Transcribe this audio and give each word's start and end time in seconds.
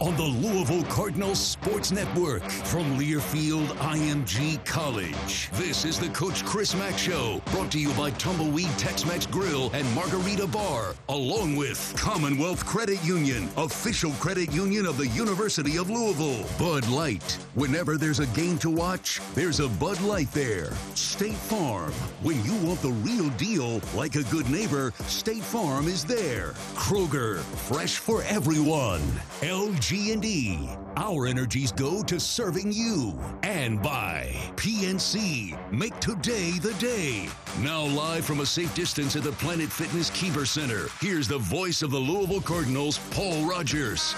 On 0.00 0.16
the 0.16 0.22
Louisville 0.22 0.82
Cardinals 0.84 1.38
Sports 1.38 1.92
Network 1.92 2.42
from 2.50 2.98
Learfield 2.98 3.66
IMG 3.76 4.64
College. 4.64 5.48
This 5.52 5.84
is 5.84 5.98
the 6.00 6.08
Coach 6.08 6.44
Chris 6.44 6.74
Mack 6.74 6.98
Show, 6.98 7.40
brought 7.52 7.70
to 7.72 7.78
you 7.78 7.92
by 7.92 8.10
Tumbleweed 8.12 8.70
Tex 8.78 9.04
Mex 9.04 9.26
Grill 9.26 9.70
and 9.72 9.86
Margarita 9.94 10.46
Bar, 10.46 10.94
along 11.08 11.54
with 11.56 11.94
Commonwealth 11.96 12.64
Credit 12.66 13.02
Union, 13.04 13.48
official 13.56 14.10
credit 14.12 14.52
union 14.52 14.86
of 14.86 14.98
the 14.98 15.06
University 15.08 15.76
of 15.76 15.88
Louisville. 15.90 16.46
Bud 16.58 16.88
Light. 16.88 17.38
Whenever 17.54 17.96
there's 17.96 18.20
a 18.20 18.26
game 18.28 18.58
to 18.58 18.70
watch, 18.70 19.20
there's 19.34 19.60
a 19.60 19.68
Bud 19.68 20.00
Light 20.00 20.30
there. 20.32 20.72
State 20.94 21.34
Farm. 21.34 21.92
When 22.22 22.42
you 22.44 22.54
want 22.66 22.82
the 22.82 22.92
real 22.92 23.28
deal, 23.30 23.80
like 23.94 24.16
a 24.16 24.24
good 24.24 24.48
neighbor, 24.50 24.92
State 25.06 25.42
Farm 25.42 25.86
is 25.86 26.04
there. 26.04 26.52
Kroger. 26.74 27.40
Fresh 27.68 27.98
for 27.98 28.22
everyone. 28.24 29.00
LG 29.42 29.81
G&E. 29.82 30.68
Our 30.96 31.26
energies 31.26 31.72
go 31.72 32.04
to 32.04 32.20
serving 32.20 32.70
you. 32.70 33.18
And 33.42 33.82
by 33.82 34.30
PNC. 34.54 35.58
Make 35.72 35.98
today 35.98 36.52
the 36.60 36.72
day. 36.74 37.28
Now 37.58 37.82
live 37.82 38.24
from 38.24 38.38
a 38.40 38.46
safe 38.46 38.72
distance 38.76 39.16
at 39.16 39.24
the 39.24 39.32
Planet 39.32 39.68
Fitness 39.68 40.08
Kueber 40.10 40.46
Center. 40.46 40.86
Here's 41.00 41.26
the 41.26 41.38
voice 41.38 41.82
of 41.82 41.90
the 41.90 41.98
Louisville 41.98 42.40
Cardinals, 42.40 43.00
Paul 43.10 43.44
Rogers. 43.44 44.14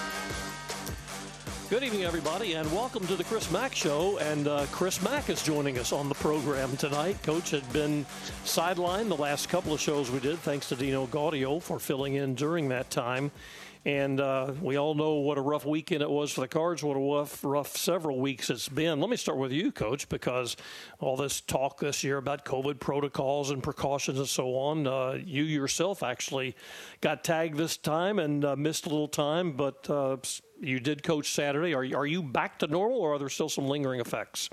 Good 1.70 1.82
evening, 1.82 2.04
everybody, 2.04 2.52
and 2.52 2.70
welcome 2.70 3.06
to 3.06 3.16
the 3.16 3.24
Chris 3.24 3.50
Mack 3.50 3.74
Show. 3.74 4.18
And 4.18 4.46
uh, 4.46 4.66
Chris 4.70 5.02
Mack 5.02 5.30
is 5.30 5.42
joining 5.42 5.78
us 5.78 5.94
on 5.94 6.10
the 6.10 6.14
program 6.16 6.76
tonight. 6.76 7.22
Coach 7.22 7.50
had 7.50 7.72
been 7.72 8.04
sidelined 8.44 9.08
the 9.08 9.16
last 9.16 9.48
couple 9.48 9.72
of 9.72 9.80
shows 9.80 10.10
we 10.10 10.20
did, 10.20 10.38
thanks 10.40 10.68
to 10.68 10.76
Dino 10.76 11.06
Gaudio 11.06 11.60
for 11.62 11.78
filling 11.78 12.16
in 12.16 12.34
during 12.34 12.68
that 12.68 12.90
time. 12.90 13.30
And 13.86 14.18
uh, 14.18 14.54
we 14.62 14.76
all 14.76 14.94
know 14.94 15.16
what 15.16 15.36
a 15.36 15.42
rough 15.42 15.66
weekend 15.66 16.00
it 16.00 16.08
was 16.08 16.32
for 16.32 16.40
the 16.40 16.48
Cards, 16.48 16.82
what 16.82 16.96
a 16.96 17.00
rough, 17.00 17.44
rough 17.44 17.76
several 17.76 18.18
weeks 18.18 18.48
it's 18.48 18.66
been. 18.66 18.98
Let 18.98 19.10
me 19.10 19.16
start 19.18 19.36
with 19.36 19.52
you, 19.52 19.72
Coach, 19.72 20.08
because 20.08 20.56
all 21.00 21.18
this 21.18 21.42
talk 21.42 21.80
this 21.80 22.02
year 22.02 22.16
about 22.16 22.46
COVID 22.46 22.80
protocols 22.80 23.50
and 23.50 23.62
precautions 23.62 24.18
and 24.18 24.26
so 24.26 24.56
on, 24.56 24.86
uh, 24.86 25.18
you 25.22 25.42
yourself 25.42 26.02
actually 26.02 26.56
got 27.02 27.24
tagged 27.24 27.58
this 27.58 27.76
time 27.76 28.18
and 28.18 28.42
uh, 28.46 28.56
missed 28.56 28.86
a 28.86 28.88
little 28.88 29.06
time, 29.06 29.52
but 29.52 29.88
uh, 29.90 30.16
you 30.58 30.80
did 30.80 31.02
coach 31.02 31.34
Saturday. 31.34 31.74
Are, 31.74 31.84
are 31.94 32.06
you 32.06 32.22
back 32.22 32.58
to 32.60 32.66
normal, 32.66 33.00
or 33.00 33.14
are 33.14 33.18
there 33.18 33.28
still 33.28 33.50
some 33.50 33.66
lingering 33.66 34.00
effects? 34.00 34.48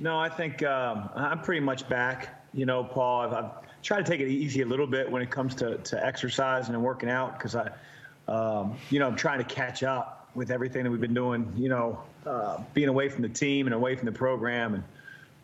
No, 0.00 0.16
I 0.16 0.28
think 0.28 0.62
um, 0.62 1.10
I'm 1.16 1.40
pretty 1.40 1.60
much 1.60 1.88
back. 1.88 2.48
You 2.54 2.66
know, 2.66 2.84
Paul, 2.84 3.22
I've, 3.22 3.32
I've 3.32 3.82
tried 3.82 4.06
to 4.06 4.12
take 4.12 4.20
it 4.20 4.28
easy 4.28 4.62
a 4.62 4.66
little 4.66 4.86
bit 4.86 5.10
when 5.10 5.22
it 5.22 5.30
comes 5.30 5.56
to, 5.56 5.78
to 5.78 6.06
exercising 6.06 6.76
and 6.76 6.84
working 6.84 7.10
out 7.10 7.36
because 7.36 7.56
I– 7.56 7.72
um, 8.28 8.76
you 8.90 8.98
know, 8.98 9.08
I'm 9.08 9.16
trying 9.16 9.38
to 9.38 9.44
catch 9.44 9.82
up 9.82 10.28
with 10.34 10.50
everything 10.50 10.84
that 10.84 10.90
we've 10.90 11.00
been 11.00 11.14
doing, 11.14 11.50
you 11.56 11.68
know, 11.68 12.00
uh, 12.26 12.60
being 12.74 12.88
away 12.88 13.08
from 13.08 13.22
the 13.22 13.28
team 13.28 13.66
and 13.66 13.74
away 13.74 13.96
from 13.96 14.06
the 14.06 14.12
program. 14.12 14.74
And, 14.74 14.84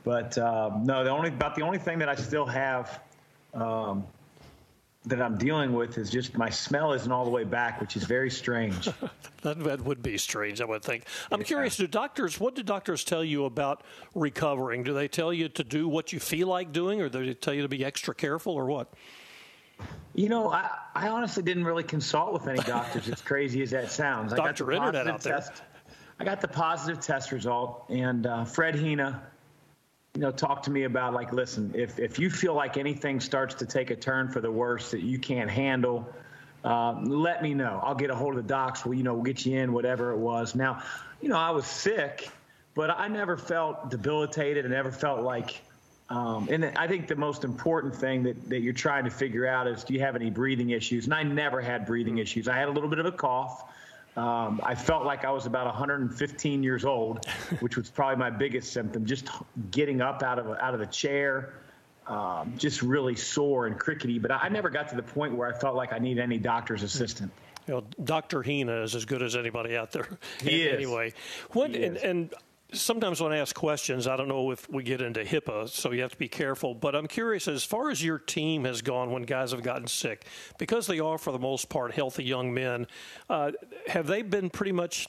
but 0.05 0.37
um, 0.39 0.85
no, 0.85 1.03
the 1.03 1.11
only, 1.11 1.31
about 1.31 1.55
the 1.55 1.63
only 1.63 1.79
thing 1.79 1.99
that 1.99 2.09
I 2.09 2.15
still 2.15 2.47
have 2.47 3.01
um, 3.55 4.05
that 5.07 5.21
I'm 5.21 5.39
dealing 5.39 5.73
with 5.73 5.97
is 5.97 6.11
just 6.11 6.37
my 6.37 6.51
smell 6.51 6.93
isn't 6.93 7.11
all 7.11 7.25
the 7.25 7.31
way 7.31 7.45
back, 7.45 7.81
which 7.81 7.97
is 7.97 8.05
very 8.05 8.31
strange. 8.31 8.85
that, 9.43 9.63
that 9.65 9.81
would 9.81 10.03
be 10.03 10.19
strange, 10.19 10.61
I 10.61 10.67
would 10.67 10.83
think. 10.83 11.05
I'm 11.33 11.41
yeah. 11.41 11.47
curious, 11.47 11.77
do 11.77 11.87
doctors, 11.87 12.39
what 12.39 12.55
do 12.55 12.63
doctors 12.63 13.03
tell 13.03 13.25
you 13.25 13.47
about 13.47 13.83
recovering? 14.15 14.83
Do 14.83 14.93
they 14.93 15.09
tell 15.09 15.33
you 15.33 15.49
to 15.51 15.65
do 15.65 15.89
what 15.89 16.13
you 16.13 16.21
feel 16.21 16.49
like 16.49 16.73
doing, 16.73 17.01
or 17.01 17.09
do 17.09 17.25
they 17.25 17.35
tell 17.35 17.55
you 17.55 17.63
to 17.63 17.69
be 17.69 17.85
extra 17.85 18.15
careful, 18.15 18.53
or 18.53 18.67
what? 18.67 18.93
You 20.15 20.29
know, 20.29 20.51
I, 20.51 20.71
I 20.95 21.09
honestly 21.09 21.43
didn't 21.43 21.65
really 21.65 21.83
consult 21.83 22.33
with 22.33 22.47
any 22.47 22.61
doctors, 22.61 23.09
as 23.09 23.21
crazy 23.21 23.63
as 23.63 23.71
that 23.73 23.91
sounds. 23.91 24.33
I 24.33 24.37
got 24.37 24.57
the 24.57 24.71
Internet 24.71 25.09
out 25.09 25.21
test. 25.21 25.63
I 26.21 26.25
got 26.25 26.41
the 26.41 26.49
positive 26.49 27.03
test 27.03 27.33
result, 27.33 27.87
and 27.89 28.27
uh, 28.27 28.45
Fred 28.45 28.77
Hina, 28.77 29.21
you 30.15 30.21
know, 30.21 30.31
talked 30.31 30.67
to 30.67 30.71
me 30.71 30.85
about 30.85 31.13
like, 31.13 31.33
listen, 31.33 31.73
if 31.75 31.99
if 31.99 32.21
you 32.21 32.31
feel 32.31 32.55
like 32.55 32.77
anything 32.77 33.19
starts 33.19 33.57
to 33.57 33.67
take 33.67 33.91
a 33.91 33.97
turn 33.97 34.29
for 34.29 34.41
the 34.41 34.51
worse 34.51 34.93
that 34.93 35.03
you 35.03 35.19
can't 35.19 35.51
handle, 35.51 36.09
uh, 36.65 36.93
let 37.03 37.43
me 37.43 37.53
know. 37.53 37.81
I'll 37.83 37.97
get 37.97 38.11
a 38.11 38.15
hold 38.15 38.37
of 38.37 38.43
the 38.45 38.49
docs. 38.49 38.85
Well, 38.85 38.95
you 38.95 39.03
know, 39.03 39.15
we'll 39.15 39.25
get 39.25 39.45
you 39.45 39.59
in, 39.59 39.73
whatever 39.73 40.13
it 40.13 40.19
was. 40.19 40.55
Now, 40.55 40.85
you 41.21 41.29
know, 41.29 41.37
I 41.37 41.51
was 41.51 41.67
sick, 41.67 42.31
but 42.75 42.91
I 42.91 43.09
never 43.09 43.37
felt 43.37 43.91
debilitated. 43.91 44.65
I 44.65 44.69
never 44.69 44.93
felt 44.93 45.23
like 45.23 45.61
um, 46.11 46.49
and 46.51 46.65
I 46.77 46.87
think 46.87 47.09
the 47.09 47.17
most 47.17 47.45
important 47.45 47.95
thing 47.95 48.25
that, 48.25 48.49
that 48.51 48.61
you're 48.61 48.75
trying 48.75 49.05
to 49.05 49.11
figure 49.11 49.47
out 49.47 49.67
is 49.67 49.85
do 49.85 49.95
you 49.95 50.01
have 50.01 50.17
any 50.17 50.31
breathing 50.31 50.71
issues? 50.71 51.07
And 51.07 51.15
I 51.15 51.23
never 51.23 51.61
had 51.61 51.87
breathing 51.87 52.19
issues. 52.19 52.47
I 52.47 52.57
had 52.57 52.69
a 52.69 52.73
little 52.73 52.91
bit 52.91 52.99
of 52.99 53.07
a 53.07 53.13
cough. 53.13 53.65
Um, 54.17 54.61
I 54.63 54.75
felt 54.75 55.05
like 55.05 55.25
I 55.25 55.31
was 55.31 55.47
about 55.47 55.67
115 55.67 56.63
years 56.63 56.85
old, 56.85 57.27
which 57.61 57.77
was 57.77 57.91
probably 57.91 58.17
my 58.17 58.31
biggest 58.31 58.73
symptom. 58.73 59.07
Just 59.07 59.29
getting 59.71 60.01
up 60.01 60.23
out 60.23 60.39
of 60.39 60.47
out 60.59 60.75
of 60.75 60.81
the 60.81 60.87
chair, 60.87 61.55
um, 62.07 62.55
just 62.59 62.83
really 62.83 63.17
sore 63.17 63.67
and 63.67 63.79
crickety. 63.79 64.19
But 64.19 64.31
I 64.31 64.49
never 64.51 64.71
got 64.71 64.91
to 64.91 64.97
the 64.97 65.03
point 65.03 65.35
where 65.35 65.53
I 65.53 65.59
felt 65.59 65.75
like 65.75 65.93
I 65.93 65.99
needed 65.99 66.23
any 66.23 66.39
doctor's 66.39 66.83
assistant. 66.83 67.33
You 67.67 67.75
know, 67.75 67.85
Dr. 68.05 68.43
Hina 68.43 68.83
is 68.83 68.95
as 68.95 69.07
good 69.07 69.23
as 69.23 69.35
anybody 69.35 69.75
out 69.77 69.91
there. 69.91 70.07
He 70.43 70.63
is. 70.63 70.75
anyway. 70.75 71.15
What 71.53 71.71
he 71.71 71.83
and, 71.83 71.97
and 71.97 72.35
sometimes 72.75 73.21
when 73.21 73.33
I 73.33 73.39
ask 73.39 73.55
questions, 73.55 74.07
I 74.07 74.17
don't 74.17 74.29
know 74.29 74.51
if 74.51 74.69
we 74.69 74.83
get 74.83 75.01
into 75.01 75.25
HIPAA, 75.25 75.69
so 75.69 75.93
you 75.93 76.03
have 76.03 76.13
to 76.13 76.19
be 76.19 76.29
careful. 76.29 76.75
But 76.75 76.95
I'm 76.95 77.07
curious, 77.07 77.49
as 77.49 77.65
far 77.65 77.91
as 77.91 78.05
your 78.05 78.19
team 78.19 78.65
has 78.65 78.83
gone 78.83 79.11
when 79.11 79.23
guys 79.23 79.53
have 79.53 79.63
gotten 79.63 79.87
sick, 79.87 80.27
because 80.59 80.87
they 80.87 81.01
are, 81.01 81.19
for 81.19 81.33
the 81.33 81.39
most 81.39 81.69
part, 81.69 81.93
healthy 81.93 82.25
young 82.25 82.53
men, 82.53 82.87
uh, 83.31 83.53
have 83.87 84.07
they 84.07 84.23
been 84.23 84.51
pretty 84.51 84.73
much 84.73 85.09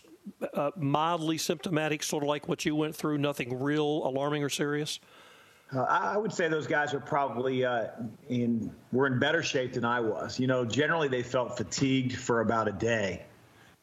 uh, 0.54 0.72
mildly 0.76 1.38
symptomatic, 1.38 2.04
sort 2.04 2.24
of 2.24 2.30
like 2.30 2.48
what 2.48 2.66
you 2.66 2.76
went 2.76 2.96
through, 2.96 3.18
nothing 3.18 3.62
real 3.62 4.08
alarming 4.08 4.44
or 4.44 4.50
serious? 4.50 5.00
Uh, 5.74 5.82
I 5.82 6.18
would 6.18 6.32
say 6.32 6.48
those 6.48 6.68
guys 6.68 6.94
are 6.94 7.00
probably 7.00 7.66
uh, 7.66 7.88
in 8.30 8.72
were 8.92 9.08
in 9.08 9.20
better 9.20 9.42
shape 9.42 9.74
than 9.74 9.84
I 9.84 10.00
was. 10.00 10.40
You 10.40 10.48
know, 10.48 10.64
generally 10.64 11.08
they 11.08 11.24
felt 11.24 11.58
fatigued 11.58 12.16
for 12.16 12.42
about 12.42 12.68
a 12.68 12.72
day. 12.72 13.26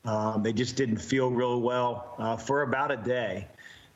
Um, 0.05 0.43
they 0.43 0.53
just 0.53 0.77
didn't 0.77 0.99
feel 0.99 1.31
real 1.31 1.61
well 1.61 2.15
uh, 2.19 2.37
for 2.37 2.63
about 2.63 2.91
a 2.91 2.97
day. 2.97 3.49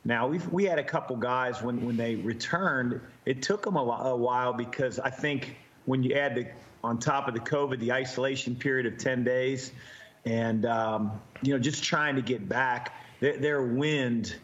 Now 0.07 0.29
we 0.29 0.39
we 0.53 0.65
had 0.65 0.79
a 0.79 0.85
couple 0.85 1.17
guys 1.17 1.61
when 1.61 1.85
when 1.85 1.97
they 1.97 2.15
returned. 2.15 3.01
It 3.25 3.43
took 3.43 3.65
them 3.65 3.77
a, 3.77 3.81
a 3.81 4.17
while 4.17 4.53
because 4.53 5.01
I 5.01 5.11
think 5.11 5.57
when 5.85 6.05
you 6.05 6.15
add 6.15 6.37
the 6.37 6.47
on 6.85 7.01
top 7.01 7.27
of 7.27 7.35
the 7.35 7.41
COVID, 7.41 7.81
the 7.81 7.93
isolation 7.93 8.55
period 8.55 8.87
of 8.87 8.99
10 8.99 9.25
days, 9.25 9.73
and 10.25 10.65
um, 10.65 11.21
you 11.43 11.53
know 11.53 11.59
just 11.59 11.83
trying 11.83 12.15
to 12.15 12.23
get 12.23 12.49
back, 12.49 12.95
their, 13.19 13.37
their 13.37 13.63
wind 13.63 14.37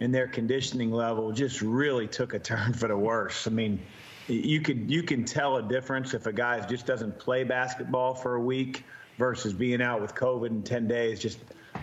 and 0.00 0.14
their 0.14 0.26
conditioning 0.26 0.90
level 0.90 1.32
just 1.32 1.60
really 1.60 2.06
took 2.08 2.32
a 2.32 2.38
turn 2.38 2.72
for 2.72 2.88
the 2.88 2.96
worse. 2.96 3.46
I 3.46 3.50
mean, 3.50 3.78
you 4.26 4.62
could 4.62 4.90
you 4.90 5.02
can 5.02 5.26
tell 5.26 5.58
a 5.58 5.62
difference 5.62 6.14
if 6.14 6.26
a 6.26 6.32
guy 6.32 6.66
just 6.66 6.86
doesn't 6.86 7.18
play 7.18 7.44
basketball 7.44 8.14
for 8.14 8.36
a 8.36 8.40
week 8.40 8.84
versus 9.18 9.52
being 9.52 9.82
out 9.82 10.00
with 10.00 10.14
COVID 10.14 10.48
in 10.48 10.62
10 10.62 10.88
days. 10.88 11.20
Just 11.20 11.38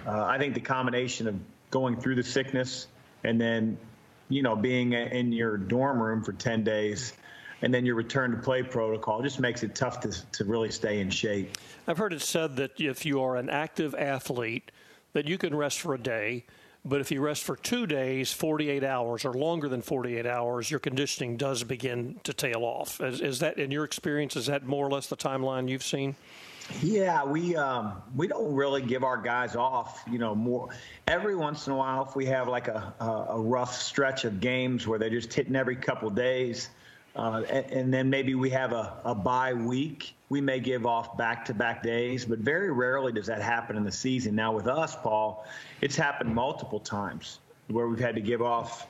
uh, 0.07 0.23
I 0.23 0.39
think 0.39 0.55
the 0.55 0.59
combination 0.59 1.27
of 1.27 1.39
going 1.69 2.01
through 2.01 2.15
the 2.15 2.23
sickness 2.23 2.87
and 3.27 3.39
then 3.39 3.77
you 4.29 4.41
know 4.41 4.55
being 4.55 4.93
in 4.93 5.31
your 5.31 5.57
dorm 5.57 6.01
room 6.01 6.23
for 6.23 6.33
10 6.33 6.63
days 6.63 7.13
and 7.61 7.73
then 7.73 7.85
your 7.85 7.95
return 7.95 8.31
to 8.31 8.37
play 8.37 8.63
protocol 8.63 9.21
just 9.21 9.39
makes 9.39 9.63
it 9.63 9.75
tough 9.75 9.99
to, 10.01 10.31
to 10.31 10.45
really 10.45 10.71
stay 10.71 10.99
in 10.99 11.09
shape. 11.09 11.57
I've 11.87 11.97
heard 11.97 12.13
it 12.13 12.21
said 12.21 12.55
that 12.57 12.79
if 12.79 13.05
you 13.05 13.21
are 13.21 13.35
an 13.35 13.49
active 13.49 13.95
athlete, 13.95 14.71
that 15.13 15.27
you 15.27 15.37
can 15.37 15.55
rest 15.55 15.79
for 15.79 15.95
a 15.95 15.97
day, 15.97 16.45
but 16.85 17.01
if 17.01 17.11
you 17.11 17.19
rest 17.19 17.43
for 17.43 17.55
two 17.55 17.87
days, 17.87 18.31
48 18.31 18.83
hours, 18.83 19.25
or 19.25 19.33
longer 19.33 19.67
than 19.67 19.81
48 19.81 20.25
hours, 20.25 20.69
your 20.69 20.79
conditioning 20.79 21.35
does 21.35 21.63
begin 21.63 22.19
to 22.23 22.33
tail 22.33 22.63
off. 22.63 23.01
Is, 23.01 23.21
is 23.21 23.39
that, 23.39 23.57
in 23.57 23.71
your 23.71 23.83
experience, 23.83 24.35
is 24.35 24.45
that 24.45 24.65
more 24.65 24.85
or 24.85 24.91
less 24.91 25.07
the 25.07 25.17
timeline 25.17 25.67
you've 25.67 25.83
seen? 25.83 26.15
Yeah, 26.81 27.23
we 27.23 27.55
um, 27.55 28.01
we 28.15 28.27
don't 28.27 28.53
really 28.53 28.81
give 28.81 29.03
our 29.03 29.17
guys 29.17 29.55
off. 29.55 30.03
You 30.09 30.19
know, 30.19 30.35
more 30.35 30.69
every 31.07 31.35
once 31.35 31.65
in 31.67 31.73
a 31.73 31.75
while, 31.77 32.05
if 32.05 32.15
we 32.15 32.25
have 32.25 32.47
like 32.47 32.67
a 32.67 32.93
a, 32.99 33.39
rough 33.39 33.73
stretch 33.73 34.25
of 34.25 34.39
games 34.39 34.85
where 34.85 34.99
they're 34.99 35.09
just 35.09 35.33
hitting 35.33 35.55
every 35.55 35.77
couple 35.77 36.09
days, 36.09 36.69
uh, 37.15 37.43
and, 37.49 37.65
and, 37.71 37.93
then 37.93 38.09
maybe 38.09 38.35
we 38.35 38.49
have 38.49 38.73
a, 38.73 38.93
a 39.05 39.15
bye 39.15 39.53
week, 39.53 40.13
we 40.29 40.41
may 40.41 40.59
give 40.59 40.85
off 40.85 41.17
back 41.17 41.45
to 41.45 41.53
back 41.53 41.81
days, 41.81 42.25
but 42.25 42.39
very 42.39 42.71
rarely 42.71 43.11
does 43.11 43.27
that 43.27 43.41
happen 43.41 43.77
in 43.77 43.83
the 43.83 43.91
season. 43.91 44.35
Now 44.35 44.51
with 44.51 44.67
us, 44.67 44.95
Paul, 44.95 45.45
it's 45.81 45.95
happened 45.95 46.35
multiple 46.35 46.79
times 46.79 47.39
where 47.67 47.87
we've 47.87 47.99
had 47.99 48.15
to 48.15 48.21
give 48.21 48.41
off. 48.41 48.87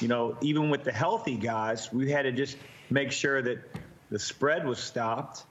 You 0.00 0.08
know, 0.08 0.36
even 0.40 0.70
with 0.70 0.84
the 0.84 0.92
healthy 0.92 1.36
guys, 1.36 1.92
we 1.92 2.10
had 2.10 2.22
to 2.22 2.32
just 2.32 2.56
make 2.88 3.12
sure 3.12 3.42
that 3.42 3.58
the 4.10 4.18
spread 4.18 4.66
was 4.66 4.78
stopped 4.78 5.44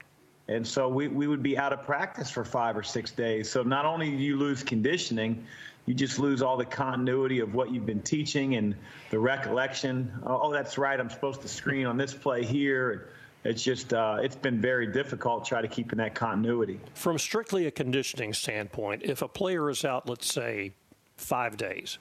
and 0.48 0.66
so 0.66 0.88
we, 0.88 1.08
we 1.08 1.26
would 1.26 1.42
be 1.42 1.58
out 1.58 1.72
of 1.72 1.82
practice 1.82 2.30
for 2.30 2.44
five 2.44 2.76
or 2.76 2.82
six 2.82 3.10
days. 3.10 3.50
So 3.50 3.62
not 3.62 3.84
only 3.84 4.10
do 4.10 4.16
you 4.16 4.36
lose 4.36 4.62
conditioning, 4.62 5.44
you 5.86 5.94
just 5.94 6.18
lose 6.18 6.42
all 6.42 6.56
the 6.56 6.64
continuity 6.64 7.40
of 7.40 7.54
what 7.54 7.72
you've 7.72 7.86
been 7.86 8.02
teaching 8.02 8.56
and 8.56 8.74
the 9.10 9.18
recollection. 9.18 10.12
Oh, 10.24 10.40
oh 10.44 10.52
that's 10.52 10.78
right, 10.78 10.98
I'm 10.98 11.10
supposed 11.10 11.42
to 11.42 11.48
screen 11.48 11.86
on 11.86 11.96
this 11.96 12.14
play 12.14 12.44
here. 12.44 13.10
It's 13.44 13.62
just 13.62 13.92
uh, 13.92 14.18
it's 14.20 14.34
been 14.34 14.60
very 14.60 14.88
difficult 14.88 15.44
to 15.44 15.48
try 15.48 15.62
to 15.62 15.68
keep 15.68 15.92
in 15.92 15.98
that 15.98 16.16
continuity. 16.16 16.80
From 16.94 17.18
strictly 17.18 17.66
a 17.66 17.70
conditioning 17.70 18.32
standpoint, 18.32 19.02
if 19.04 19.22
a 19.22 19.28
player 19.28 19.70
is 19.70 19.84
out, 19.84 20.08
let's 20.08 20.32
say, 20.32 20.72
five 21.16 21.56
days, 21.56 21.98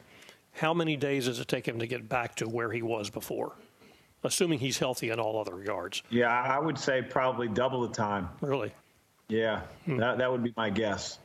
how 0.53 0.73
many 0.73 0.95
days 0.95 1.25
does 1.25 1.39
it 1.39 1.47
take 1.47 1.67
him 1.67 1.79
to 1.79 1.87
get 1.87 2.09
back 2.09 2.35
to 2.37 2.49
where 2.49 2.71
he 2.71 2.81
was 2.81 3.11
before? 3.11 3.55
Assuming 4.25 4.59
he's 4.59 4.77
healthy 4.77 5.09
in 5.09 5.19
all 5.19 5.39
other 5.39 5.55
regards. 5.55 6.03
Yeah, 6.09 6.29
I 6.29 6.59
would 6.59 6.77
say 6.77 7.01
probably 7.01 7.47
double 7.47 7.87
the 7.87 7.93
time. 7.93 8.29
Really? 8.41 8.71
Yeah, 9.27 9.61
hmm. 9.85 9.97
that, 9.97 10.17
that 10.19 10.31
would 10.31 10.43
be 10.43 10.53
my 10.55 10.69
guess. 10.69 11.19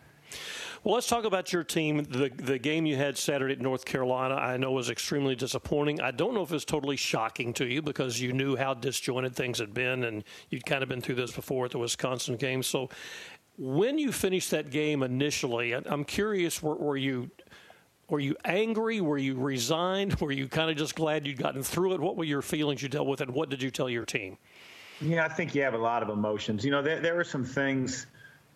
Well, 0.82 0.94
let's 0.94 1.08
talk 1.08 1.24
about 1.24 1.52
your 1.52 1.62
team. 1.62 2.04
The 2.04 2.30
the 2.34 2.58
game 2.58 2.86
you 2.86 2.96
had 2.96 3.18
Saturday 3.18 3.52
at 3.52 3.60
North 3.60 3.84
Carolina, 3.84 4.36
I 4.36 4.56
know 4.56 4.72
was 4.72 4.88
extremely 4.88 5.34
disappointing. 5.34 6.00
I 6.00 6.10
don't 6.10 6.32
know 6.32 6.42
if 6.42 6.52
it's 6.52 6.64
totally 6.64 6.96
shocking 6.96 7.52
to 7.54 7.66
you 7.66 7.82
because 7.82 8.18
you 8.18 8.32
knew 8.32 8.56
how 8.56 8.72
disjointed 8.72 9.36
things 9.36 9.58
had 9.58 9.74
been, 9.74 10.04
and 10.04 10.24
you'd 10.48 10.64
kind 10.64 10.82
of 10.82 10.88
been 10.88 11.02
through 11.02 11.16
this 11.16 11.32
before 11.32 11.66
at 11.66 11.72
the 11.72 11.78
Wisconsin 11.78 12.36
game. 12.36 12.62
So, 12.62 12.88
when 13.58 13.98
you 13.98 14.10
finished 14.10 14.52
that 14.52 14.70
game 14.70 15.02
initially, 15.02 15.74
I'm 15.74 16.04
curious, 16.04 16.62
were, 16.62 16.76
were 16.76 16.96
you 16.96 17.30
were 18.10 18.20
you 18.20 18.36
angry? 18.44 19.00
Were 19.00 19.18
you 19.18 19.36
resigned? 19.36 20.20
Were 20.20 20.32
you 20.32 20.48
kind 20.48 20.70
of 20.70 20.76
just 20.76 20.94
glad 20.94 21.26
you'd 21.26 21.38
gotten 21.38 21.62
through 21.62 21.94
it? 21.94 22.00
What 22.00 22.16
were 22.16 22.24
your 22.24 22.42
feelings 22.42 22.82
you 22.82 22.88
dealt 22.88 23.06
with, 23.06 23.20
and 23.20 23.32
what 23.32 23.48
did 23.48 23.62
you 23.62 23.70
tell 23.70 23.88
your 23.88 24.04
team? 24.04 24.36
Yeah, 25.00 25.24
I 25.24 25.28
think 25.28 25.54
you 25.54 25.62
have 25.62 25.74
a 25.74 25.78
lot 25.78 26.02
of 26.02 26.10
emotions. 26.10 26.64
You 26.64 26.72
know, 26.72 26.82
there, 26.82 27.00
there 27.00 27.14
were 27.14 27.24
some 27.24 27.44
things, 27.44 28.06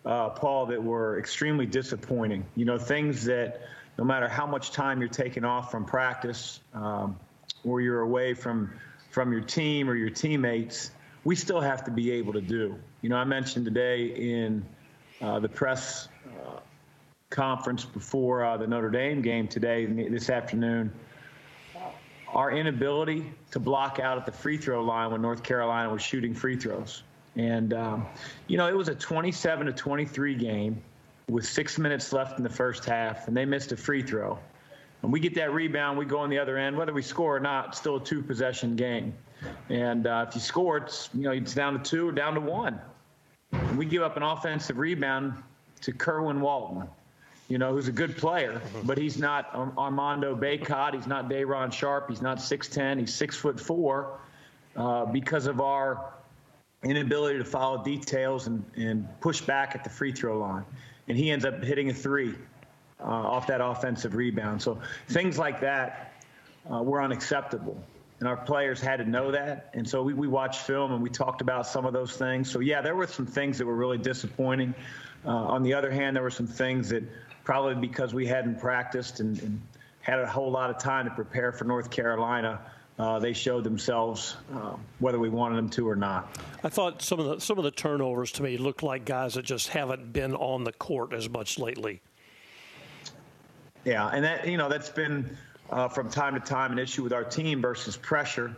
uh, 0.05 0.29
Paul, 0.29 0.67
that 0.67 0.83
were 0.83 1.17
extremely 1.17 1.65
disappointing. 1.65 2.45
You 2.55 2.65
know, 2.65 2.77
things 2.77 3.23
that 3.25 3.61
no 3.97 4.03
matter 4.03 4.27
how 4.27 4.45
much 4.45 4.71
time 4.71 4.99
you're 4.99 5.09
taking 5.09 5.45
off 5.45 5.71
from 5.71 5.85
practice 5.85 6.59
um, 6.73 7.17
or 7.63 7.81
you're 7.81 8.01
away 8.01 8.33
from 8.33 8.71
from 9.09 9.31
your 9.31 9.41
team 9.41 9.89
or 9.89 9.95
your 9.95 10.09
teammates, 10.09 10.91
we 11.23 11.37
still 11.37 11.61
have 11.61 11.85
to 11.85 11.91
be 11.91 12.11
able 12.11 12.33
to 12.33 12.41
do. 12.41 12.77
You 13.01 13.09
know, 13.09 13.15
I 13.15 13.23
mentioned 13.23 13.63
today 13.63 14.07
in 14.07 14.65
uh, 15.21 15.39
the 15.39 15.47
press 15.47 16.09
conference 17.29 17.85
before 17.85 18.43
uh, 18.43 18.57
the 18.57 18.67
Notre 18.67 18.89
Dame 18.89 19.21
game 19.21 19.47
today, 19.47 19.85
this 19.85 20.29
afternoon, 20.29 20.91
our 22.33 22.51
inability 22.51 23.31
to 23.51 23.59
block 23.59 23.99
out 23.99 24.17
at 24.17 24.25
the 24.25 24.31
free 24.31 24.57
throw 24.57 24.83
line 24.83 25.11
when 25.11 25.21
North 25.21 25.43
Carolina 25.43 25.91
was 25.91 26.01
shooting 26.01 26.33
free 26.33 26.57
throws. 26.57 27.03
And, 27.35 27.73
um, 27.73 28.05
you 28.47 28.57
know, 28.57 28.67
it 28.67 28.75
was 28.75 28.89
a 28.89 28.95
27 28.95 29.67
to 29.67 29.73
23 29.73 30.35
game 30.35 30.81
with 31.29 31.45
six 31.45 31.77
minutes 31.77 32.13
left 32.13 32.37
in 32.37 32.43
the 32.43 32.49
first 32.49 32.85
half, 32.85 33.27
and 33.27 33.35
they 33.35 33.45
missed 33.45 33.71
a 33.71 33.77
free 33.77 34.03
throw. 34.03 34.37
And 35.01 35.11
we 35.11 35.19
get 35.19 35.35
that 35.35 35.53
rebound, 35.53 35.97
we 35.97 36.05
go 36.05 36.19
on 36.19 36.29
the 36.29 36.39
other 36.39 36.57
end. 36.57 36.77
Whether 36.77 36.93
we 36.93 37.01
score 37.01 37.35
or 37.35 37.39
not, 37.39 37.75
still 37.75 37.97
a 37.97 38.03
two 38.03 38.21
possession 38.21 38.75
game. 38.75 39.13
And 39.69 40.07
uh, 40.07 40.25
if 40.27 40.35
you 40.35 40.41
score, 40.41 40.77
it's, 40.77 41.09
you 41.13 41.23
know, 41.23 41.31
it's 41.31 41.53
down 41.53 41.73
to 41.73 41.79
two 41.79 42.09
or 42.09 42.11
down 42.11 42.33
to 42.35 42.41
one. 42.41 42.79
And 43.51 43.77
we 43.77 43.85
give 43.85 44.01
up 44.01 44.17
an 44.17 44.23
offensive 44.23 44.77
rebound 44.77 45.33
to 45.81 45.91
Kerwin 45.91 46.41
Walton 46.41 46.87
you 47.47 47.57
know, 47.57 47.73
who's 47.73 47.87
a 47.87 47.91
good 47.91 48.17
player, 48.17 48.61
but 48.83 48.97
he's 48.97 49.17
not 49.17 49.53
Armando 49.53 50.35
Bacot. 50.35 50.95
He's 50.95 51.05
not 51.05 51.29
Day'Ron 51.29 51.69
Sharp. 51.71 52.09
He's 52.09 52.21
not 52.21 52.37
6'10. 52.37 52.99
He's 52.99 53.13
six 53.13 53.35
foot 53.35 53.59
four 53.59 54.19
uh, 54.75 55.05
because 55.05 55.45
of 55.45 55.61
our 55.61 56.13
inability 56.83 57.39
to 57.39 57.45
follow 57.45 57.83
details 57.83 58.47
and, 58.47 58.63
and 58.75 59.07
push 59.19 59.41
back 59.41 59.75
at 59.75 59.83
the 59.83 59.89
free 59.89 60.11
throw 60.11 60.39
line. 60.39 60.65
And 61.07 61.17
he 61.17 61.29
ends 61.29 61.45
up 61.45 61.63
hitting 61.63 61.89
a 61.89 61.93
three 61.93 62.33
uh, 62.99 63.03
off 63.03 63.47
that 63.47 63.61
offensive 63.61 64.15
rebound. 64.15 64.61
So 64.61 64.79
things 65.07 65.37
like 65.37 65.61
that 65.61 66.13
uh, 66.71 66.81
were 66.81 67.01
unacceptable. 67.01 67.81
And 68.19 68.29
our 68.29 68.37
players 68.37 68.79
had 68.79 68.97
to 68.97 69.05
know 69.05 69.31
that. 69.31 69.71
And 69.73 69.87
so 69.87 70.01
we, 70.01 70.13
we 70.13 70.27
watched 70.27 70.61
film 70.61 70.93
and 70.93 71.03
we 71.03 71.09
talked 71.09 71.41
about 71.41 71.67
some 71.67 71.85
of 71.85 71.93
those 71.93 72.15
things. 72.15 72.49
So, 72.49 72.59
yeah, 72.59 72.81
there 72.81 72.95
were 72.95 73.07
some 73.07 73.25
things 73.25 73.57
that 73.57 73.65
were 73.65 73.75
really 73.75 73.97
disappointing. 73.97 74.73
Uh, 75.25 75.29
on 75.29 75.63
the 75.63 75.73
other 75.73 75.91
hand, 75.91 76.15
there 76.15 76.23
were 76.23 76.29
some 76.29 76.47
things 76.47 76.89
that 76.89 77.03
probably 77.45 77.75
because 77.75 78.13
we 78.13 78.25
hadn't 78.25 78.59
practiced 78.59 79.21
and, 79.21 79.41
and 79.41 79.61
had 80.01 80.19
a 80.19 80.27
whole 80.27 80.51
lot 80.51 80.69
of 80.69 80.77
time 80.77 81.05
to 81.05 81.11
prepare 81.11 81.53
for 81.53 81.63
North 81.63 81.89
Carolina. 81.89 82.59
Uh, 82.97 83.19
they 83.19 83.33
showed 83.33 83.63
themselves 83.63 84.35
uh, 84.53 84.75
whether 84.99 85.19
we 85.19 85.29
wanted 85.29 85.57
them 85.57 85.69
to 85.69 85.87
or 85.87 85.95
not. 85.95 86.37
I 86.63 86.69
thought 86.69 87.01
some 87.01 87.19
of 87.19 87.25
the 87.25 87.39
some 87.39 87.57
of 87.57 87.63
the 87.63 87.71
turnovers 87.71 88.31
to 88.33 88.43
me 88.43 88.57
looked 88.57 88.83
like 88.83 89.05
guys 89.05 89.33
that 89.33 89.43
just 89.43 89.69
haven't 89.69 90.13
been 90.13 90.33
on 90.33 90.63
the 90.63 90.71
court 90.71 91.13
as 91.13 91.29
much 91.29 91.59
lately. 91.59 92.01
Yeah, 93.83 94.07
and 94.07 94.23
that 94.23 94.47
you 94.47 94.57
know 94.57 94.69
that's 94.69 94.89
been 94.89 95.37
uh, 95.69 95.89
from 95.89 96.09
time 96.09 96.35
to 96.35 96.39
time 96.39 96.71
an 96.71 96.79
issue 96.79 97.03
with 97.03 97.13
our 97.13 97.23
team 97.23 97.61
versus 97.61 97.97
pressure. 97.97 98.55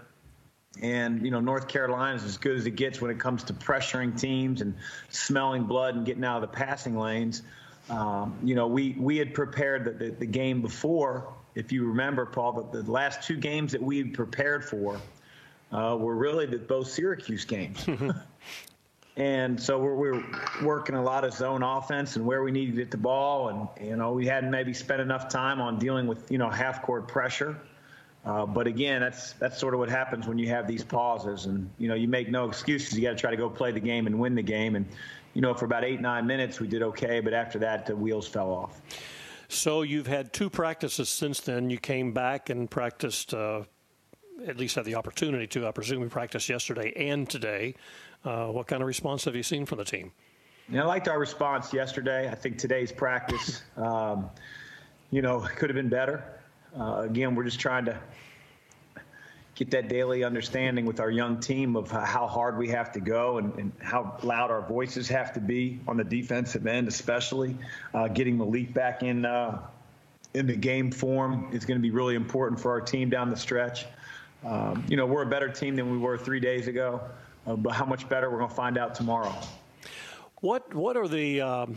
And 0.84 1.26
you 1.26 1.32
know 1.32 1.40
North 1.40 1.68
Carolina 1.68 2.16
is 2.16 2.24
as 2.24 2.38
good 2.38 2.58
as 2.58 2.68
it 2.68 2.76
gets 2.76 3.02
when 3.02 3.10
it 3.10 3.20
comes 3.20 3.44
to 3.46 3.54
pressuring 3.54 4.20
teams 4.20 4.62
and 4.62 4.76
smelling 5.10 5.64
blood 5.64 5.96
and 5.96 6.06
getting 6.06 6.24
out 6.24 6.44
of 6.44 6.52
the 6.52 6.56
passing 6.56 6.96
lanes. 6.96 7.42
Um, 7.90 8.38
you 8.44 8.56
know, 8.56 8.68
we 8.68 8.96
we 8.98 9.18
had 9.18 9.34
prepared 9.34 9.86
the, 9.86 9.92
the, 9.92 10.12
the, 10.12 10.26
game 10.26 10.62
before. 10.62 11.34
If 11.56 11.72
you 11.72 11.86
remember, 11.86 12.26
Paul, 12.26 12.70
the, 12.72 12.82
the 12.82 12.92
last 12.92 13.24
two 13.24 13.38
games 13.38 13.72
that 13.72 13.82
we 13.82 14.04
prepared 14.04 14.66
for 14.66 15.00
uh, 15.72 15.98
were 16.00 16.16
really 16.16 16.46
the, 16.46 16.58
both 16.58 16.90
Syracuse 16.90 17.46
games. 17.46 17.88
and 19.18 19.62
so 19.62 19.80
we're, 19.80 19.96
we're 19.96 20.24
working 20.64 20.96
a 20.96 21.04
lot 21.04 21.24
of 21.24 21.34
zone 21.34 21.64
offense 21.64 22.16
and 22.16 22.26
where 22.26 22.44
we 22.44 22.52
needed 22.52 22.76
to 22.76 22.78
get 22.78 22.92
the 22.92 22.98
ball. 22.98 23.50
And, 23.50 23.88
you 23.88 23.96
know, 23.96 24.12
we 24.12 24.28
hadn't 24.28 24.52
maybe 24.52 24.74
spent 24.74 25.02
enough 25.02 25.30
time 25.30 25.62
on 25.62 25.80
dealing 25.80 26.08
with, 26.08 26.30
you 26.32 26.38
know, 26.38 26.50
half 26.50 26.82
court 26.84 27.08
pressure. 27.08 27.58
Uh, 28.26 28.46
but 28.46 28.68
again, 28.68 29.00
that's 29.00 29.34
that's 29.34 29.58
sort 29.58 29.74
of 29.74 29.80
what 29.80 29.90
happens 29.90 30.28
when 30.28 30.38
you 30.38 30.50
have 30.50 30.68
these 30.68 30.84
pauses, 30.84 31.46
and 31.46 31.70
you 31.78 31.88
know 31.88 31.96
you 31.96 32.10
make 32.10 32.30
no 32.30 32.50
excuses. 32.50 32.94
You 32.94 33.04
got 33.04 33.12
to 33.12 33.16
try 33.16 33.32
to 33.32 33.38
go 33.38 33.50
play 33.50 33.72
the 33.72 33.80
game 33.80 34.06
and 34.06 34.20
win 34.20 34.36
the 34.36 34.42
game. 34.42 34.76
And 34.76 34.86
you 35.38 35.42
know, 35.42 35.54
for 35.54 35.66
about 35.66 35.84
eight 35.84 36.02
nine 36.02 36.26
minutes 36.26 36.60
we 36.60 36.68
did 36.68 36.82
okay, 36.82 37.20
but 37.20 37.32
after 37.32 37.60
that 37.60 37.86
the 37.86 37.96
wheels 37.96 38.28
fell 38.28 38.50
off. 38.50 38.82
So 39.50 39.84
you've 39.84 40.08
had 40.08 40.34
two 40.34 40.50
practices 40.50 41.10
since 41.10 41.42
then. 41.42 41.70
You 41.70 41.78
came 41.78 42.12
back 42.12 42.50
and 42.50 42.70
practiced. 42.70 43.36
Uh, 43.36 43.62
at 44.48 44.58
least 44.58 44.76
had 44.76 44.86
the 44.86 44.96
opportunity 44.96 45.46
to. 45.46 45.68
I 45.68 45.72
presume 45.72 46.02
you 46.02 46.10
practiced 46.10 46.50
yesterday 46.50 46.92
and 46.96 47.30
today. 47.30 47.76
Uh, 48.26 48.48
what 48.48 48.66
kind 48.66 48.82
of 48.82 48.88
response 48.88 49.26
have 49.26 49.36
you 49.36 49.44
seen 49.44 49.68
from 49.68 49.78
the 49.78 49.86
team? 49.86 50.12
Yeah, 50.70 50.82
I 50.82 50.86
liked 50.88 51.08
our 51.08 51.20
response 51.20 51.72
yesterday. 51.72 52.30
I 52.30 52.36
think 52.36 52.58
today's 52.58 52.92
practice, 52.92 53.62
um, 53.78 54.32
you 55.12 55.22
know, 55.22 55.40
could 55.56 55.70
have 55.70 55.76
been 55.76 55.90
better. 55.90 56.42
Uh, 56.76 57.02
again, 57.02 57.36
we're 57.36 57.44
just 57.44 57.60
trying 57.60 57.86
to 57.86 58.00
get 59.58 59.72
that 59.72 59.88
daily 59.90 60.24
understanding 60.24 60.86
with 60.86 61.00
our 61.00 61.10
young 61.10 61.40
team 61.40 61.76
of 61.76 61.90
how 61.90 62.28
hard 62.28 62.60
we 62.60 62.70
have 62.70 62.92
to 62.92 63.00
go 63.00 63.40
and, 63.40 63.52
and 63.56 63.72
how 63.82 64.16
loud 64.22 64.52
our 64.52 64.62
voices 64.62 65.08
have 65.10 65.34
to 65.34 65.40
be 65.40 65.80
on 65.88 65.98
the 65.98 66.04
defensive 66.04 66.68
end, 66.68 66.88
especially 66.88 67.58
uh, 67.96 68.08
getting 68.08 68.38
Malik 68.38 68.72
back 68.72 69.02
in 69.02 69.26
uh, 69.26 69.60
in 70.36 70.46
the 70.46 70.56
game 70.56 70.92
form 70.92 71.50
is 71.52 71.66
going 71.66 71.80
to 71.80 71.82
be 71.82 71.90
really 71.90 72.14
important 72.14 72.62
for 72.62 72.70
our 72.70 72.82
team 72.82 73.10
down 73.10 73.32
the 73.32 73.36
stretch. 73.36 73.88
Um, 74.46 74.86
you 74.88 74.96
know, 74.96 75.08
we're 75.08 75.24
a 75.24 75.30
better 75.30 75.50
team 75.50 75.76
than 75.76 75.92
we 75.92 75.98
were 75.98 76.20
three 76.20 76.40
days 76.40 76.68
ago, 76.68 77.02
uh, 77.48 77.56
but 77.56 77.74
how 77.74 77.86
much 77.86 78.08
better 78.08 78.30
we're 78.30 78.38
going 78.38 78.50
to 78.50 78.56
find 78.56 78.78
out 78.78 78.94
tomorrow. 78.94 79.34
What 80.42 80.72
What 80.76 80.96
are 80.96 81.08
the 81.08 81.42
um, 81.42 81.76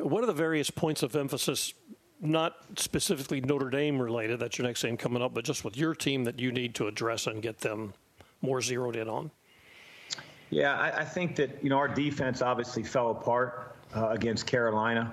what 0.00 0.24
are 0.24 0.26
the 0.26 0.32
various 0.32 0.68
points 0.68 1.04
of 1.04 1.14
emphasis 1.14 1.74
not 2.22 2.56
specifically 2.76 3.40
Notre 3.40 3.68
Dame 3.68 4.00
related, 4.00 4.38
that's 4.38 4.56
your 4.56 4.66
next 4.66 4.82
game 4.82 4.96
coming 4.96 5.22
up, 5.22 5.34
but 5.34 5.44
just 5.44 5.64
with 5.64 5.76
your 5.76 5.94
team 5.94 6.24
that 6.24 6.38
you 6.38 6.52
need 6.52 6.74
to 6.76 6.86
address 6.86 7.26
and 7.26 7.42
get 7.42 7.58
them 7.58 7.92
more 8.40 8.62
zeroed 8.62 8.96
in 8.96 9.08
on? 9.08 9.30
Yeah, 10.50 10.78
I, 10.78 11.00
I 11.00 11.04
think 11.04 11.36
that, 11.36 11.62
you 11.62 11.70
know, 11.70 11.78
our 11.78 11.88
defense 11.88 12.40
obviously 12.40 12.82
fell 12.82 13.10
apart 13.10 13.76
uh, 13.94 14.08
against 14.08 14.46
Carolina. 14.46 15.12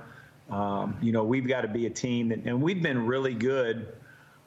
Um, 0.50 0.98
you 1.02 1.12
know, 1.12 1.24
we've 1.24 1.48
got 1.48 1.62
to 1.62 1.68
be 1.68 1.86
a 1.86 1.90
team 1.90 2.30
that, 2.30 2.40
and 2.46 2.62
we've 2.62 2.82
been 2.82 3.06
really 3.06 3.34
good 3.34 3.94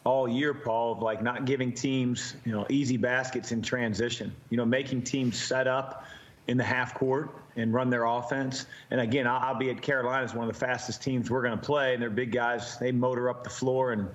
all 0.04 0.28
year, 0.28 0.52
Paul, 0.52 0.92
of 0.92 1.02
like 1.02 1.22
not 1.22 1.44
giving 1.44 1.72
teams, 1.72 2.34
you 2.44 2.52
know, 2.52 2.66
easy 2.68 2.96
baskets 2.96 3.52
in 3.52 3.62
transition, 3.62 4.34
you 4.50 4.56
know, 4.56 4.64
making 4.64 5.02
teams 5.02 5.40
set 5.40 5.66
up 5.66 6.04
in 6.48 6.56
the 6.56 6.64
half 6.64 6.94
court 6.94 7.30
and 7.56 7.72
run 7.72 7.90
their 7.90 8.04
offense. 8.04 8.66
And 8.90 9.00
again, 9.00 9.26
albeit 9.26 9.82
Carolina 9.82 10.24
is 10.24 10.34
one 10.34 10.48
of 10.48 10.52
the 10.52 10.58
fastest 10.58 11.02
teams 11.02 11.30
we're 11.30 11.42
going 11.42 11.58
to 11.58 11.64
play, 11.64 11.94
and 11.94 12.02
they're 12.02 12.10
big 12.10 12.32
guys. 12.32 12.78
They 12.78 12.92
motor 12.92 13.28
up 13.28 13.44
the 13.44 13.50
floor 13.50 13.92
and 13.92 14.08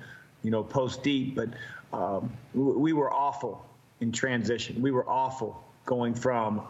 you 0.43 0.51
know 0.51 0.63
post 0.63 1.03
deep. 1.03 1.35
But 1.35 1.49
um, 1.93 2.31
we 2.53 2.93
were 2.93 3.13
awful 3.13 3.65
in 4.01 4.11
transition. 4.11 4.81
We 4.81 4.91
were 4.91 5.07
awful 5.07 5.63
going 5.85 6.13
from 6.13 6.61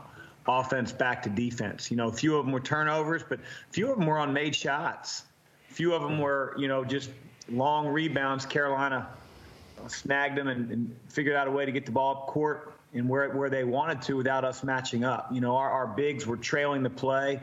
offense 0.48 0.92
back 0.92 1.24
to 1.24 1.30
defense. 1.30 1.92
You 1.92 1.98
know, 1.98 2.08
a 2.08 2.14
few 2.14 2.38
of 2.38 2.46
them 2.46 2.54
were 2.54 2.60
turnovers, 2.60 3.24
but 3.28 3.40
few 3.72 3.92
of 3.92 3.98
them 3.98 4.08
were 4.08 4.18
on 4.18 4.34
made 4.34 4.56
shots. 4.56 5.24
A 5.70 5.74
few 5.74 5.94
of 5.94 6.02
them 6.02 6.20
were 6.20 6.56
you 6.58 6.68
know 6.68 6.84
just 6.84 7.10
long 7.50 7.88
rebounds. 7.88 8.46
Carolina 8.46 9.08
snagged 9.88 10.38
them 10.38 10.48
and, 10.48 10.72
and 10.72 10.96
figured 11.08 11.36
out 11.36 11.48
a 11.48 11.52
way 11.52 11.66
to 11.66 11.72
get 11.72 11.86
the 11.86 11.92
ball 11.92 12.12
up 12.12 12.28
court 12.28 12.77
and 12.98 13.08
where 13.08 13.30
where 13.30 13.50
they 13.50 13.64
wanted 13.64 14.02
to 14.04 14.16
without 14.16 14.44
us 14.44 14.64
matching 14.64 15.04
up. 15.04 15.30
You 15.32 15.42
know, 15.42 15.56
our, 15.56 15.70
our 15.70 15.88
bigs 15.88 16.26
were 16.26 16.38
trailing 16.38 16.84
the 16.84 16.90
play, 16.90 17.42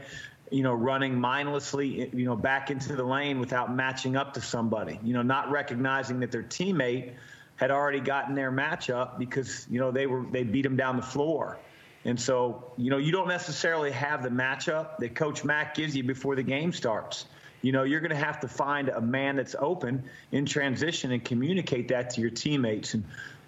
you 0.51 0.63
know, 0.63 0.75
running 0.75 1.19
mindlessly, 1.19 2.11
you 2.15 2.25
know, 2.25 2.37
back 2.37 2.71
into 2.71 2.97
the 2.97 3.05
lane 3.05 3.41
without 3.41 3.75
matching 3.75 4.17
up 4.17 4.35
to 4.35 4.41
somebody. 4.41 4.99
You 5.03 5.15
know, 5.15 5.23
not 5.23 5.51
recognizing 5.51 6.21
that 6.21 6.33
their 6.33 6.43
teammate 6.43 7.13
had 7.57 7.71
already 7.71 8.01
gotten 8.01 8.35
their 8.35 8.51
matchup 8.51 9.19
because 9.19 9.67
you 9.71 9.79
know 9.79 9.91
they 9.91 10.07
were 10.07 10.25
they 10.31 10.43
beat 10.43 10.63
them 10.63 10.77
down 10.77 10.97
the 10.97 11.03
floor. 11.03 11.59
And 12.07 12.21
so, 12.21 12.73
you 12.77 12.91
know, 12.91 12.99
you 12.99 13.13
don't 13.13 13.29
necessarily 13.29 13.91
have 13.93 14.23
the 14.23 14.29
matchup 14.29 14.99
that 14.99 15.15
Coach 15.15 15.43
Mack 15.43 15.75
gives 15.75 15.97
you 15.97 16.05
before 16.05 16.37
the 16.37 16.43
game 16.43 16.73
starts. 16.73 17.25
You 17.63 17.73
know, 17.73 17.85
you're 17.85 18.01
going 18.01 18.11
to 18.11 18.17
have 18.17 18.41
to 18.41 18.49
find 18.49 18.91
a 18.91 19.01
man 19.01 19.37
that's 19.37 19.57
open 19.59 20.05
in 20.31 20.45
transition 20.45 21.13
and 21.13 21.25
communicate 21.25 21.89
that 21.89 22.11
to 22.11 22.21
your 22.21 22.29
teammates. 22.29 22.93
And 22.93 23.05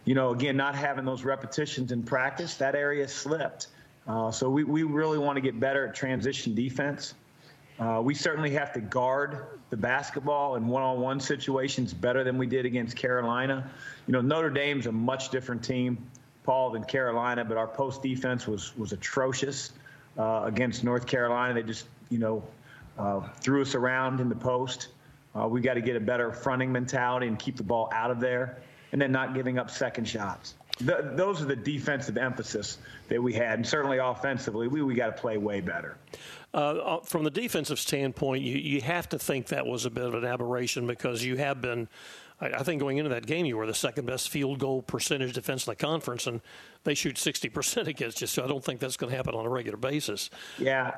you 0.06 0.14
know, 0.14 0.30
again, 0.30 0.56
not 0.56 0.75
having 0.75 1.04
those 1.04 1.25
repetitions 1.25 1.92
in 1.92 2.02
practice, 2.02 2.54
that 2.54 2.75
area 2.75 3.06
slipped. 3.06 3.66
Uh, 4.06 4.30
so 4.30 4.48
we, 4.48 4.62
we 4.62 4.84
really 4.84 5.18
want 5.18 5.36
to 5.36 5.40
get 5.40 5.58
better 5.58 5.88
at 5.88 5.94
transition 5.94 6.54
defense. 6.54 7.14
Uh, 7.78 8.00
we 8.02 8.14
certainly 8.14 8.50
have 8.50 8.72
to 8.72 8.80
guard 8.80 9.46
the 9.68 9.76
basketball 9.76 10.54
in 10.54 10.68
one-on-one 10.68 11.18
situations 11.18 11.92
better 11.92 12.22
than 12.22 12.38
we 12.38 12.46
did 12.46 12.64
against 12.64 12.96
Carolina. 12.96 13.68
You 14.06 14.12
know, 14.12 14.20
Notre 14.20 14.48
Dame's 14.48 14.86
a 14.86 14.92
much 14.92 15.30
different 15.30 15.62
team, 15.62 15.98
Paul, 16.44 16.70
than 16.70 16.84
Carolina, 16.84 17.44
but 17.44 17.56
our 17.56 17.66
post 17.66 18.00
defense 18.00 18.46
was 18.46 18.75
was 18.78 18.92
atrocious 18.92 19.72
uh, 20.16 20.42
against 20.44 20.84
North 20.84 21.06
Carolina. 21.06 21.52
They 21.54 21.64
just, 21.64 21.86
you 22.08 22.18
know, 22.18 22.44
uh, 22.96 23.28
threw 23.40 23.60
us 23.60 23.75
around 23.75 24.20
in 24.20 24.28
the 24.28 24.36
post. 24.36 24.88
Uh, 25.34 25.48
we 25.48 25.60
got 25.60 25.75
to 25.75 25.82
get 25.82 25.96
a 25.96 26.00
better 26.00 26.32
fronting 26.32 26.72
mentality 26.72 27.26
and 27.26 27.38
keep 27.38 27.56
the 27.56 27.62
ball 27.64 27.90
out 27.92 28.10
of 28.12 28.20
there 28.20 28.56
and 28.93 29.00
then 29.00 29.12
not 29.12 29.35
giving 29.35 29.59
up 29.59 29.71
second 29.71 30.07
shots. 30.07 30.55
The, 30.78 31.12
those 31.14 31.40
are 31.40 31.47
the 31.47 31.57
defensive 31.57 32.19
emphasis 32.19 32.78
that 33.09 33.23
we 33.23 33.33
had, 33.33 33.55
and 33.55 33.66
certainly 33.66 33.99
offensively, 33.99 34.69
we, 34.69 34.83
we 34.83 34.95
got 34.95 35.07
to 35.07 35.21
play 35.21 35.38
way 35.38 35.61
better. 35.62 35.97
Uh, 36.52 36.57
uh, 36.57 37.00
from 37.00 37.25
the 37.25 37.31
defensive 37.31 37.78
standpoint, 37.78 38.43
you, 38.43 38.57
you 38.57 38.81
have 38.83 39.09
to 39.09 39.19
think 39.19 39.47
that 39.47 39.66
was 39.66 39.87
a 39.87 39.90
bit 39.90 40.05
of 40.05 40.14
an 40.14 40.25
aberration 40.25 40.87
because 40.87 41.25
you 41.25 41.37
have 41.37 41.62
been, 41.62 41.88
I, 42.40 42.47
I 42.49 42.62
think 42.62 42.81
going 42.81 42.99
into 42.99 43.09
that 43.11 43.26
game, 43.26 43.47
you 43.47 43.57
were 43.57 43.66
the 43.66 43.75
second 43.75 44.07
best 44.07 44.28
field 44.28 44.59
goal 44.59 44.83
percentage 44.83 45.33
defense 45.33 45.66
in 45.66 45.71
the 45.71 45.76
conference, 45.76 46.26
and 46.26 46.43
they 46.85 46.95
shoot 46.95 47.16
60% 47.16 47.87
against 47.87 48.21
you, 48.21 48.26
so 48.26 48.45
I 48.45 48.47
don't 48.47 48.62
think 48.62 48.81
that's 48.81 48.99
going 48.99 49.11
to 49.11 49.16
happen 49.16 49.35
on 49.35 49.47
a 49.47 49.50
regular 49.50 49.78
basis. 49.78 50.28
Yeah, 50.59 50.93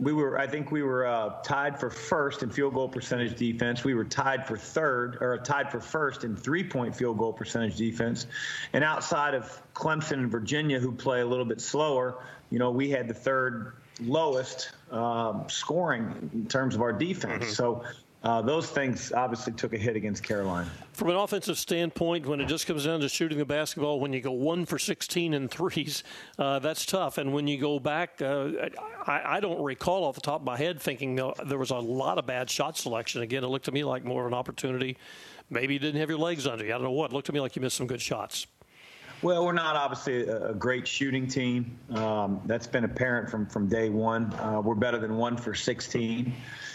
we 0.00 0.12
were 0.12 0.38
i 0.38 0.46
think 0.46 0.72
we 0.72 0.82
were 0.82 1.06
uh, 1.06 1.40
tied 1.42 1.78
for 1.78 1.88
first 1.88 2.42
in 2.42 2.50
field 2.50 2.74
goal 2.74 2.88
percentage 2.88 3.36
defense. 3.36 3.84
We 3.84 3.94
were 3.94 4.04
tied 4.04 4.46
for 4.46 4.56
third 4.56 5.18
or 5.20 5.38
tied 5.38 5.70
for 5.70 5.80
first 5.80 6.24
in 6.24 6.36
three 6.36 6.64
point 6.64 6.94
field 6.94 7.18
goal 7.18 7.32
percentage 7.32 7.76
defense. 7.76 8.26
And 8.72 8.82
outside 8.82 9.34
of 9.34 9.62
clemson 9.74 10.14
and 10.14 10.30
virginia 10.30 10.80
who 10.80 10.92
play 10.92 11.20
a 11.20 11.26
little 11.26 11.44
bit 11.44 11.60
slower 11.60 12.24
you 12.50 12.58
know 12.58 12.70
we 12.70 12.90
had 12.90 13.08
the 13.08 13.14
third 13.14 13.74
lowest 14.00 14.72
um, 14.90 15.44
scoring 15.48 16.30
in 16.34 16.46
terms 16.46 16.74
of 16.74 16.82
our 16.82 16.92
defense. 16.92 17.44
Mm-hmm. 17.44 17.52
so 17.52 17.84
uh, 18.24 18.40
those 18.40 18.70
things 18.70 19.12
obviously 19.12 19.52
took 19.52 19.74
a 19.74 19.76
hit 19.76 19.96
against 19.96 20.22
Carolina. 20.22 20.70
From 20.94 21.10
an 21.10 21.16
offensive 21.16 21.58
standpoint, 21.58 22.26
when 22.26 22.40
it 22.40 22.46
just 22.46 22.66
comes 22.66 22.86
down 22.86 23.00
to 23.00 23.08
shooting 23.08 23.36
the 23.36 23.44
basketball, 23.44 24.00
when 24.00 24.14
you 24.14 24.22
go 24.22 24.32
one 24.32 24.64
for 24.64 24.78
16 24.78 25.34
in 25.34 25.46
threes, 25.46 26.04
uh, 26.38 26.58
that's 26.58 26.86
tough. 26.86 27.18
And 27.18 27.34
when 27.34 27.46
you 27.46 27.58
go 27.58 27.78
back, 27.78 28.22
uh, 28.22 28.48
I, 29.06 29.36
I, 29.36 29.40
don't 29.40 29.62
recall 29.62 30.04
off 30.04 30.14
the 30.14 30.22
top 30.22 30.40
of 30.40 30.46
my 30.46 30.56
head 30.56 30.80
thinking 30.80 31.16
there 31.44 31.58
was 31.58 31.70
a 31.70 31.76
lot 31.76 32.18
of 32.18 32.26
bad 32.26 32.48
shot 32.48 32.78
selection. 32.78 33.20
Again, 33.20 33.44
it 33.44 33.48
looked 33.48 33.66
to 33.66 33.72
me 33.72 33.84
like 33.84 34.04
more 34.04 34.22
of 34.22 34.28
an 34.28 34.34
opportunity. 34.34 34.96
Maybe 35.50 35.74
you 35.74 35.78
didn't 35.78 36.00
have 36.00 36.08
your 36.08 36.18
legs 36.18 36.46
under 36.46 36.64
you. 36.64 36.70
I 36.70 36.78
don't 36.78 36.84
know 36.84 36.92
what. 36.92 37.10
It 37.10 37.14
looked 37.14 37.26
to 37.26 37.32
me 37.32 37.40
like 37.40 37.54
you 37.56 37.62
missed 37.62 37.76
some 37.76 37.86
good 37.86 38.00
shots. 38.00 38.46
Well, 39.24 39.44
we're 39.44 39.52
not 39.52 39.74
obviously 39.74 40.28
a, 40.28 40.54
great 40.54 40.86
shooting 40.86 41.26
team. 41.26 41.78
Um, 41.90 42.42
that's 42.44 42.66
been 42.66 42.84
apparent 42.84 43.30
from, 43.30 43.46
from 43.46 43.68
day 43.68 43.88
one. 43.88 44.32
Uh, 44.34 44.60
we're 44.62 44.74
better 44.74 44.98
than 44.98 45.16
one 45.16 45.36
for 45.36 45.54
16 45.54 46.32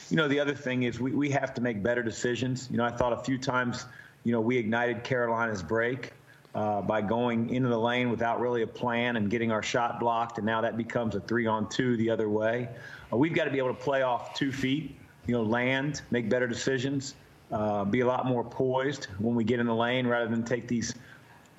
you 0.10 0.18
know, 0.18 0.27
the 0.27 0.39
other 0.39 0.56
thing 0.56 0.84
is 0.84 1.00
we, 1.00 1.12
we 1.12 1.29
have 1.29 1.53
to 1.53 1.62
make 1.62 1.84
better 1.84 2.01
decisions. 2.01 2.68
You 2.72 2.77
know, 2.77 2.86
I 2.86 2.91
thought 2.91 3.13
a 3.13 3.24
few 3.24 3.38
times, 3.38 3.86
you 4.24 4.32
know, 4.32 4.41
we 4.41 4.58
ignited 4.58 5.03
Carolina's 5.03 5.62
break 5.62 6.13
uh, 6.56 6.82
by 6.82 7.01
going 7.01 7.53
into 7.53 7.70
the 7.70 7.77
lane 7.77 8.10
without 8.10 8.39
really 8.39 8.63
a 8.63 8.68
plan 8.68 9.18
and 9.18 9.29
getting 9.29 9.51
our 9.51 9.62
shot 9.62 10.00
blocked, 10.00 10.38
and 10.38 10.46
now 10.46 10.62
that 10.62 10.77
becomes 10.77 11.15
a 11.15 11.20
three 11.20 11.46
on 11.46 11.70
two 11.70 11.96
the 11.98 12.10
other 12.10 12.29
way. 12.29 12.68
Uh, 13.13 13.18
we've 13.18 13.34
got 13.34 13.46
to 13.46 13.51
be 13.51 13.60
able 13.60 13.74
to 13.74 13.82
play 13.82 14.01
off 14.01 14.34
two 14.34 14.51
feet, 14.51 14.98
you 15.27 15.34
know, 15.34 15.44
land, 15.44 16.01
make 16.10 16.27
better 16.27 16.48
decisions, 16.48 17.13
uh, 17.51 17.84
be 17.84 18.00
a 18.00 18.08
lot 18.08 18.25
more 18.25 18.44
poised 18.44 19.06
when 19.20 19.36
we 19.36 19.44
get 19.44 19.60
in 19.60 19.68
the 19.68 19.75
lane 19.75 20.08
rather 20.08 20.27
than 20.27 20.44
take 20.44 20.68
these 20.68 20.96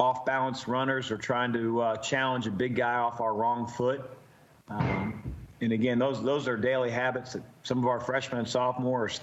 off 0.01 0.25
balance 0.25 0.67
runners 0.67 1.11
or 1.11 1.19
trying 1.19 1.53
to 1.53 1.81
uh, 1.81 1.97
challenge 1.99 2.47
a 2.47 2.51
big 2.51 2.75
guy 2.75 2.95
off 2.95 3.21
our 3.21 3.35
wrong 3.35 3.67
foot. 3.67 4.01
Um, 4.69 5.23
and 5.61 5.73
again, 5.73 5.99
those 5.99 6.23
those 6.23 6.49
are 6.49 6.57
daily 6.57 6.91
habits 6.91 7.35
that 7.35 7.43
some 7.63 7.79
of 7.79 7.87
our 7.87 8.01
freshmen 8.01 8.39
and 8.39 8.49
sophomores 8.49 9.21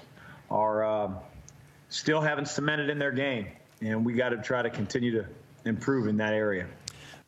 are 0.51 0.83
uh, 0.83 1.11
still 1.89 2.21
haven't 2.21 2.47
cemented 2.47 2.89
in 2.89 2.99
their 2.99 3.11
game, 3.11 3.47
and 3.81 4.05
we 4.05 4.13
got 4.13 4.29
to 4.29 4.37
try 4.37 4.61
to 4.61 4.69
continue 4.69 5.11
to 5.11 5.25
improve 5.65 6.07
in 6.07 6.17
that 6.17 6.33
area. 6.33 6.67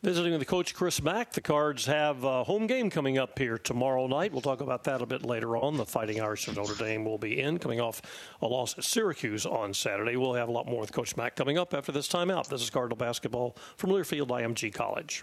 Visiting 0.02 0.32
with 0.32 0.40
the 0.40 0.46
coach 0.46 0.74
Chris 0.74 1.02
Mack, 1.02 1.32
the 1.32 1.42
Cards 1.42 1.84
have 1.84 2.24
a 2.24 2.42
home 2.42 2.66
game 2.66 2.88
coming 2.88 3.18
up 3.18 3.38
here 3.38 3.58
tomorrow 3.58 4.06
night. 4.06 4.32
We'll 4.32 4.40
talk 4.40 4.62
about 4.62 4.82
that 4.84 5.02
a 5.02 5.06
bit 5.06 5.26
later 5.26 5.58
on. 5.58 5.76
The 5.76 5.84
Fighting 5.84 6.22
Irish 6.22 6.48
of 6.48 6.56
Notre 6.56 6.74
Dame 6.74 7.04
will 7.04 7.18
be 7.18 7.38
in, 7.38 7.58
coming 7.58 7.82
off 7.82 8.00
a 8.40 8.46
loss 8.46 8.78
at 8.78 8.84
Syracuse 8.84 9.44
on 9.44 9.74
Saturday. 9.74 10.16
We'll 10.16 10.32
have 10.32 10.48
a 10.48 10.52
lot 10.52 10.66
more 10.66 10.80
with 10.80 10.90
Coach 10.90 11.18
Mack 11.18 11.36
coming 11.36 11.58
up 11.58 11.74
after 11.74 11.92
this 11.92 12.08
timeout. 12.08 12.48
This 12.48 12.62
is 12.62 12.70
Cardinal 12.70 12.96
basketball 12.96 13.58
from 13.76 13.90
Learfield 13.90 14.28
IMG 14.28 14.72
College. 14.72 15.22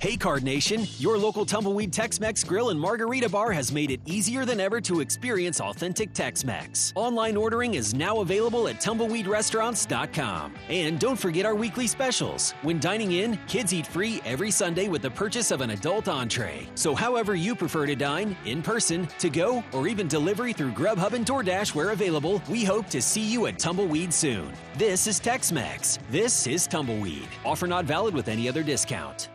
Hey 0.00 0.16
Card 0.16 0.42
Nation, 0.42 0.84
your 0.98 1.16
local 1.16 1.46
Tumbleweed 1.46 1.92
Tex-Mex 1.92 2.42
Grill 2.42 2.70
and 2.70 2.80
Margarita 2.80 3.28
Bar 3.28 3.52
has 3.52 3.70
made 3.70 3.92
it 3.92 4.00
easier 4.04 4.44
than 4.44 4.58
ever 4.58 4.80
to 4.80 4.98
experience 5.00 5.60
authentic 5.60 6.12
Tex-Mex. 6.12 6.92
Online 6.96 7.36
ordering 7.36 7.74
is 7.74 7.94
now 7.94 8.18
available 8.18 8.66
at 8.66 8.80
tumbleweedrestaurants.com. 8.80 10.54
And 10.68 10.98
don't 10.98 11.16
forget 11.16 11.46
our 11.46 11.54
weekly 11.54 11.86
specials. 11.86 12.50
When 12.62 12.80
dining 12.80 13.12
in, 13.12 13.38
kids 13.46 13.72
eat 13.72 13.86
free 13.86 14.20
every 14.24 14.50
Sunday 14.50 14.88
with 14.88 15.02
the 15.02 15.10
purchase 15.10 15.52
of 15.52 15.60
an 15.60 15.70
adult 15.70 16.08
entree. 16.08 16.68
So 16.74 16.96
however 16.96 17.36
you 17.36 17.54
prefer 17.54 17.86
to 17.86 17.94
dine, 17.94 18.36
in 18.44 18.60
person, 18.60 19.06
to 19.20 19.30
go, 19.30 19.62
or 19.72 19.86
even 19.86 20.08
delivery 20.08 20.52
through 20.52 20.72
Grubhub 20.72 21.12
and 21.12 21.24
DoorDash 21.24 21.76
where 21.76 21.90
available, 21.90 22.42
we 22.50 22.64
hope 22.64 22.88
to 22.88 23.00
see 23.00 23.22
you 23.22 23.46
at 23.46 23.56
Tumbleweed 23.56 24.12
soon. 24.12 24.52
This 24.76 25.06
is 25.06 25.20
Tex-Mex. 25.20 26.00
This 26.10 26.48
is 26.48 26.66
Tumbleweed. 26.66 27.28
Offer 27.44 27.68
not 27.68 27.84
valid 27.84 28.14
with 28.14 28.26
any 28.26 28.48
other 28.48 28.64
discount. 28.64 29.28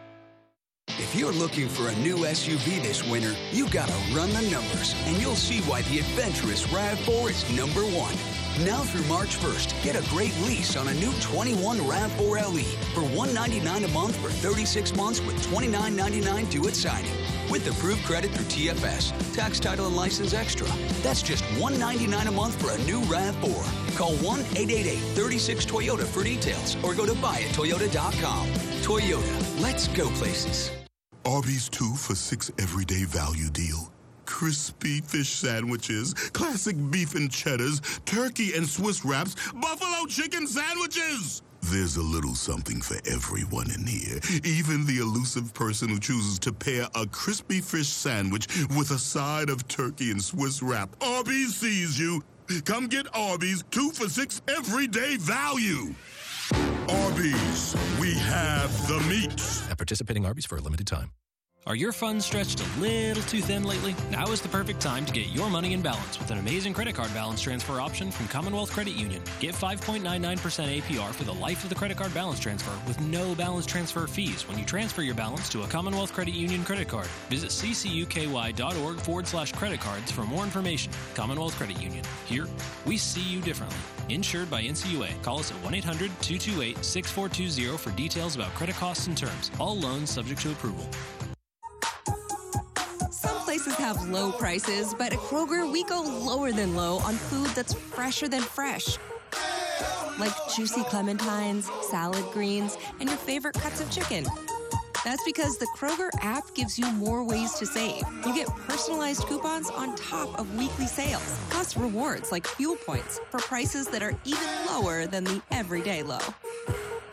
You're 1.17 1.33
looking 1.33 1.67
for 1.67 1.89
a 1.89 1.95
new 1.95 2.17
SUV 2.17 2.79
this 2.83 3.03
winter, 3.03 3.33
you 3.51 3.67
gotta 3.69 3.95
run 4.13 4.31
the 4.33 4.43
numbers, 4.51 4.93
and 5.07 5.17
you'll 5.17 5.36
see 5.36 5.62
why 5.62 5.81
the 5.81 5.97
adventurous 5.97 6.67
RAV4 6.67 7.31
is 7.31 7.57
number 7.57 7.81
one. 7.81 8.13
Now 8.63 8.83
through 8.83 9.03
March 9.05 9.36
1st, 9.38 9.83
get 9.83 9.95
a 9.95 10.07
great 10.12 10.39
lease 10.41 10.75
on 10.75 10.88
a 10.88 10.93
new 10.93 11.12
21 11.19 11.79
RAV4 11.79 12.53
LE 12.53 12.63
for 12.93 13.01
199 13.17 13.86
a 13.86 13.88
month 13.88 14.15
for 14.17 14.29
36 14.29 14.95
months 14.95 15.19
with 15.21 15.36
$29.99 15.47 16.51
due 16.51 16.67
at 16.67 16.75
signing. 16.75 17.12
With 17.50 17.67
approved 17.67 18.03
credit 18.03 18.29
through 18.29 18.45
TFS, 18.45 19.12
tax 19.33 19.59
title 19.59 19.88
and 19.88 19.95
license 19.95 20.36
extra. 20.36 20.67
That's 21.01 21.24
just 21.24 21.43
199 21.59 22.27
a 22.27 22.31
month 22.31 22.62
for 22.62 22.69
a 22.69 22.77
new 22.86 23.01
RAV4. 23.05 23.97
Call 23.97 24.13
1-888-36-TOYOTA 24.17 26.05
for 26.05 26.24
details 26.24 26.77
or 26.83 26.93
go 26.93 27.07
to 27.07 27.13
buyatoyota.com. 27.13 28.47
Toyota, 28.83 29.62
let's 29.63 29.88
go 29.88 30.07
places. 30.09 30.76
Arby's 31.27 31.67
2 31.67 31.93
for 31.96 32.15
6 32.15 32.51
everyday 32.57 33.03
value 33.03 33.50
deal. 33.50 33.91
Crispy 34.25 35.01
fish 35.01 35.27
sandwiches, 35.27 36.13
classic 36.13 36.77
beef 36.89 37.15
and 37.15 37.29
cheddars, 37.29 37.81
turkey 38.05 38.53
and 38.55 38.65
Swiss 38.65 39.03
wraps, 39.03 39.36
buffalo 39.51 40.05
chicken 40.07 40.48
sandwiches. 40.48 41.41
There's 41.63 41.98
a 41.98 42.01
little 42.01 42.34
something 42.34 42.79
for 42.79 42.96
everyone 43.05 43.69
in 43.72 43.86
here. 43.86 44.22
Even 44.46 44.86
the 44.86 45.00
elusive 45.00 45.53
person 45.53 45.89
who 45.89 46.00
chooses 46.00 46.39
to 46.39 46.53
pair 46.53 46.88
a 46.96 47.05
crispy 47.07 47.60
fish 47.60 47.89
sandwich 47.89 48.48
with 48.77 48.91
a 48.91 48.98
side 48.98 49.50
of 49.50 49.67
turkey 49.67 50.12
and 50.12 50.24
Swiss 50.24 50.63
wrap. 50.63 50.96
Arby's 51.01 51.57
sees 51.57 52.00
you. 52.00 52.24
Come 52.63 52.88
get 52.88 53.05
Arby's 53.13 53.65
2 53.72 53.91
for 53.91 54.07
6 54.07 54.41
everyday 54.48 55.17
value. 55.17 55.93
Arby's, 56.89 57.75
we 57.99 58.13
have 58.15 58.87
the 58.87 58.99
meat. 59.09 59.41
At 59.69 59.77
participating 59.77 60.25
Arby's 60.25 60.45
for 60.45 60.57
a 60.57 60.61
limited 60.61 60.87
time. 60.87 61.11
Are 61.67 61.75
your 61.75 61.91
funds 61.91 62.25
stretched 62.25 62.62
a 62.62 62.79
little 62.79 63.21
too 63.24 63.41
thin 63.41 63.65
lately? 63.65 63.93
Now 64.09 64.31
is 64.31 64.39
the 64.39 64.47
perfect 64.47 64.79
time 64.79 65.05
to 65.05 65.12
get 65.12 65.27
your 65.27 65.50
money 65.50 65.74
in 65.74 65.81
balance 65.81 66.17
with 66.17 66.31
an 66.31 66.38
amazing 66.38 66.74
credit 66.74 66.95
card 66.95 67.13
balance 67.13 67.41
transfer 67.41 67.81
option 67.81 68.09
from 68.09 68.29
Commonwealth 68.29 68.71
Credit 68.71 68.93
Union. 68.93 69.21
Get 69.41 69.53
5.99% 69.53 70.01
APR 70.79 71.13
for 71.13 71.25
the 71.25 71.33
life 71.33 71.63
of 71.63 71.69
the 71.69 71.75
credit 71.75 71.97
card 71.97 72.13
balance 72.13 72.39
transfer 72.39 72.71
with 72.88 73.01
no 73.01 73.36
balance 73.36 73.65
transfer 73.65 74.07
fees 74.07 74.47
when 74.47 74.57
you 74.57 74.63
transfer 74.63 75.01
your 75.01 75.13
balance 75.13 75.50
to 75.50 75.63
a 75.63 75.67
Commonwealth 75.67 76.13
Credit 76.13 76.33
Union 76.33 76.63
credit 76.63 76.88
card. 76.88 77.07
Visit 77.29 77.50
ccuky.org 77.50 79.00
forward 79.01 79.27
slash 79.27 79.51
credit 79.51 79.81
cards 79.81 80.09
for 80.09 80.24
more 80.24 80.45
information. 80.45 80.93
Commonwealth 81.15 81.57
Credit 81.57 81.81
Union. 81.81 82.05
Here, 82.27 82.47
we 82.86 82.95
see 82.95 83.19
you 83.19 83.41
differently. 83.41 83.77
Insured 84.07 84.50
by 84.50 84.63
NCUA. 84.63 85.21
Call 85.21 85.39
us 85.39 85.51
at 85.51 85.62
1 85.65 85.74
800 85.74 86.12
228 86.21 86.81
6420 86.81 87.77
for 87.77 87.91
details 87.97 88.38
about 88.38 88.53
credit 88.53 88.75
costs 88.75 89.07
and 89.07 89.17
terms. 89.17 89.51
All 89.59 89.77
loans 89.77 90.09
subject 90.09 90.39
to 90.43 90.51
approval. 90.51 90.88
Have 93.88 94.10
low 94.10 94.34
prices, 94.34 94.94
but 94.94 95.13
at 95.13 95.20
Kroger, 95.20 95.72
we 95.72 95.82
go 95.86 96.01
lower 96.01 96.51
than 96.51 96.75
low 96.75 96.98
on 96.98 97.13
food 97.13 97.48
that's 97.56 97.74
fresher 97.74 98.27
than 98.27 98.41
fresh. 98.41 98.98
Like 100.20 100.34
juicy 100.53 100.82
clementines, 100.82 101.72
salad 101.84 102.25
greens, 102.34 102.77
and 103.00 103.08
your 103.08 103.17
favorite 103.17 103.56
cuts 103.56 103.79
of 103.79 103.89
chicken. 103.89 104.25
That's 105.06 105.23
because 105.23 105.58
the 105.58 105.67
Kroger 105.67 106.10
app 106.19 106.54
gives 106.54 106.78
you 106.78 106.86
more 106.91 107.23
ways 107.23 107.54
to 107.60 107.65
save. 107.65 108.04
You 108.26 108.36
get 108.36 108.47
personalized 108.67 109.21
coupons 109.21 109.69
on 109.69 109.95
top 109.95 110.38
of 110.38 110.54
weekly 110.58 110.88
sales, 110.88 111.39
plus 111.50 111.78
rewards 111.78 112.30
like 112.30 112.45
fuel 112.45 112.76
points 112.76 113.21
for 113.30 113.39
prices 113.39 113.88
that 113.88 114.04
are 114.04 114.17
even 114.26 114.50
lower 114.69 115.08
than 115.08 115.23
the 115.23 115.41
everyday 115.52 116.04
low. 116.04 116.19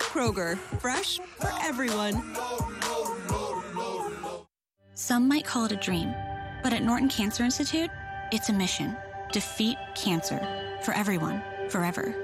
Kroger, 0.01 0.59
fresh 0.81 1.21
for 1.39 1.53
everyone. 1.63 2.21
Some 4.95 5.29
might 5.29 5.45
call 5.45 5.67
it 5.67 5.73
a 5.73 5.77
dream, 5.77 6.13
but 6.64 6.72
at 6.72 6.83
Norton 6.83 7.11
Cancer 7.11 7.44
Institute, 7.44 7.90
it's 8.33 8.48
a 8.48 8.53
mission 8.53 8.96
defeat 9.33 9.77
cancer 9.94 10.40
for 10.83 10.94
everyone, 10.94 11.42
forever. 11.68 12.14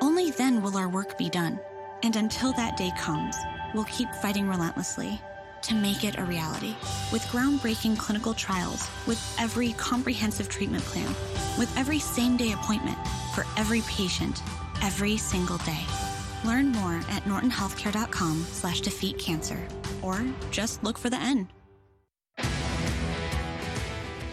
Only 0.00 0.30
then 0.30 0.62
will 0.62 0.76
our 0.76 0.88
work 0.88 1.16
be 1.16 1.30
done. 1.30 1.58
And 2.02 2.14
until 2.14 2.52
that 2.52 2.76
day 2.76 2.92
comes, 2.98 3.34
we'll 3.74 3.84
keep 3.84 4.08
fighting 4.16 4.48
relentlessly 4.48 5.20
to 5.62 5.74
make 5.74 6.04
it 6.04 6.18
a 6.18 6.24
reality. 6.24 6.76
With 7.10 7.22
groundbreaking 7.32 7.98
clinical 7.98 8.34
trials, 8.34 8.86
with 9.06 9.18
every 9.40 9.72
comprehensive 9.72 10.48
treatment 10.48 10.84
plan, 10.84 11.08
with 11.58 11.74
every 11.76 11.98
same 11.98 12.36
day 12.36 12.52
appointment 12.52 12.98
for 13.34 13.46
every 13.56 13.80
patient, 13.82 14.42
every 14.82 15.16
single 15.16 15.58
day. 15.58 15.84
Learn 16.44 16.70
more 16.70 17.00
at 17.08 17.24
nortonhealthcare.com 17.24 18.44
slash 18.44 18.82
defeat 18.82 19.18
cancer, 19.18 19.66
or 20.02 20.22
just 20.50 20.84
look 20.84 20.98
for 20.98 21.10
the 21.10 21.18
N. 21.18 21.48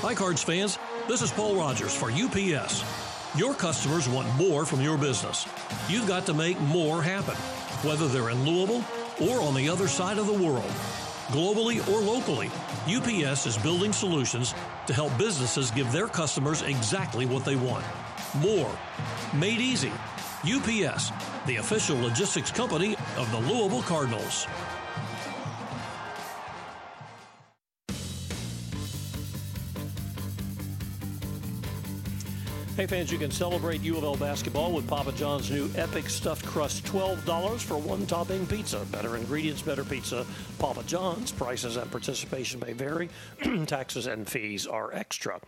Hi, 0.00 0.14
Cards 0.14 0.44
fans. 0.44 0.78
This 1.08 1.22
is 1.22 1.32
Paul 1.32 1.56
Rogers 1.56 1.92
for 1.92 2.12
UPS. 2.12 2.84
Your 3.36 3.52
customers 3.52 4.08
want 4.08 4.32
more 4.36 4.64
from 4.64 4.80
your 4.80 4.96
business. 4.96 5.44
You've 5.88 6.06
got 6.06 6.24
to 6.26 6.34
make 6.34 6.58
more 6.60 7.02
happen, 7.02 7.34
whether 7.82 8.06
they're 8.06 8.30
in 8.30 8.46
Louisville 8.46 8.84
or 9.28 9.40
on 9.40 9.56
the 9.56 9.68
other 9.68 9.88
side 9.88 10.18
of 10.18 10.28
the 10.28 10.32
world. 10.32 10.70
Globally 11.32 11.80
or 11.92 12.00
locally, 12.00 12.48
UPS 12.86 13.46
is 13.46 13.58
building 13.58 13.92
solutions 13.92 14.54
to 14.86 14.94
help 14.94 15.18
businesses 15.18 15.72
give 15.72 15.90
their 15.90 16.06
customers 16.06 16.62
exactly 16.62 17.26
what 17.26 17.44
they 17.44 17.56
want 17.56 17.84
more. 18.36 18.70
Made 19.34 19.58
easy. 19.58 19.92
UPS, 20.44 21.10
the 21.46 21.56
official 21.56 21.98
logistics 21.98 22.52
company 22.52 22.94
of 23.16 23.28
the 23.32 23.38
Louisville 23.52 23.82
Cardinals. 23.82 24.46
Hey 32.78 32.86
fans, 32.86 33.10
you 33.10 33.18
can 33.18 33.32
celebrate 33.32 33.80
U 33.80 33.96
of 33.96 34.04
L 34.04 34.14
basketball 34.14 34.70
with 34.70 34.86
Papa 34.86 35.10
John's 35.10 35.50
new 35.50 35.68
Epic 35.74 36.08
Stuffed 36.08 36.46
Crust 36.46 36.84
$12 36.84 37.58
for 37.58 37.76
one 37.76 38.06
topping 38.06 38.46
pizza. 38.46 38.86
Better 38.92 39.16
ingredients, 39.16 39.60
better 39.60 39.82
pizza. 39.82 40.24
Papa 40.60 40.84
John's. 40.84 41.32
Prices 41.32 41.76
and 41.76 41.90
participation 41.90 42.60
may 42.60 42.72
vary. 42.74 43.08
Taxes 43.66 44.06
and 44.06 44.28
fees 44.28 44.64
are 44.64 44.94
extra. 44.94 45.40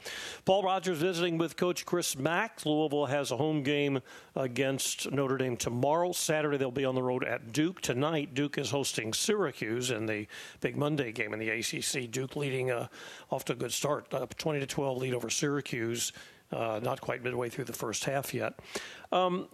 Paul 0.45 0.65
Rogers 0.65 0.99
visiting 0.99 1.39
with 1.39 1.57
Coach 1.57 1.87
Chris 1.87 2.19
Mack. 2.19 2.67
Louisville 2.67 3.07
has 3.07 3.31
a 3.31 3.37
home 3.37 3.63
game 3.63 4.01
against 4.35 5.13
Notre 5.13 5.39
Dame 5.39 5.57
tomorrow. 5.57 6.11
Saturday 6.11 6.57
they'll 6.57 6.73
be 6.73 6.85
on 6.85 6.97
the 6.97 7.03
road 7.05 7.23
at 7.23 7.53
Duke. 7.53 7.81
Tonight, 7.81 8.35
Duke 8.35 8.59
is 8.59 8.71
hosting 8.73 9.13
Syracuse 9.13 9.93
in 9.93 10.07
the 10.07 10.27
big 10.61 10.77
Monday 10.77 11.13
game 11.13 11.33
in 11.33 11.39
the 11.39 11.51
ACC. 11.51 12.11
Duke 12.11 12.35
leading 12.35 12.73
uh, 12.73 12.89
off 13.31 13.45
to 13.45 13.53
a 13.53 13.57
good 13.57 13.73
start, 13.73 14.13
uh, 14.13 14.27
20 14.37 14.59
to 14.59 14.67
12 14.67 14.99
lead 14.99 15.15
over 15.15 15.31
Syracuse. 15.31 16.13
Uh, 16.53 16.81
not 16.83 17.01
quite 17.01 17.23
midway 17.23 17.49
through 17.49 17.65
the 17.65 17.73
first 17.73 18.05
half 18.05 18.35
yet. 18.35 18.55
Um, 19.13 19.49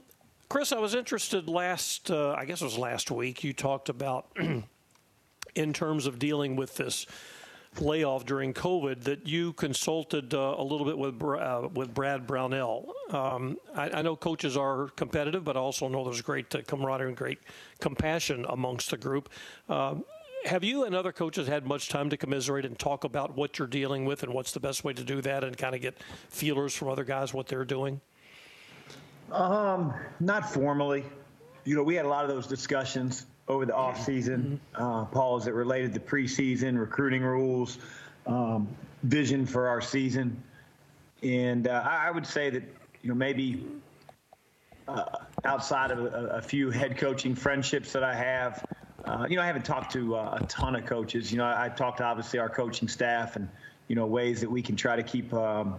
Chris, 0.49 0.73
I 0.73 0.79
was 0.79 0.95
interested 0.95 1.49
last, 1.49 2.11
uh, 2.11 2.33
I 2.33 2.45
guess 2.45 2.63
it 2.63 2.65
was 2.65 2.79
last 2.79 3.11
week, 3.11 3.43
you 3.43 3.53
talked 3.53 3.89
about 3.89 4.29
in 5.55 5.73
terms 5.73 6.07
of 6.07 6.19
dealing 6.19 6.57
with 6.57 6.77
this 6.77 7.07
layoff 7.81 8.25
during 8.25 8.55
COVID 8.55 9.03
that 9.05 9.27
you 9.27 9.53
consulted 9.55 10.35
uh, 10.35 10.55
a 10.57 10.63
little 10.63 10.87
bit 10.87 10.97
with 10.97 11.23
uh, 11.23 11.69
with 11.75 11.93
Brad 11.93 12.27
Brownell. 12.27 12.93
Um, 13.11 13.59
I, 13.75 13.91
I, 13.91 14.03
know 14.03 14.17
coaches 14.17 14.57
are 14.57 14.89
competitive, 14.91 15.45
but 15.45 15.57
I 15.57 15.61
also 15.61 15.89
know 15.89 16.05
there's 16.05 16.23
great 16.23 16.55
uh, 16.55 16.63
camaraderie 16.67 17.09
and 17.09 17.17
great 17.17 17.39
compassion 17.81 18.47
amongst 18.49 18.91
the 18.91 18.97
group. 18.97 19.29
Have 20.47 20.63
you 20.63 20.85
and 20.85 20.95
other 20.95 21.11
coaches 21.11 21.49
had 21.49 21.67
much 21.67 21.89
time 21.89 22.09
to 22.11 22.17
commiserate 22.17 22.65
and 22.65 22.79
talk 22.79 23.03
about 23.03 23.37
what 23.37 23.59
you're 23.59 23.67
dealing 23.67 24.05
with 24.05 24.23
and 24.23 24.33
what's 24.33 24.53
the 24.53 24.61
best 24.61 24.85
way 24.85 24.93
to 24.93 25.03
do 25.03 25.21
that 25.23 25.43
and 25.43 25.59
kind 25.59 25.75
of 25.75 25.81
get 25.81 26.01
feelers 26.31 26.73
from 26.73 26.89
other 26.89 27.03
guys 27.03 27.35
what 27.35 27.49
they're 27.49 27.65
doing? 27.65 28.01
Um, 29.33 29.93
not 30.21 30.53
formally. 30.53 31.05
You 31.65 31.75
know, 31.75 31.83
we 31.83 31.97
had 31.97 32.05
a 32.05 32.09
lot 32.09 32.25
of 32.25 32.31
those 32.31 32.47
discussions 32.47 33.27
over 33.49 33.67
the 33.67 33.75
off 33.75 34.01
season, 34.05 34.61
mm-hmm. 34.75 34.83
uh, 34.83 35.05
Paul, 35.07 35.37
as 35.37 35.49
it 35.49 35.55
related 35.55 35.95
to 35.95 36.01
preseason 36.01 36.79
recruiting 36.79 37.23
rules, 37.23 37.79
um, 38.27 38.69
vision 39.03 39.47
for 39.47 39.69
our 39.69 39.81
season, 39.81 40.43
and 41.23 41.69
uh, 41.69 41.83
I, 41.85 42.09
I, 42.09 42.11
would 42.11 42.27
say 42.27 42.51
that 42.51 42.63
you 43.03 43.09
know 43.09 43.15
maybe 43.15 43.65
uh, 44.89 45.05
outside 45.45 45.93
of 45.93 46.01
a, 46.01 46.27
a, 46.35 46.43
few 46.43 46.71
head 46.71 46.97
coaching 46.97 47.35
friendships 47.35 47.93
that 47.93 48.03
I 48.03 48.15
have, 48.15 48.65
uh, 49.07 49.27
you 49.29 49.37
know, 49.37 49.43
I 49.43 49.47
haven't 49.47 49.65
talked 49.65 49.93
to 49.93 50.17
uh, 50.17 50.39
a 50.41 50.45
ton 50.47 50.75
of 50.77 50.85
coaches. 50.87 51.31
You 51.31 51.39
know, 51.39 51.45
I, 51.45 51.67
I 51.67 51.69
talked 51.69 51.99
to 51.99 52.05
obviously 52.05 52.39
our 52.39 52.49
coaching 52.49 52.89
staff 52.89 53.37
and 53.37 53.49
you 53.89 53.97
know 53.97 54.07
ways 54.07 54.41
that 54.41 54.51
we 54.51 54.63
can 54.63 54.77
try 54.77 54.97
to 54.97 55.03
keep. 55.03 55.33
Um, 55.33 55.77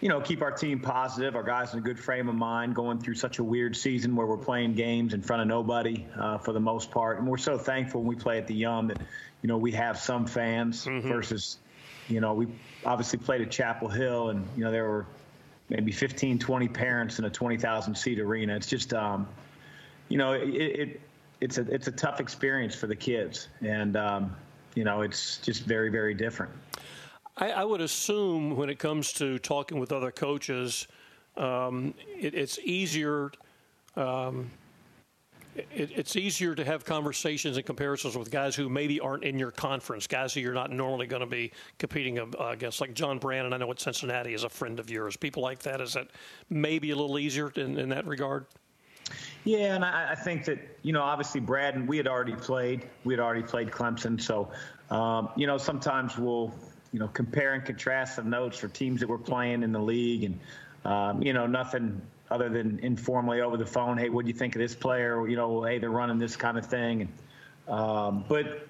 you 0.00 0.08
know, 0.08 0.20
keep 0.20 0.42
our 0.42 0.52
team 0.52 0.78
positive, 0.78 1.34
our 1.34 1.42
guys 1.42 1.72
in 1.72 1.80
a 1.80 1.82
good 1.82 1.98
frame 1.98 2.28
of 2.28 2.34
mind, 2.34 2.74
going 2.74 3.00
through 3.00 3.16
such 3.16 3.38
a 3.38 3.44
weird 3.44 3.76
season 3.76 4.14
where 4.14 4.26
we're 4.26 4.36
playing 4.36 4.74
games 4.74 5.12
in 5.12 5.22
front 5.22 5.42
of 5.42 5.48
nobody 5.48 6.06
uh, 6.16 6.38
for 6.38 6.52
the 6.52 6.60
most 6.60 6.90
part. 6.90 7.18
And 7.18 7.26
we're 7.26 7.36
so 7.36 7.58
thankful 7.58 8.02
when 8.02 8.08
we 8.08 8.14
play 8.14 8.38
at 8.38 8.46
the 8.46 8.54
Yum 8.54 8.88
that, 8.88 8.98
you 9.42 9.48
know, 9.48 9.58
we 9.58 9.72
have 9.72 9.98
some 9.98 10.24
fans 10.26 10.84
mm-hmm. 10.84 11.08
versus, 11.08 11.58
you 12.08 12.20
know, 12.20 12.32
we 12.32 12.46
obviously 12.84 13.18
played 13.18 13.40
at 13.40 13.50
Chapel 13.50 13.88
Hill 13.88 14.30
and, 14.30 14.46
you 14.56 14.62
know, 14.62 14.70
there 14.70 14.88
were 14.88 15.06
maybe 15.68 15.90
15, 15.90 16.38
20 16.38 16.68
parents 16.68 17.18
in 17.18 17.24
a 17.24 17.30
20,000 17.30 17.94
seat 17.96 18.20
arena. 18.20 18.54
It's 18.54 18.68
just, 18.68 18.94
um, 18.94 19.26
you 20.08 20.16
know, 20.16 20.32
it, 20.32 20.48
it, 20.48 21.00
it's 21.40 21.58
a 21.58 21.62
it's 21.72 21.86
a 21.86 21.92
tough 21.92 22.20
experience 22.20 22.74
for 22.74 22.86
the 22.86 22.96
kids, 22.96 23.48
and 23.60 23.96
um, 23.96 24.36
you 24.74 24.84
know, 24.84 25.02
it's 25.02 25.38
just 25.38 25.64
very 25.64 25.90
very 25.90 26.14
different. 26.14 26.52
I, 27.36 27.50
I, 27.50 27.64
would 27.64 27.80
assume 27.80 28.56
when 28.56 28.68
it 28.68 28.80
comes 28.80 29.12
to 29.14 29.38
talking 29.38 29.78
with 29.78 29.92
other 29.92 30.10
coaches, 30.10 30.88
um, 31.36 31.94
it, 32.18 32.34
it's 32.34 32.58
easier. 32.58 33.30
Um, 33.94 34.50
it, 35.54 35.90
it's 35.94 36.16
easier 36.16 36.54
to 36.54 36.64
have 36.64 36.84
conversations 36.84 37.56
and 37.56 37.66
comparisons 37.66 38.16
with 38.16 38.30
guys 38.30 38.54
who 38.54 38.68
maybe 38.68 39.00
aren't 39.00 39.24
in 39.24 39.38
your 39.38 39.50
conference, 39.50 40.06
guys 40.06 40.34
who 40.34 40.40
you're 40.40 40.54
not 40.54 40.70
normally 40.70 41.06
going 41.06 41.20
to 41.20 41.26
be 41.26 41.52
competing 41.78 42.18
uh, 42.18 42.26
against, 42.38 42.80
like 42.80 42.94
John 42.94 43.18
Brannen. 43.18 43.52
I 43.52 43.56
know 43.56 43.70
at 43.70 43.80
Cincinnati 43.80 44.34
is 44.34 44.44
a 44.44 44.48
friend 44.48 44.78
of 44.78 44.90
yours. 44.90 45.16
People 45.16 45.42
like 45.42 45.60
that. 45.60 45.80
Is 45.80 45.94
that 45.94 46.08
maybe 46.50 46.90
a 46.90 46.96
little 46.96 47.18
easier 47.18 47.50
in, 47.56 47.78
in 47.78 47.88
that 47.88 48.06
regard? 48.06 48.46
Yeah, 49.44 49.74
and 49.74 49.84
I, 49.84 50.12
I, 50.12 50.14
think 50.14 50.44
that 50.46 50.58
you 50.82 50.92
know, 50.92 51.02
obviously, 51.02 51.40
Brad 51.40 51.74
and 51.74 51.88
we 51.88 51.96
had 51.96 52.06
already 52.06 52.34
played. 52.34 52.86
We 53.04 53.14
had 53.14 53.20
already 53.20 53.42
played 53.42 53.70
Clemson, 53.70 54.20
so 54.20 54.50
um, 54.90 55.30
you 55.36 55.46
know, 55.46 55.58
sometimes 55.58 56.18
we'll 56.18 56.52
you 56.92 56.98
know, 56.98 57.08
compare 57.08 57.54
and 57.54 57.64
contrast 57.64 58.16
some 58.16 58.30
notes 58.30 58.58
for 58.58 58.68
teams 58.68 59.00
that 59.00 59.08
we're 59.08 59.18
playing 59.18 59.62
in 59.62 59.72
the 59.72 59.80
league, 59.80 60.24
and 60.24 60.40
um, 60.84 61.22
you 61.22 61.32
know, 61.32 61.46
nothing 61.46 62.00
other 62.30 62.48
than 62.48 62.78
informally 62.80 63.40
over 63.40 63.56
the 63.56 63.66
phone. 63.66 63.98
Hey, 63.98 64.08
what 64.08 64.24
do 64.24 64.30
you 64.30 64.36
think 64.36 64.54
of 64.54 64.60
this 64.60 64.74
player? 64.74 65.26
You 65.28 65.36
know, 65.36 65.62
hey, 65.62 65.78
they're 65.78 65.90
running 65.90 66.18
this 66.18 66.36
kind 66.36 66.58
of 66.58 66.66
thing. 66.66 67.02
And, 67.02 67.78
um, 67.78 68.24
but 68.28 68.66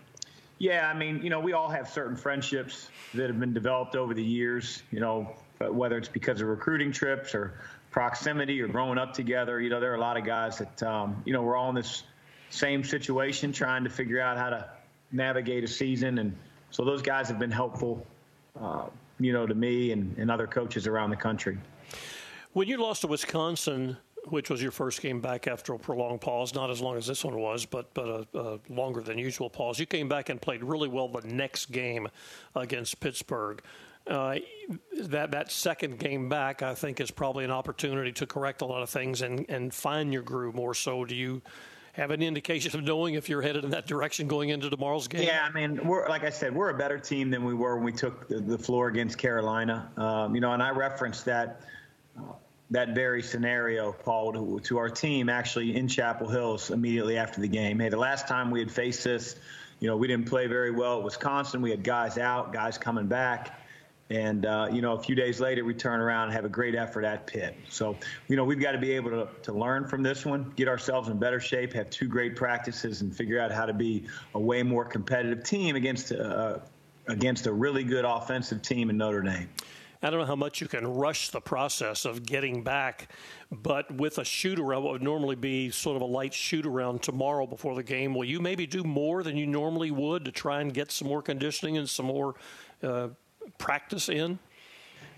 yeah, 0.59 0.91
I 0.93 0.97
mean, 0.97 1.23
you 1.23 1.31
know, 1.31 1.41
we 1.41 1.53
all 1.53 1.69
have 1.69 1.89
certain 1.89 2.17
friendships 2.17 2.89
that 3.15 3.29
have 3.29 3.39
been 3.39 3.53
developed 3.53 3.95
over 3.95 4.15
the 4.15 4.25
years. 4.25 4.83
You 4.91 5.01
know, 5.01 5.37
whether 5.61 5.97
it's 5.97 6.09
because 6.09 6.41
of 6.41 6.49
recruiting 6.49 6.93
trips 6.93 7.35
or 7.35 7.61
proximity 7.91 8.61
or 8.61 8.69
growing 8.69 8.99
up 8.99 9.13
together. 9.13 9.61
You 9.61 9.71
know, 9.71 9.81
there 9.81 9.93
are 9.93 9.97
a 9.97 10.01
lot 10.01 10.17
of 10.17 10.25
guys 10.25 10.59
that 10.59 10.83
um, 10.83 11.23
you 11.25 11.33
know 11.33 11.43
we're 11.43 11.57
all 11.57 11.69
in 11.69 11.75
this 11.75 12.05
same 12.51 12.83
situation, 12.85 13.53
trying 13.53 13.85
to 13.85 13.91
figure 13.91 14.21
out 14.21 14.37
how 14.37 14.51
to 14.51 14.69
navigate 15.13 15.65
a 15.65 15.69
season 15.69 16.19
and 16.19 16.37
so 16.71 16.85
those 16.85 17.03
guys 17.03 17.29
have 17.29 17.39
been 17.39 17.51
helpful, 17.51 18.07
uh, 18.61 18.87
you 19.19 19.33
know, 19.33 19.47
to 19.47 19.55
me 19.55 19.93
and, 19.93 20.17
and 20.19 20.31
other 20.31 20.47
coaches 20.47 20.87
around 20.87 21.11
the 21.11 21.17
country. 21.17 21.59
When 22.53 22.69
you 22.69 22.77
lost 22.79 23.03
to 23.03 23.07
Wisconsin, 23.07 23.97
which 24.27 24.51
was 24.51 24.61
your 24.61 24.71
first 24.71 25.01
game 25.01 25.21
back 25.21 25.47
after 25.47 25.73
a 25.73 25.79
prolonged 25.79 26.21
pause, 26.21 26.55
not 26.55 26.71
as 26.71 26.81
long 26.81 26.97
as 26.97 27.07
this 27.07 27.25
one 27.25 27.39
was, 27.39 27.65
but 27.65 27.93
but 27.95 28.27
a, 28.35 28.39
a, 28.39 28.59
longer 28.69 29.01
than 29.01 29.17
usual 29.17 29.49
pause. 29.49 29.79
You 29.79 29.87
came 29.87 30.09
back 30.09 30.29
and 30.29 30.41
played 30.41 30.63
really 30.63 30.89
well 30.89 31.09
the 31.09 31.27
next 31.27 31.67
game 31.67 32.09
against 32.55 33.01
Pittsburgh. 33.01 33.63
Uh, 34.09 34.37
that 34.95 35.33
that 35.33 35.53
second 35.53 35.99
game 35.99 36.29
back, 36.29 36.63
I 36.63 36.75
think, 36.75 37.01
is 37.01 37.11
probably 37.11 37.45
an 37.45 37.51
opportunity 37.51 38.13
to 38.13 38.27
correct 38.27 38.63
a 38.63 38.65
lot 38.65 38.83
of 38.83 38.89
things 38.89 39.23
and 39.23 39.45
and 39.49 39.73
find 39.73 40.13
your 40.13 40.23
groove 40.23 40.55
more. 40.55 40.75
So, 40.75 41.05
do 41.05 41.15
you 41.15 41.43
have 41.93 42.11
any 42.11 42.27
indication 42.27 42.75
of 42.79 42.85
knowing 42.85 43.15
if 43.15 43.29
you're 43.29 43.43
headed 43.43 43.65
in 43.65 43.71
that 43.71 43.87
direction 43.87 44.29
going 44.29 44.49
into 44.49 44.71
tomorrow's 44.71 45.09
game? 45.09 45.25
Yeah, 45.25 45.45
I 45.45 45.53
mean, 45.53 45.87
we're 45.87 46.09
like 46.09 46.25
I 46.25 46.31
said, 46.31 46.55
we're 46.55 46.71
a 46.71 46.79
better 46.79 46.99
team 46.99 47.31
than 47.31 47.45
we 47.45 47.55
were 47.55 47.77
when 47.77 47.85
we 47.85 47.93
took 47.93 48.29
the, 48.29 48.41
the 48.41 48.59
floor 48.59 48.89
against 48.89 49.19
Carolina. 49.19 49.91
Um, 49.97 50.35
you 50.35 50.41
know, 50.41 50.53
and 50.53 50.63
I 50.63 50.71
referenced 50.71 51.25
that. 51.27 51.63
Uh, 52.17 52.33
that 52.71 52.95
very 52.95 53.23
scenario, 53.23 53.93
Paul, 53.93 54.31
to, 54.35 54.61
to, 54.61 54.77
our 54.77 54.91
team 54.91 55.31
actually 55.31 55.75
in 55.75 55.89
Chapel 55.89 56.29
Hills 56.29 56.71
immediately 56.71 57.17
after 57.17 57.41
the 57.41 57.49
game. 57.49 57.79
Hey, 57.79 57.89
the 57.89 57.97
last 57.97 58.29
time 58.29 58.51
we 58.51 58.59
had 58.59 58.71
faced 58.71 59.05
this, 59.05 59.37
you 59.81 59.89
know, 59.89 59.97
we 59.97 60.07
didn't 60.07 60.29
play 60.29 60.49
very 60.49 60.71
well 60.71 60.99
at 60.99 61.03
Wisconsin. 61.03 61.63
We 61.63 61.71
had 61.71 61.83
guys 61.83 62.19
out, 62.19 62.53
guys 62.53 62.77
coming 62.77 63.07
back. 63.07 63.59
And, 64.11 64.47
uh, 64.47 64.69
you 64.73 64.81
know, 64.81 64.95
a 64.95 64.99
few 64.99 65.15
days 65.15 65.39
later, 65.39 65.65
we 65.65 65.75
turn 65.75 66.01
around 66.01 66.25
and 66.25 66.33
have 66.33 66.45
a 66.47 66.49
great 66.49 66.75
effort 66.75 67.05
at 67.05 67.27
Pitt. 67.27 67.55
So, 67.69 67.97
you 68.29 68.37
know, 68.37 68.45
we've 68.45 68.61
got 68.61 68.73
to 68.73 68.79
be 68.79 68.93
able 68.93 69.11
to, 69.11 69.29
to 69.43 69.53
learn 69.53 69.87
from 69.87 70.03
this 70.03 70.25
one, 70.25 70.53
get 70.57 70.67
ourselves 70.67 71.09
in 71.09 71.19
better 71.19 71.41
shape, 71.41 71.75
have 71.75 71.91
two 71.91 72.09
great 72.09 72.35
practices, 72.35 73.03
and 73.03 73.15
figure 73.15 73.39
out 73.39 73.53
how 73.53 73.67
to 73.67 73.75
be 73.75 74.07
a 74.35 74.41
way 74.41 74.63
more 74.63 74.85
competitive 74.85 75.45
team 75.45 75.77
against, 75.77 76.13
uh, 76.13 76.59
against 77.07 77.47
a 77.47 77.53
really 77.53 77.85
good 77.85 78.07
offensive 78.07 78.63
team 78.63 78.89
in 78.89 78.97
Notre 78.97 79.21
Dame. 79.21 79.49
I 80.01 80.11
don't 80.11 80.21
know 80.21 80.27
how 80.27 80.37
much 80.37 80.61
you 80.61 80.69
can 80.69 80.87
rush 80.87 81.31
the 81.31 81.41
process 81.41 82.05
of 82.05 82.25
getting 82.25 82.63
back, 82.63 83.11
but 83.51 83.93
with 83.93 84.19
a 84.19 84.25
shoot 84.25 84.61
around, 84.61 84.85
what 84.85 84.93
would 84.93 85.03
normally 85.03 85.35
be 85.35 85.71
sort 85.71 85.97
of 85.97 86.03
a 86.03 86.07
light 86.07 86.33
shoot 86.33 86.65
around 86.65 87.03
tomorrow 87.03 87.47
before 87.47 87.75
the 87.75 87.83
game, 87.83 88.15
will 88.15 88.25
you 88.25 88.39
maybe 88.39 88.65
do 88.65 88.85
more 88.85 89.25
than 89.25 89.37
you 89.37 89.47
normally 89.47 89.91
would 89.91 90.25
to 90.25 90.31
try 90.31 90.61
and 90.61 90.73
get 90.73 90.93
some 90.93 91.09
more 91.09 91.21
conditioning 91.21 91.79
and 91.79 91.89
some 91.89 92.07
more 92.07 92.37
uh, 92.85 93.09
practice 93.59 94.09
in? 94.09 94.39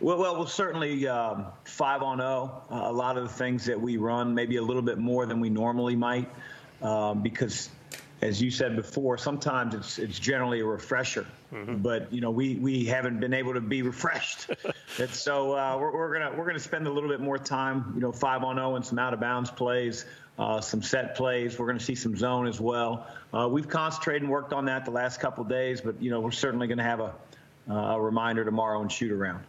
Well, 0.00 0.18
well, 0.18 0.36
well 0.36 0.46
certainly 0.46 1.06
um, 1.06 1.46
five 1.64 2.02
on 2.02 2.18
zero. 2.18 2.62
Oh, 2.70 2.74
uh, 2.74 2.90
a 2.90 2.92
lot 2.92 3.18
of 3.18 3.24
the 3.24 3.34
things 3.34 3.66
that 3.66 3.80
we 3.80 3.96
run, 3.96 4.34
maybe 4.34 4.56
a 4.56 4.62
little 4.62 4.82
bit 4.82 4.98
more 4.98 5.26
than 5.26 5.40
we 5.40 5.50
normally 5.50 5.96
might, 5.96 6.28
um, 6.82 7.22
because, 7.22 7.68
as 8.22 8.40
you 8.40 8.50
said 8.50 8.76
before, 8.76 9.18
sometimes 9.18 9.74
it's 9.74 9.98
it's 9.98 10.18
generally 10.18 10.60
a 10.60 10.64
refresher. 10.64 11.26
Mm-hmm. 11.52 11.76
But 11.76 12.12
you 12.12 12.22
know, 12.22 12.30
we 12.30 12.56
we 12.56 12.86
haven't 12.86 13.20
been 13.20 13.34
able 13.34 13.54
to 13.54 13.60
be 13.60 13.82
refreshed, 13.82 14.48
and 14.98 15.10
so 15.10 15.52
uh, 15.52 15.76
we're, 15.78 15.92
we're 15.92 16.12
gonna 16.18 16.34
we're 16.36 16.46
gonna 16.46 16.58
spend 16.58 16.86
a 16.86 16.90
little 16.90 17.10
bit 17.10 17.20
more 17.20 17.38
time, 17.38 17.92
you 17.94 18.00
know, 18.00 18.12
five 18.12 18.42
on 18.42 18.56
zero 18.56 18.72
oh 18.72 18.76
and 18.76 18.86
some 18.86 18.98
out 18.98 19.12
of 19.12 19.20
bounds 19.20 19.50
plays. 19.50 20.06
Uh, 20.38 20.58
some 20.58 20.82
set 20.82 21.16
plays. 21.16 21.58
We're 21.58 21.66
going 21.66 21.78
to 21.78 21.84
see 21.84 21.94
some 21.94 22.16
zone 22.16 22.46
as 22.46 22.58
well. 22.58 23.06
Uh, 23.30 23.46
we've 23.46 23.68
concentrated 23.68 24.22
and 24.22 24.30
worked 24.30 24.54
on 24.54 24.64
that 24.66 24.86
the 24.86 24.90
last 24.90 25.20
couple 25.20 25.44
days, 25.44 25.82
but 25.82 26.00
you 26.00 26.10
know 26.10 26.20
we're 26.20 26.30
certainly 26.30 26.66
going 26.66 26.78
to 26.78 26.84
have 26.84 27.00
a 27.00 27.12
Uh, 27.70 27.94
a 27.94 28.00
reminder 28.00 28.44
tomorrow 28.44 28.80
and 28.80 28.90
shoot 28.90 29.12
around. 29.12 29.44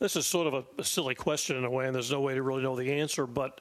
This 0.00 0.16
is 0.16 0.26
sort 0.26 0.48
of 0.48 0.54
a, 0.54 0.64
a, 0.78 0.84
silly 0.84 1.14
question 1.14 1.56
in 1.56 1.64
a 1.64 1.70
way, 1.70 1.86
and 1.86 1.94
there's 1.94 2.10
no 2.10 2.20
way 2.20 2.34
to 2.34 2.42
really 2.42 2.62
know 2.62 2.74
the 2.74 2.92
answer. 2.92 3.24
But 3.24 3.60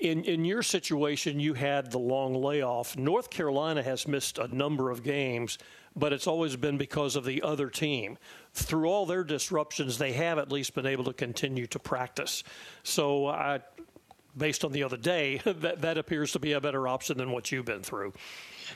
in 0.00 0.24
in 0.24 0.44
your 0.44 0.62
situation, 0.62 1.40
you 1.40 1.54
had 1.54 1.90
the 1.90 1.98
long 1.98 2.34
layoff. 2.34 2.98
North 2.98 3.30
Carolina 3.30 3.82
has 3.82 4.06
missed 4.06 4.38
a 4.38 4.54
number 4.54 4.90
of 4.90 5.02
games, 5.02 5.56
but 5.96 6.12
it's 6.12 6.26
always 6.26 6.54
been 6.56 6.76
because 6.76 7.16
of 7.16 7.24
the 7.24 7.40
other 7.42 7.70
team. 7.70 8.18
Through 8.52 8.88
all 8.88 9.06
their 9.06 9.24
disruptions, 9.24 9.96
they 9.96 10.12
have 10.12 10.38
at 10.38 10.52
least 10.52 10.74
been 10.74 10.86
able 10.86 11.04
to 11.04 11.14
continue 11.14 11.66
to 11.68 11.78
practice. 11.78 12.44
So 12.82 13.26
I 13.26 13.60
based 14.36 14.64
on 14.64 14.72
the 14.72 14.82
other 14.82 14.96
day, 14.96 15.38
that, 15.44 15.80
that 15.80 15.98
appears 15.98 16.32
to 16.32 16.38
be 16.38 16.52
a 16.52 16.60
better 16.60 16.86
option 16.86 17.18
than 17.18 17.30
what 17.30 17.50
you've 17.50 17.64
been 17.64 17.82
through. 17.82 18.12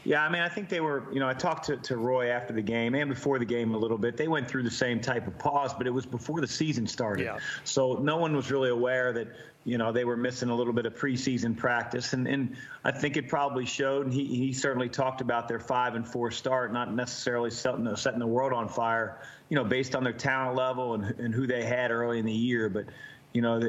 Yeah, 0.04 0.24
I 0.24 0.28
mean, 0.28 0.42
I 0.42 0.48
think 0.48 0.68
they 0.68 0.80
were, 0.80 1.04
you 1.12 1.20
know, 1.20 1.28
I 1.28 1.34
talked 1.34 1.66
to, 1.66 1.76
to 1.76 1.96
Roy 1.96 2.30
after 2.30 2.52
the 2.52 2.62
game 2.62 2.94
and 2.94 3.08
before 3.08 3.38
the 3.38 3.44
game 3.44 3.74
a 3.74 3.78
little 3.78 3.98
bit. 3.98 4.16
They 4.16 4.28
went 4.28 4.48
through 4.48 4.64
the 4.64 4.70
same 4.70 5.00
type 5.00 5.26
of 5.26 5.38
pause, 5.38 5.72
but 5.74 5.86
it 5.86 5.90
was 5.90 6.06
before 6.06 6.40
the 6.40 6.48
season 6.48 6.86
started. 6.86 7.24
Yeah. 7.24 7.38
So 7.64 7.94
no 7.94 8.16
one 8.16 8.34
was 8.34 8.50
really 8.50 8.70
aware 8.70 9.12
that, 9.12 9.28
you 9.64 9.78
know, 9.78 9.92
they 9.92 10.04
were 10.04 10.16
missing 10.16 10.48
a 10.48 10.54
little 10.54 10.72
bit 10.72 10.86
of 10.86 10.94
preseason 10.94 11.56
practice. 11.56 12.14
And, 12.14 12.26
and 12.26 12.56
I 12.84 12.90
think 12.90 13.16
it 13.16 13.28
probably 13.28 13.64
showed. 13.64 14.06
And 14.06 14.12
he, 14.12 14.24
he 14.24 14.52
certainly 14.52 14.88
talked 14.88 15.20
about 15.20 15.46
their 15.46 15.60
five 15.60 15.94
and 15.94 16.06
four 16.06 16.30
start, 16.30 16.72
not 16.72 16.92
necessarily 16.92 17.50
setting, 17.50 17.94
setting 17.94 18.18
the 18.18 18.26
world 18.26 18.52
on 18.52 18.68
fire, 18.68 19.18
you 19.48 19.56
know, 19.56 19.64
based 19.64 19.94
on 19.94 20.02
their 20.02 20.12
talent 20.12 20.56
level 20.56 20.94
and, 20.94 21.04
and 21.20 21.34
who 21.34 21.46
they 21.46 21.64
had 21.64 21.90
early 21.90 22.18
in 22.18 22.26
the 22.26 22.32
year. 22.32 22.68
But, 22.68 22.86
you 23.32 23.40
know, 23.40 23.60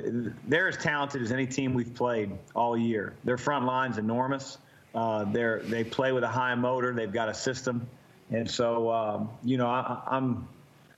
they're 0.48 0.68
as 0.68 0.78
talented 0.78 1.22
as 1.22 1.32
any 1.32 1.46
team 1.46 1.74
we've 1.74 1.94
played 1.94 2.32
all 2.56 2.76
year. 2.76 3.14
Their 3.24 3.38
front 3.38 3.66
line's 3.66 3.98
enormous. 3.98 4.58
Uh, 4.94 5.26
they 5.26 5.60
they 5.64 5.84
play 5.84 6.12
with 6.12 6.24
a 6.24 6.30
high 6.30 6.56
motor. 6.56 6.94
They've 6.94 7.12
got 7.12 7.30
a 7.30 7.34
system, 7.34 7.88
and 8.32 8.50
so 8.50 8.92
um, 8.92 9.30
you 9.44 9.58
know 9.58 9.68
I, 9.68 10.02
I'm 10.08 10.48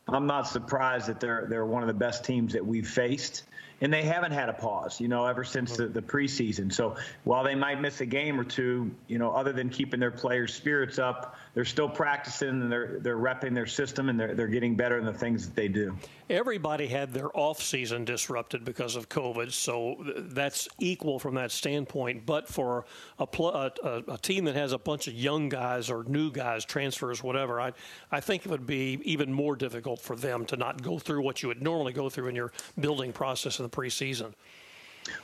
I'm 0.07 0.27
not 0.27 0.47
surprised 0.47 1.07
that 1.07 1.19
they're 1.19 1.47
they're 1.49 1.65
one 1.65 1.81
of 1.81 1.87
the 1.87 1.93
best 1.93 2.23
teams 2.25 2.53
that 2.53 2.65
we've 2.65 2.87
faced, 2.87 3.43
and 3.81 3.91
they 3.91 4.03
haven't 4.03 4.31
had 4.31 4.49
a 4.49 4.53
pause, 4.53 5.01
you 5.01 5.07
know, 5.07 5.25
ever 5.25 5.43
since 5.43 5.77
the, 5.77 5.87
the 5.87 6.01
preseason. 6.01 6.71
So 6.71 6.95
while 7.23 7.43
they 7.43 7.55
might 7.55 7.81
miss 7.81 8.01
a 8.01 8.05
game 8.05 8.39
or 8.39 8.43
two, 8.43 8.91
you 9.07 9.17
know, 9.17 9.31
other 9.31 9.51
than 9.51 9.69
keeping 9.69 9.99
their 9.99 10.11
players' 10.11 10.53
spirits 10.53 10.99
up, 10.99 11.35
they're 11.53 11.65
still 11.65 11.89
practicing 11.89 12.49
and 12.49 12.71
they're 12.71 12.99
they're 12.99 13.17
repping 13.17 13.55
their 13.55 13.65
system 13.65 14.09
and 14.09 14.19
they're 14.19 14.35
they're 14.35 14.47
getting 14.47 14.75
better 14.75 14.97
in 14.97 15.05
the 15.05 15.13
things 15.13 15.47
that 15.47 15.55
they 15.55 15.67
do. 15.67 15.97
Everybody 16.27 16.87
had 16.87 17.13
their 17.13 17.35
off 17.37 17.61
season 17.61 18.03
disrupted 18.03 18.65
because 18.65 18.95
of 18.95 19.09
COVID, 19.09 19.51
so 19.51 19.97
that's 20.17 20.67
equal 20.79 21.19
from 21.19 21.35
that 21.35 21.51
standpoint. 21.51 22.25
But 22.25 22.47
for 22.47 22.85
a, 23.19 23.27
pl- 23.27 23.53
a, 23.53 24.03
a, 24.07 24.17
team 24.17 24.45
that 24.45 24.55
has 24.55 24.71
a 24.71 24.79
bunch 24.79 25.07
of 25.07 25.13
young 25.13 25.49
guys 25.49 25.91
or 25.91 26.03
new 26.05 26.31
guys, 26.31 26.65
transfers, 26.65 27.21
whatever, 27.21 27.61
I 27.61 27.73
I 28.11 28.21
think 28.21 28.43
it 28.43 28.49
would 28.49 28.65
be 28.65 28.99
even 29.03 29.31
more 29.31 29.55
difficult 29.55 30.01
for 30.01 30.15
them 30.15 30.45
to 30.47 30.57
not 30.57 30.81
go 30.81 30.97
through 30.97 31.21
what 31.21 31.43
you 31.43 31.49
would 31.49 31.61
normally 31.61 31.93
go 31.93 32.09
through 32.09 32.27
in 32.27 32.35
your 32.35 32.51
building 32.79 33.13
process 33.13 33.59
in 33.59 33.63
the 33.63 33.69
preseason. 33.69 34.33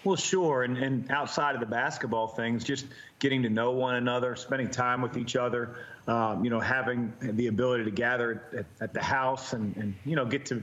Well, 0.04 0.16
sure. 0.16 0.64
And, 0.64 0.78
and 0.78 1.10
outside 1.10 1.56
of 1.56 1.62
the 1.62 1.68
basketball 1.68 2.28
things, 2.28 2.64
just 2.64 2.86
getting 3.18 3.42
to 3.42 3.50
know 3.50 3.72
one 3.72 3.96
another, 3.96 4.36
spending 4.36 4.70
time 4.70 5.02
with 5.02 5.18
each 5.18 5.36
other, 5.36 5.76
um, 6.08 6.44
you 6.44 6.52
know, 6.52 6.60
having 6.60 7.12
the 7.20 7.48
ability 7.48 7.86
to 7.86 7.92
gather 7.92 8.44
at, 8.56 8.66
at 8.80 8.94
the 8.94 9.02
house 9.02 9.54
and, 9.54 9.76
and, 9.78 9.96
you 10.06 10.16
know, 10.16 10.26
get 10.26 10.46
to 10.46 10.62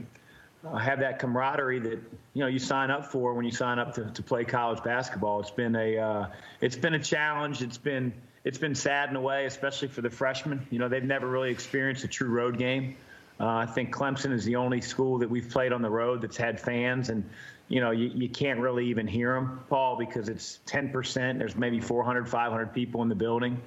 uh, 0.65 0.77
have 0.77 0.99
that 0.99 1.19
camaraderie 1.19 1.79
that, 1.79 1.99
you 2.33 2.41
know, 2.41 2.47
you 2.47 2.59
sign 2.59 2.91
up 2.91 3.05
for 3.05 3.33
when 3.33 3.45
you 3.45 3.51
sign 3.51 3.79
up 3.79 3.95
to, 3.95 4.05
to 4.11 4.23
play 4.23 4.43
college 4.43 4.83
basketball. 4.83 5.39
It's 5.39 5.51
been 5.51 5.75
a, 5.75 5.97
uh, 5.97 6.27
it's 6.61 6.75
been 6.75 6.93
a 6.93 6.99
challenge. 6.99 7.61
It's 7.61 7.77
been, 7.77 8.13
it's 8.43 8.57
been 8.57 8.75
sad 8.75 9.09
in 9.09 9.15
a 9.15 9.21
way, 9.21 9.45
especially 9.45 9.87
for 9.87 10.01
the 10.01 10.09
freshmen. 10.09 10.65
You 10.69 10.79
know, 10.79 10.89
they've 10.89 11.03
never 11.03 11.27
really 11.27 11.51
experienced 11.51 12.03
a 12.03 12.07
true 12.07 12.29
road 12.29 12.57
game. 12.57 12.97
Uh, 13.39 13.47
I 13.47 13.65
think 13.67 13.95
Clemson 13.95 14.33
is 14.33 14.43
the 14.43 14.57
only 14.57 14.81
school 14.81 15.19
that 15.19 15.29
we've 15.29 15.49
played 15.49 15.71
on 15.71 15.81
the 15.81 15.89
road 15.89 16.21
that's 16.21 16.35
had 16.35 16.59
fans, 16.59 17.07
and 17.09 17.23
you 17.69 17.79
know, 17.79 17.91
you, 17.91 18.07
you 18.07 18.27
can't 18.27 18.59
really 18.59 18.87
even 18.87 19.07
hear 19.07 19.33
them, 19.33 19.61
Paul, 19.69 19.95
because 19.95 20.27
it's 20.27 20.59
10%. 20.65 21.37
There's 21.37 21.55
maybe 21.55 21.79
400, 21.79 22.27
500 22.27 22.73
people 22.73 23.01
in 23.03 23.09
the 23.09 23.15
building. 23.15 23.61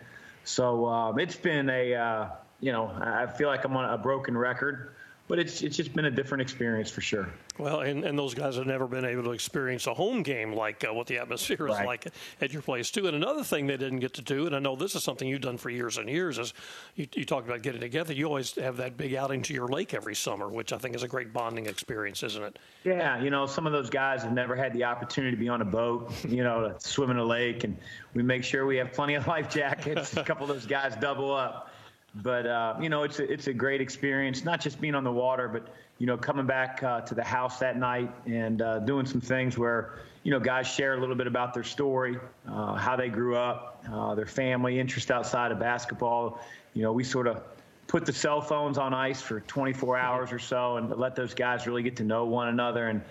So 0.44 0.86
um, 0.86 1.18
it's 1.18 1.36
been 1.36 1.70
a, 1.70 1.94
uh, 1.94 2.28
you 2.60 2.72
know, 2.72 2.86
I 2.88 3.26
feel 3.26 3.48
like 3.48 3.64
I'm 3.64 3.76
on 3.76 3.88
a 3.88 3.96
broken 3.96 4.36
record 4.36 4.92
but 5.32 5.38
it's 5.38 5.62
it's 5.62 5.78
just 5.78 5.94
been 5.94 6.04
a 6.04 6.10
different 6.10 6.42
experience 6.42 6.90
for 6.90 7.00
sure. 7.00 7.26
Well, 7.56 7.80
and, 7.80 8.04
and 8.04 8.18
those 8.18 8.34
guys 8.34 8.56
have 8.56 8.66
never 8.66 8.86
been 8.86 9.06
able 9.06 9.22
to 9.22 9.30
experience 9.30 9.86
a 9.86 9.94
home 9.94 10.22
game 10.22 10.52
like 10.52 10.84
uh, 10.86 10.92
what 10.92 11.06
the 11.06 11.16
atmosphere 11.16 11.68
is 11.68 11.74
right. 11.74 11.86
like 11.86 12.06
at 12.42 12.52
your 12.52 12.60
place 12.60 12.90
too. 12.90 13.06
And 13.06 13.16
another 13.16 13.42
thing 13.42 13.66
they 13.66 13.78
didn't 13.78 14.00
get 14.00 14.12
to 14.12 14.20
do, 14.20 14.44
and 14.44 14.54
I 14.54 14.58
know 14.58 14.76
this 14.76 14.94
is 14.94 15.02
something 15.02 15.26
you've 15.26 15.40
done 15.40 15.56
for 15.56 15.70
years 15.70 15.96
and 15.96 16.06
years, 16.06 16.38
is 16.38 16.52
you, 16.96 17.08
you 17.14 17.24
talked 17.24 17.48
about 17.48 17.62
getting 17.62 17.80
together. 17.80 18.12
You 18.12 18.26
always 18.26 18.54
have 18.56 18.76
that 18.76 18.98
big 18.98 19.14
outing 19.14 19.40
to 19.44 19.54
your 19.54 19.68
lake 19.68 19.94
every 19.94 20.14
summer, 20.14 20.50
which 20.50 20.70
I 20.70 20.76
think 20.76 20.94
is 20.94 21.02
a 21.02 21.08
great 21.08 21.32
bonding 21.32 21.64
experience, 21.64 22.22
isn't 22.22 22.42
it? 22.42 22.58
Yeah, 22.84 23.18
you 23.18 23.30
know, 23.30 23.46
some 23.46 23.66
of 23.66 23.72
those 23.72 23.88
guys 23.88 24.22
have 24.24 24.34
never 24.34 24.54
had 24.54 24.74
the 24.74 24.84
opportunity 24.84 25.34
to 25.34 25.40
be 25.40 25.48
on 25.48 25.62
a 25.62 25.64
boat, 25.64 26.12
you 26.28 26.44
know, 26.44 26.68
to 26.68 26.76
swim 26.78 27.10
in 27.10 27.16
a 27.16 27.24
lake, 27.24 27.64
and 27.64 27.74
we 28.12 28.22
make 28.22 28.44
sure 28.44 28.66
we 28.66 28.76
have 28.76 28.92
plenty 28.92 29.14
of 29.14 29.26
life 29.26 29.48
jackets. 29.48 30.14
a 30.18 30.24
couple 30.24 30.44
of 30.44 30.50
those 30.50 30.66
guys 30.66 30.94
double 31.00 31.32
up 31.32 31.71
but 32.14 32.46
uh, 32.46 32.76
you 32.80 32.88
know, 32.88 33.04
it's 33.04 33.18
a, 33.18 33.30
it's 33.30 33.46
a 33.46 33.52
great 33.52 33.80
experience, 33.80 34.44
not 34.44 34.60
just 34.60 34.80
being 34.80 34.94
on 34.94 35.04
the 35.04 35.12
water, 35.12 35.48
but 35.48 35.66
you 35.98 36.06
know, 36.06 36.16
coming 36.16 36.46
back 36.46 36.82
uh, 36.82 37.00
to 37.02 37.14
the 37.14 37.24
house 37.24 37.58
that 37.60 37.78
night 37.78 38.10
and 38.26 38.60
uh, 38.60 38.80
doing 38.80 39.06
some 39.06 39.20
things 39.20 39.56
where 39.56 39.98
you 40.22 40.30
know 40.30 40.40
guys 40.40 40.66
share 40.66 40.94
a 40.94 41.00
little 41.00 41.14
bit 41.14 41.26
about 41.26 41.54
their 41.54 41.64
story, 41.64 42.18
uh, 42.48 42.74
how 42.74 42.96
they 42.96 43.08
grew 43.08 43.36
up, 43.36 43.84
uh, 43.90 44.14
their 44.14 44.26
family, 44.26 44.78
interest 44.78 45.10
outside 45.10 45.52
of 45.52 45.58
basketball. 45.58 46.40
You 46.74 46.82
know, 46.82 46.92
we 46.92 47.04
sort 47.04 47.26
of 47.26 47.42
put 47.86 48.04
the 48.04 48.12
cell 48.12 48.40
phones 48.40 48.78
on 48.78 48.94
ice 48.94 49.20
for 49.20 49.40
24 49.40 49.98
hours 49.98 50.32
or 50.32 50.38
so 50.38 50.76
and 50.76 50.90
let 50.96 51.14
those 51.14 51.34
guys 51.34 51.66
really 51.66 51.82
get 51.82 51.96
to 51.96 52.04
know 52.04 52.24
one 52.24 52.48
another. 52.48 52.88
And 52.88 53.02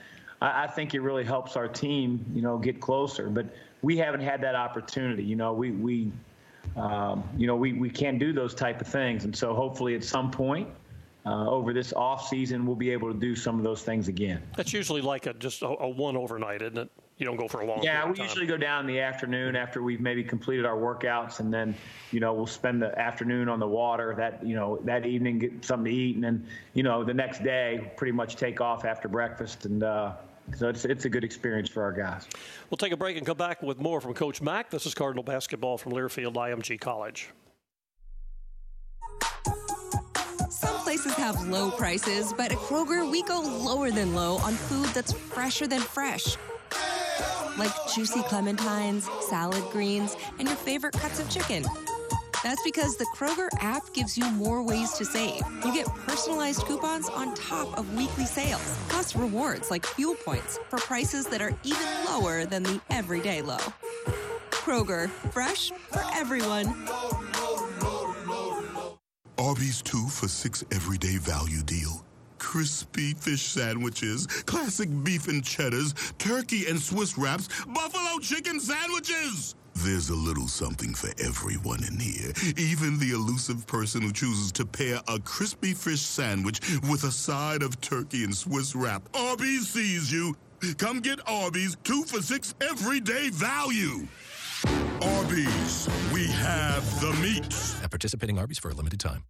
I, 0.42 0.64
I 0.64 0.68
think 0.68 0.94
it 0.94 1.02
really 1.02 1.24
helps 1.24 1.56
our 1.56 1.68
team, 1.68 2.26
you 2.34 2.42
know, 2.42 2.58
get 2.58 2.80
closer. 2.80 3.30
But 3.30 3.48
we 3.82 3.98
haven't 3.98 4.22
had 4.22 4.42
that 4.42 4.56
opportunity. 4.56 5.24
You 5.24 5.36
know, 5.36 5.54
we 5.54 5.72
we 5.72 6.12
um, 6.76 7.24
you 7.38 7.48
know, 7.48 7.56
we, 7.56 7.74
we 7.74 7.90
can't 7.90 8.20
do 8.20 8.34
those 8.34 8.54
type 8.54 8.82
of 8.82 8.88
things. 8.88 9.26
And 9.26 9.36
so 9.36 9.54
hopefully 9.54 9.96
at 9.96 10.04
some 10.04 10.32
point 10.32 10.70
uh, 11.26 11.50
over 11.50 11.74
this 11.74 11.94
off 11.94 12.28
season, 12.28 12.66
we'll 12.66 12.76
be 12.76 12.92
able 12.92 13.12
to 13.12 13.20
do 13.20 13.36
some 13.36 13.58
of 13.58 13.64
those 13.64 13.84
things 13.84 14.08
again. 14.08 14.42
That's 14.58 14.74
usually 14.74 15.02
like 15.02 15.26
a, 15.26 15.34
just 15.34 15.62
a, 15.62 15.68
a 15.68 15.90
one 15.90 16.18
overnight, 16.18 16.62
isn't 16.62 16.78
it? 16.78 16.90
You 17.18 17.26
don't 17.26 17.36
go 17.36 17.48
for 17.48 17.62
a 17.62 17.66
long. 17.68 17.84
Yeah, 17.84 18.10
we 18.10 18.20
usually 18.20 18.48
go 18.48 18.58
down 18.58 18.82
in 18.82 18.88
the 18.88 19.00
afternoon 19.00 19.56
after 19.56 19.84
we've 19.84 20.02
maybe 20.02 20.24
completed 20.24 20.66
our 20.66 20.76
workouts, 20.76 21.40
and 21.40 21.54
then 21.54 21.76
you 22.12 22.20
know 22.20 22.34
we'll 22.34 22.48
spend 22.48 22.82
the 22.82 22.98
afternoon 22.98 23.48
on 23.48 23.60
the 23.60 23.68
water. 23.68 24.16
That 24.18 24.44
you 24.44 24.56
know 24.56 24.80
that 24.86 25.06
evening 25.06 25.38
get 25.38 25.64
something 25.64 25.92
to 25.92 25.96
eat, 25.96 26.16
and 26.16 26.24
then 26.24 26.48
you 26.74 26.82
know 26.82 27.04
the 27.04 27.14
next 27.14 27.44
day 27.44 27.92
pretty 27.96 28.14
much 28.14 28.38
take 28.38 28.60
off 28.60 28.86
after 28.86 29.08
breakfast 29.08 29.66
and. 29.66 29.84
Uh, 29.84 30.14
so 30.56 30.70
it's, 30.70 30.86
it's 30.86 31.06
a 31.06 31.10
good 31.10 31.24
experience 31.24 31.70
for 31.70 31.84
our 31.84 31.92
guys. 31.92 32.28
We'll 32.70 32.78
take 32.78 32.92
a 32.92 32.98
break 32.98 33.18
and 33.18 33.26
come 33.26 33.38
back 33.38 33.62
with 33.62 33.80
more 33.80 34.02
from 34.02 34.14
Coach 34.14 34.42
Mack. 34.42 34.70
This 34.70 34.86
is 34.86 34.94
Cardinal 34.94 35.24
basketball 35.24 35.78
from 35.78 35.94
Learfield 35.94 36.34
IMG 36.34 36.80
College. 36.80 37.30
Some 40.50 40.76
places 40.80 41.14
have 41.14 41.48
low 41.48 41.72
prices, 41.72 42.34
but 42.34 42.52
at 42.52 42.58
Kroger, 42.58 43.10
we 43.10 43.24
go 43.24 43.40
lower 43.42 43.92
than 43.92 44.14
low 44.14 44.38
on 44.38 44.54
food 44.54 44.88
that's 44.90 45.14
fresher 45.14 45.68
than 45.68 45.80
fresh. 45.80 46.38
Like 47.58 47.72
juicy 47.94 48.22
clementines, 48.22 49.04
salad 49.24 49.64
greens, 49.72 50.16
and 50.40 50.48
your 50.48 50.58
favorite 50.58 50.94
cuts 50.94 51.20
of 51.20 51.30
chicken. 51.30 51.66
That's 52.44 52.62
because 52.64 52.98
the 52.98 53.06
Kroger 53.16 53.50
app 53.60 53.84
gives 53.94 54.18
you 54.18 54.26
more 54.32 54.64
ways 54.64 54.94
to 54.94 55.06
save. 55.06 55.42
You 55.64 55.74
get 55.74 55.86
personalized 56.08 56.62
coupons 56.62 57.08
on 57.08 57.36
top 57.36 57.78
of 57.78 57.94
weekly 57.96 58.26
sales, 58.26 58.78
plus 58.90 59.16
rewards 59.16 59.70
like 59.70 59.86
fuel 59.86 60.16
points 60.16 60.60
for 60.70 60.80
prices 60.80 61.28
that 61.28 61.42
are 61.42 61.54
even 61.64 61.88
lower 62.08 62.46
than 62.46 62.64
the 62.64 62.82
everyday 62.90 63.44
low. 63.44 63.60
Kroger, 64.50 65.10
fresh 65.32 65.72
for 65.90 66.04
everyone. 66.16 66.68
Arby's 69.38 69.82
2 69.84 70.08
for 70.08 70.28
6 70.28 70.64
everyday 70.72 71.18
value 71.18 71.62
deal. 71.62 72.04
Crispy 72.40 73.14
fish 73.14 73.44
sandwiches, 73.44 74.26
classic 74.46 74.90
beef 75.04 75.28
and 75.28 75.44
cheddars, 75.44 75.94
turkey 76.18 76.66
and 76.68 76.80
Swiss 76.80 77.18
wraps, 77.20 77.50
buffalo 77.68 78.20
chicken 78.20 78.60
sandwiches. 78.60 79.56
There's 79.76 80.10
a 80.10 80.16
little 80.16 80.48
something 80.48 80.94
for 80.94 81.10
everyone 81.20 81.84
in 81.84 82.00
here. 82.00 82.34
Even 82.58 83.00
the 83.00 83.12
elusive 83.12 83.66
person 83.68 84.02
who 84.02 84.12
chooses 84.12 84.52
to 84.54 84.66
pair 84.66 85.00
a 85.08 85.20
crispy 85.20 85.74
fish 85.74 86.02
sandwich 86.02 86.60
with 86.90 87.04
a 87.04 87.12
side 87.12 87.64
of 87.64 87.80
turkey 87.82 88.24
and 88.24 88.36
Swiss 88.36 88.76
wrap. 88.76 89.02
Arby's 89.16 89.70
sees 89.70 90.12
you. 90.12 90.36
Come 90.78 91.00
get 91.00 91.20
Arby's 91.28 91.78
two 91.84 92.04
for 92.04 92.22
six 92.22 92.54
everyday 92.62 93.30
value. 93.30 94.08
Arby's, 95.02 95.90
we 96.14 96.28
have 96.28 97.02
the 97.02 97.14
meat. 97.22 97.56
At 97.84 97.90
participating 97.90 98.38
Arby's 98.38 98.60
for 98.60 98.70
a 98.70 98.74
limited 98.74 99.00
time. 99.00 99.24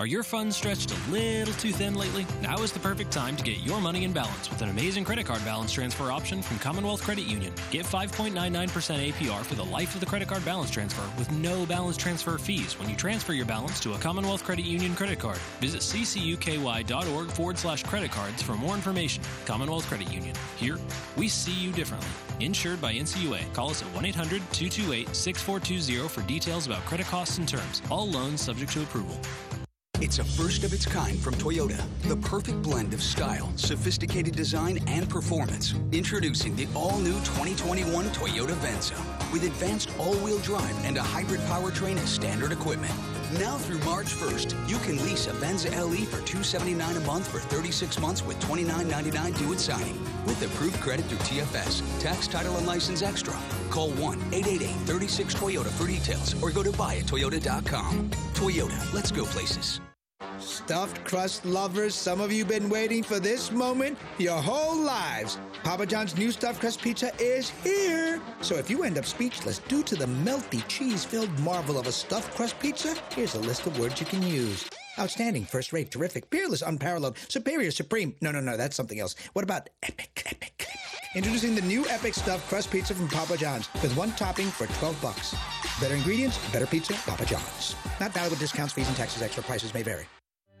Are 0.00 0.06
your 0.06 0.22
funds 0.22 0.56
stretched 0.56 0.92
a 0.92 1.10
little 1.10 1.52
too 1.52 1.72
thin 1.72 1.94
lately? 1.94 2.26
Now 2.40 2.62
is 2.62 2.72
the 2.72 2.78
perfect 2.78 3.12
time 3.12 3.36
to 3.36 3.44
get 3.44 3.58
your 3.58 3.82
money 3.82 4.04
in 4.04 4.14
balance 4.14 4.48
with 4.48 4.62
an 4.62 4.70
amazing 4.70 5.04
credit 5.04 5.26
card 5.26 5.44
balance 5.44 5.72
transfer 5.72 6.10
option 6.10 6.40
from 6.40 6.58
Commonwealth 6.58 7.02
Credit 7.02 7.26
Union. 7.26 7.52
Get 7.70 7.84
5.99% 7.84 8.32
APR 9.12 9.42
for 9.42 9.56
the 9.56 9.64
life 9.64 9.92
of 9.92 10.00
the 10.00 10.06
credit 10.06 10.26
card 10.26 10.42
balance 10.42 10.70
transfer 10.70 11.02
with 11.18 11.30
no 11.32 11.66
balance 11.66 11.98
transfer 11.98 12.38
fees 12.38 12.78
when 12.78 12.88
you 12.88 12.96
transfer 12.96 13.34
your 13.34 13.44
balance 13.44 13.78
to 13.80 13.92
a 13.92 13.98
Commonwealth 13.98 14.42
Credit 14.42 14.64
Union 14.64 14.96
credit 14.96 15.18
card. 15.18 15.36
Visit 15.60 15.82
ccuky.org 15.82 17.28
forward 17.28 17.58
slash 17.58 17.82
credit 17.82 18.10
cards 18.10 18.40
for 18.40 18.54
more 18.54 18.74
information. 18.74 19.22
Commonwealth 19.44 19.86
Credit 19.86 20.10
Union. 20.10 20.34
Here, 20.56 20.78
we 21.18 21.28
see 21.28 21.52
you 21.52 21.72
differently. 21.72 22.08
Insured 22.38 22.80
by 22.80 22.94
NCUA. 22.94 23.52
Call 23.52 23.68
us 23.68 23.82
at 23.82 23.88
1 23.88 24.06
800 24.06 24.40
228 24.52 25.14
6420 25.14 26.08
for 26.08 26.22
details 26.26 26.66
about 26.66 26.82
credit 26.86 27.06
costs 27.06 27.36
and 27.36 27.46
terms. 27.46 27.82
All 27.90 28.08
loans 28.08 28.40
subject 28.40 28.72
to 28.72 28.82
approval. 28.82 29.18
It's 30.00 30.18
a 30.18 30.24
first 30.24 30.64
of 30.64 30.72
its 30.72 30.86
kind 30.86 31.18
from 31.18 31.34
Toyota. 31.34 31.78
The 32.04 32.16
perfect 32.16 32.62
blend 32.62 32.94
of 32.94 33.02
style, 33.02 33.52
sophisticated 33.56 34.34
design, 34.34 34.78
and 34.86 35.06
performance. 35.10 35.74
Introducing 35.92 36.56
the 36.56 36.66
all-new 36.74 37.12
2021 37.12 38.06
Toyota 38.06 38.54
Venza. 38.54 38.94
With 39.30 39.44
advanced 39.44 39.90
all-wheel 39.98 40.38
drive 40.38 40.74
and 40.86 40.96
a 40.96 41.02
hybrid 41.02 41.40
powertrain 41.42 41.98
as 41.98 42.08
standard 42.08 42.50
equipment. 42.50 42.94
Now 43.38 43.58
through 43.58 43.80
March 43.80 44.06
1st, 44.06 44.70
you 44.70 44.78
can 44.78 44.96
lease 45.04 45.26
a 45.26 45.34
Venza 45.34 45.68
LE 45.68 46.06
for 46.06 46.24
279 46.24 46.96
a 46.96 47.00
month 47.00 47.28
for 47.28 47.38
36 47.38 48.00
months 48.00 48.24
with 48.24 48.40
$29.99 48.40 49.38
due 49.38 49.52
at 49.52 49.60
signing. 49.60 50.02
With 50.24 50.42
approved 50.42 50.80
credit 50.80 51.04
through 51.04 51.18
TFS. 51.18 51.82
Tax, 52.00 52.26
title, 52.26 52.56
and 52.56 52.66
license 52.66 53.02
extra. 53.02 53.34
Call 53.68 53.90
1-888-36-TOYOTA 53.92 55.68
for 55.68 55.86
details 55.86 56.42
or 56.42 56.50
go 56.50 56.62
to 56.62 56.70
buyatoyota.com. 56.70 58.08
Toyota, 58.32 58.94
let's 58.94 59.12
go 59.12 59.26
places. 59.26 59.78
Stuffed 60.50 61.04
crust 61.04 61.46
lovers, 61.46 61.94
some 61.94 62.20
of 62.20 62.32
you've 62.32 62.48
been 62.48 62.68
waiting 62.68 63.04
for 63.04 63.20
this 63.20 63.52
moment 63.52 63.96
your 64.18 64.42
whole 64.42 64.76
lives. 64.76 65.38
Papa 65.62 65.86
John's 65.86 66.18
new 66.18 66.32
stuffed 66.32 66.58
crust 66.58 66.82
pizza 66.82 67.12
is 67.20 67.50
here. 67.62 68.20
So 68.40 68.56
if 68.56 68.68
you 68.68 68.82
end 68.82 68.98
up 68.98 69.04
speechless 69.04 69.60
due 69.60 69.84
to 69.84 69.94
the 69.94 70.06
melty 70.06 70.66
cheese 70.66 71.04
filled 71.04 71.38
marvel 71.38 71.78
of 71.78 71.86
a 71.86 71.92
stuffed 71.92 72.34
crust 72.34 72.58
pizza, 72.58 72.96
here's 73.14 73.36
a 73.36 73.40
list 73.40 73.64
of 73.66 73.78
words 73.78 74.00
you 74.00 74.06
can 74.06 74.24
use. 74.24 74.68
Outstanding, 74.98 75.44
first 75.44 75.72
rate, 75.72 75.92
terrific, 75.92 76.28
peerless, 76.30 76.62
unparalleled, 76.62 77.16
superior, 77.28 77.70
supreme. 77.70 78.16
No, 78.20 78.32
no, 78.32 78.40
no, 78.40 78.56
that's 78.56 78.74
something 78.74 78.98
else. 78.98 79.14
What 79.34 79.44
about 79.44 79.70
epic, 79.84 80.24
epic? 80.26 80.66
Introducing 81.14 81.54
the 81.54 81.62
new 81.62 81.86
Epic 81.88 82.14
Stuffed 82.14 82.48
Crust 82.48 82.72
Pizza 82.72 82.94
from 82.94 83.06
Papa 83.06 83.36
John's 83.36 83.68
with 83.82 83.96
one 83.96 84.10
topping 84.12 84.46
for 84.48 84.66
12 84.66 85.00
bucks. 85.00 85.32
Better 85.80 85.94
ingredients, 85.94 86.38
better 86.50 86.66
pizza, 86.66 86.94
Papa 86.94 87.24
John's. 87.24 87.76
Not 88.00 88.12
valid 88.12 88.30
with 88.30 88.40
discounts, 88.40 88.72
fees, 88.72 88.88
and 88.88 88.96
taxes. 88.96 89.22
Extra 89.22 89.44
prices 89.44 89.72
may 89.72 89.84
vary. 89.84 90.06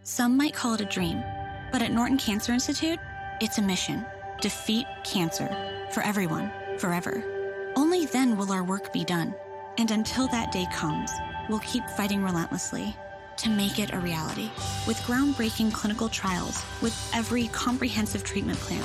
Some 0.02 0.36
might 0.36 0.54
call 0.54 0.74
it 0.74 0.80
a 0.80 0.86
dream, 0.86 1.22
but 1.70 1.82
at 1.82 1.92
Norton 1.92 2.16
Cancer 2.16 2.52
Institute, 2.52 2.98
it's 3.40 3.58
a 3.58 3.62
mission. 3.62 4.04
Defeat 4.40 4.86
cancer. 5.04 5.48
For 5.92 6.02
everyone, 6.02 6.50
forever. 6.78 7.22
Only 7.76 8.06
then 8.06 8.36
will 8.36 8.50
our 8.50 8.64
work 8.64 8.92
be 8.94 9.04
done. 9.04 9.34
And 9.76 9.90
until 9.90 10.26
that 10.28 10.52
day 10.52 10.66
comes, 10.72 11.10
we'll 11.48 11.58
keep 11.60 11.86
fighting 11.90 12.24
relentlessly 12.24 12.96
to 13.36 13.50
make 13.50 13.78
it 13.78 13.92
a 13.92 13.98
reality. 13.98 14.50
With 14.86 14.96
groundbreaking 15.06 15.72
clinical 15.72 16.08
trials, 16.08 16.64
with 16.80 17.10
every 17.14 17.48
comprehensive 17.48 18.24
treatment 18.24 18.58
plan, 18.58 18.82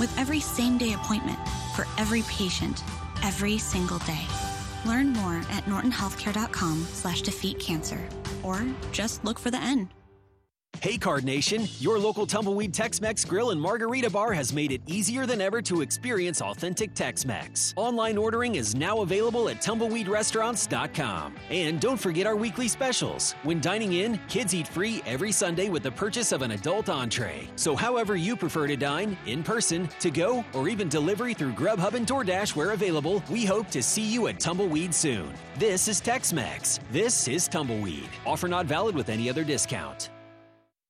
with 0.00 0.12
every 0.18 0.40
same 0.40 0.78
day 0.78 0.94
appointment 0.94 1.38
for 1.76 1.86
every 1.96 2.22
patient, 2.22 2.82
every 3.22 3.58
single 3.58 3.98
day. 4.00 4.26
Learn 4.84 5.12
more 5.12 5.36
at 5.50 5.64
nortonhealthcare.com 5.66 6.86
slash 6.90 7.22
defeat 7.22 7.60
cancer. 7.60 8.00
Or 8.42 8.66
just 8.90 9.24
look 9.24 9.38
for 9.38 9.50
the 9.50 9.58
N. 9.58 9.88
Hey 10.82 10.98
Card 10.98 11.24
Nation, 11.24 11.66
your 11.78 11.98
local 11.98 12.26
Tumbleweed 12.26 12.74
Tex-Mex 12.74 13.24
Grill 13.24 13.50
and 13.50 13.60
Margarita 13.60 14.10
Bar 14.10 14.32
has 14.34 14.52
made 14.52 14.72
it 14.72 14.82
easier 14.86 15.24
than 15.24 15.40
ever 15.40 15.62
to 15.62 15.80
experience 15.80 16.42
authentic 16.42 16.92
Tex-Mex. 16.92 17.72
Online 17.76 18.18
ordering 18.18 18.56
is 18.56 18.74
now 18.74 19.00
available 19.00 19.48
at 19.48 19.62
tumbleweedrestaurants.com. 19.62 21.34
And 21.50 21.80
don't 21.80 21.96
forget 21.96 22.26
our 22.26 22.36
weekly 22.36 22.68
specials. 22.68 23.32
When 23.42 23.60
dining 23.60 23.94
in, 23.94 24.18
kids 24.28 24.54
eat 24.54 24.68
free 24.68 25.02
every 25.06 25.32
Sunday 25.32 25.70
with 25.70 25.82
the 25.82 25.90
purchase 25.90 26.30
of 26.30 26.42
an 26.42 26.50
adult 26.50 26.88
entree. 26.88 27.48
So 27.56 27.74
however 27.74 28.16
you 28.16 28.36
prefer 28.36 28.66
to 28.66 28.76
dine, 28.76 29.16
in 29.26 29.42
person, 29.42 29.88
to 30.00 30.10
go, 30.10 30.44
or 30.52 30.68
even 30.68 30.88
delivery 30.88 31.32
through 31.32 31.52
Grubhub 31.52 31.94
and 31.94 32.06
DoorDash 32.06 32.54
where 32.54 32.72
available, 32.72 33.22
we 33.30 33.44
hope 33.44 33.70
to 33.70 33.82
see 33.82 34.02
you 34.02 34.26
at 34.26 34.40
Tumbleweed 34.40 34.94
soon. 34.94 35.32
This 35.58 35.88
is 35.88 36.00
Tex-Mex. 36.00 36.80
This 36.90 37.28
is 37.28 37.48
Tumbleweed. 37.48 38.08
Offer 38.26 38.48
not 38.48 38.66
valid 38.66 38.94
with 38.94 39.08
any 39.08 39.30
other 39.30 39.42
discount. 39.42 40.10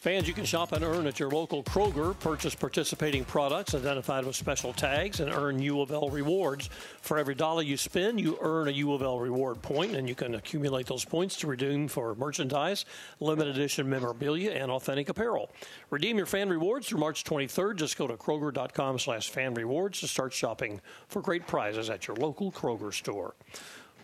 Fans, 0.00 0.26
you 0.26 0.32
can 0.32 0.46
shop 0.46 0.72
and 0.72 0.82
earn 0.82 1.06
at 1.06 1.20
your 1.20 1.28
local 1.28 1.62
Kroger. 1.62 2.18
Purchase 2.20 2.54
participating 2.54 3.22
products 3.22 3.74
identified 3.74 4.24
with 4.24 4.34
special 4.34 4.72
tags 4.72 5.20
and 5.20 5.30
earn 5.30 5.60
U 5.60 5.82
of 5.82 5.90
L 5.90 6.08
rewards. 6.08 6.70
For 7.02 7.18
every 7.18 7.34
dollar 7.34 7.60
you 7.60 7.76
spend, 7.76 8.18
you 8.18 8.38
earn 8.40 8.68
a 8.68 8.70
U 8.70 8.94
of 8.94 9.02
L 9.02 9.20
reward 9.20 9.60
point, 9.60 9.94
and 9.94 10.08
you 10.08 10.14
can 10.14 10.36
accumulate 10.36 10.86
those 10.86 11.04
points 11.04 11.36
to 11.36 11.46
redeem 11.46 11.86
for 11.86 12.14
merchandise, 12.14 12.86
limited 13.20 13.54
edition 13.54 13.90
memorabilia, 13.90 14.52
and 14.52 14.70
authentic 14.70 15.10
apparel. 15.10 15.50
Redeem 15.90 16.16
your 16.16 16.24
fan 16.24 16.48
rewards 16.48 16.88
through 16.88 17.00
March 17.00 17.22
23rd. 17.24 17.76
Just 17.76 17.98
go 17.98 18.06
to 18.06 18.16
Kroger.com 18.16 18.98
slash 18.98 19.28
fan 19.28 19.52
rewards 19.52 20.00
to 20.00 20.08
start 20.08 20.32
shopping 20.32 20.80
for 21.08 21.20
great 21.20 21.46
prizes 21.46 21.90
at 21.90 22.08
your 22.08 22.16
local 22.16 22.50
Kroger 22.50 22.94
store. 22.94 23.34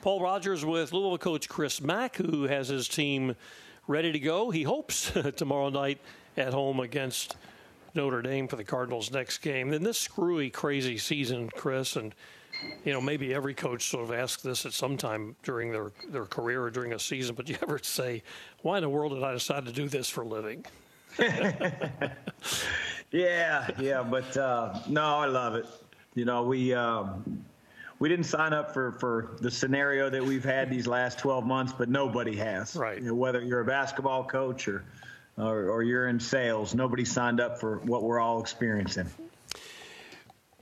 Paul 0.03 0.21
Rogers 0.21 0.63
with 0.63 0.93
Louisville 0.93 1.17
coach 1.17 1.49
Chris 1.49 1.81
Mack, 1.81 2.17
who 2.17 2.43
has 2.43 2.69
his 2.69 2.87
team 2.87 3.35
ready 3.87 4.13
to 4.13 4.19
go. 4.19 4.51
He 4.51 4.63
hopes 4.63 5.13
tomorrow 5.37 5.69
night 5.71 5.99
at 6.37 6.53
home 6.53 6.81
against 6.81 7.37
Notre 7.95 8.23
Dame 8.23 8.49
for 8.49 8.57
the 8.57 8.65
Cardinals' 8.65 9.11
next 9.11 9.39
game. 9.39 9.71
Then 9.71 9.83
this 9.83 9.99
screwy, 9.99 10.51
crazy 10.51 10.99
season, 10.99 11.49
Chris, 11.49 11.97
and 11.97 12.15
you 12.85 12.93
know 12.93 13.01
maybe 13.01 13.35
every 13.35 13.55
coach 13.55 13.89
sort 13.89 14.05
of 14.05 14.13
asks 14.13 14.43
this 14.43 14.67
at 14.67 14.73
some 14.73 14.97
time 14.97 15.37
during 15.43 15.73
their 15.73 15.93
their 16.09 16.27
career 16.27 16.63
or 16.63 16.71
during 16.71 16.93
a 16.93 16.99
season. 16.99 17.35
But 17.35 17.49
you 17.49 17.57
ever 17.63 17.79
say, 17.79 18.23
"Why 18.63 18.79
in 18.79 18.83
the 18.83 18.89
world 18.89 19.13
did 19.13 19.23
I 19.23 19.33
decide 19.33 19.67
to 19.67 19.73
do 19.73 19.89
this 19.89 20.09
for 20.09 20.23
a 20.23 20.29
living?" 20.29 20.65
yeah, 21.19 22.11
yeah, 23.79 24.03
but 24.03 24.37
uh, 24.37 24.79
no, 24.89 25.03
I 25.03 25.27
love 25.27 25.55
it. 25.55 25.67
You 26.15 26.25
know, 26.25 26.43
we. 26.45 26.75
Um, 26.75 27.45
we 27.99 28.09
didn't 28.09 28.27
sign 28.27 28.53
up 28.53 28.73
for, 28.73 28.93
for 28.93 29.37
the 29.41 29.51
scenario 29.51 30.11
that 30.11 30.23
we've 30.23 30.45
had 30.45 30.71
these 30.71 30.87
last 30.87 31.19
12 31.19 31.47
months, 31.47 31.73
but 31.73 31.89
nobody 31.89 32.37
has. 32.37 32.77
Right. 32.77 32.99
You 32.99 33.09
know, 33.09 33.15
whether 33.15 33.43
you're 33.43 33.61
a 33.61 33.65
basketball 33.65 34.25
coach 34.25 34.69
or, 34.69 34.85
or, 35.39 35.71
or 35.71 35.83
you're 35.83 36.09
in 36.09 36.21
sales, 36.21 36.75
nobody 36.75 37.05
signed 37.05 37.41
up 37.41 37.59
for 37.59 37.79
what 37.79 38.03
we're 38.03 38.21
all 38.21 38.41
experiencing. 38.41 39.09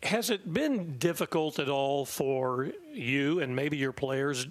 Has 0.03 0.31
it 0.31 0.53
been 0.53 0.99
difficult 0.99 1.59
at 1.59 1.69
all 1.69 2.05
for 2.05 2.71
you 2.93 3.41
and 3.41 3.57
maybe 3.57 3.77
your 3.79 3.93
players 3.93 4.47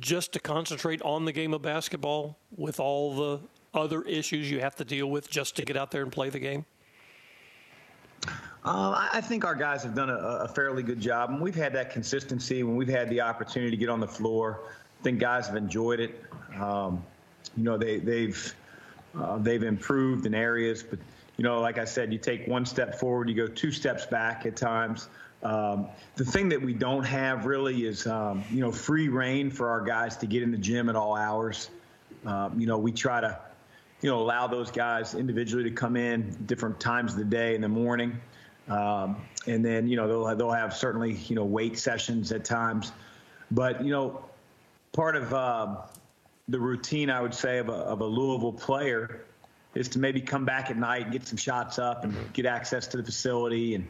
just 0.00 0.32
to 0.32 0.40
concentrate 0.40 1.02
on 1.02 1.24
the 1.24 1.32
game 1.32 1.52
of 1.52 1.62
basketball 1.62 2.38
with 2.56 2.78
all 2.78 3.14
the 3.14 3.40
other 3.74 4.02
issues 4.02 4.50
you 4.50 4.60
have 4.60 4.76
to 4.76 4.84
deal 4.84 5.08
with 5.08 5.28
just 5.28 5.56
to 5.56 5.64
get 5.64 5.76
out 5.76 5.90
there 5.90 6.02
and 6.02 6.12
play 6.12 6.30
the 6.30 6.38
game? 6.38 6.64
Uh, 8.68 9.08
I 9.14 9.22
think 9.22 9.46
our 9.46 9.54
guys 9.54 9.82
have 9.84 9.94
done 9.94 10.10
a, 10.10 10.16
a, 10.16 10.48
fairly 10.48 10.82
good 10.82 11.00
job, 11.00 11.30
and 11.30 11.40
we've 11.40 11.54
had 11.54 11.72
that 11.72 11.90
consistency 11.90 12.62
when 12.64 12.76
we've 12.76 12.86
had 12.86 13.08
the 13.08 13.22
opportunity 13.22 13.70
to 13.70 13.78
get 13.78 13.88
on 13.88 13.98
the 13.98 14.06
floor. 14.06 14.60
I 15.00 15.02
think 15.02 15.20
guys 15.20 15.46
have 15.46 15.56
enjoyed 15.56 16.00
it. 16.00 16.22
Um, 16.60 17.02
you 17.56 17.64
know, 17.64 17.78
they, 17.78 17.98
they've 17.98 18.54
uh, 19.18 19.38
they've 19.38 19.62
improved 19.62 20.26
in 20.26 20.34
areas, 20.34 20.82
but 20.82 20.98
you 21.38 21.44
know, 21.44 21.62
like 21.62 21.78
I 21.78 21.86
said, 21.86 22.12
you 22.12 22.18
take 22.18 22.46
one 22.46 22.66
step 22.66 23.00
forward, 23.00 23.30
you 23.30 23.34
go 23.34 23.46
two 23.46 23.72
steps 23.72 24.04
back 24.04 24.44
at 24.44 24.54
times. 24.54 25.08
Um, 25.42 25.86
the 26.16 26.26
thing 26.26 26.50
that 26.50 26.60
we 26.60 26.74
don't 26.74 27.04
have 27.04 27.46
really 27.46 27.86
is, 27.86 28.06
um, 28.06 28.44
you 28.50 28.60
know, 28.60 28.70
free 28.70 29.08
reign 29.08 29.50
for 29.50 29.70
our 29.70 29.80
guys 29.80 30.18
to 30.18 30.26
get 30.26 30.42
in 30.42 30.50
the 30.50 30.58
gym 30.58 30.90
at 30.90 30.94
all 30.94 31.16
hours. 31.16 31.70
Um, 32.26 32.60
you 32.60 32.66
know, 32.66 32.76
we 32.76 32.92
try 32.92 33.22
to, 33.22 33.38
you 34.02 34.10
know, 34.10 34.18
allow 34.18 34.46
those 34.46 34.70
guys 34.70 35.14
individually 35.14 35.64
to 35.64 35.70
come 35.70 35.96
in 35.96 36.36
different 36.44 36.78
times 36.78 37.12
of 37.12 37.18
the 37.18 37.24
day 37.24 37.54
in 37.54 37.62
the 37.62 37.68
morning. 37.70 38.20
Um, 38.68 39.16
and 39.46 39.64
then, 39.64 39.88
you 39.88 39.96
know, 39.96 40.06
they'll, 40.06 40.36
they'll 40.36 40.50
have 40.50 40.76
certainly, 40.76 41.14
you 41.14 41.34
know, 41.34 41.44
weight 41.44 41.78
sessions 41.78 42.32
at 42.32 42.44
times. 42.44 42.92
But, 43.50 43.82
you 43.82 43.90
know, 43.90 44.22
part 44.92 45.16
of 45.16 45.32
uh, 45.32 45.76
the 46.48 46.60
routine, 46.60 47.08
I 47.08 47.22
would 47.22 47.32
say, 47.32 47.58
of 47.58 47.70
a, 47.70 47.72
of 47.72 48.02
a 48.02 48.04
Louisville 48.04 48.52
player 48.52 49.24
is 49.74 49.88
to 49.88 49.98
maybe 49.98 50.20
come 50.20 50.44
back 50.44 50.70
at 50.70 50.76
night 50.76 51.04
and 51.04 51.12
get 51.12 51.26
some 51.26 51.38
shots 51.38 51.78
up 51.78 52.04
and 52.04 52.14
get 52.34 52.44
access 52.44 52.86
to 52.88 52.98
the 52.98 53.02
facility. 53.02 53.74
And, 53.74 53.86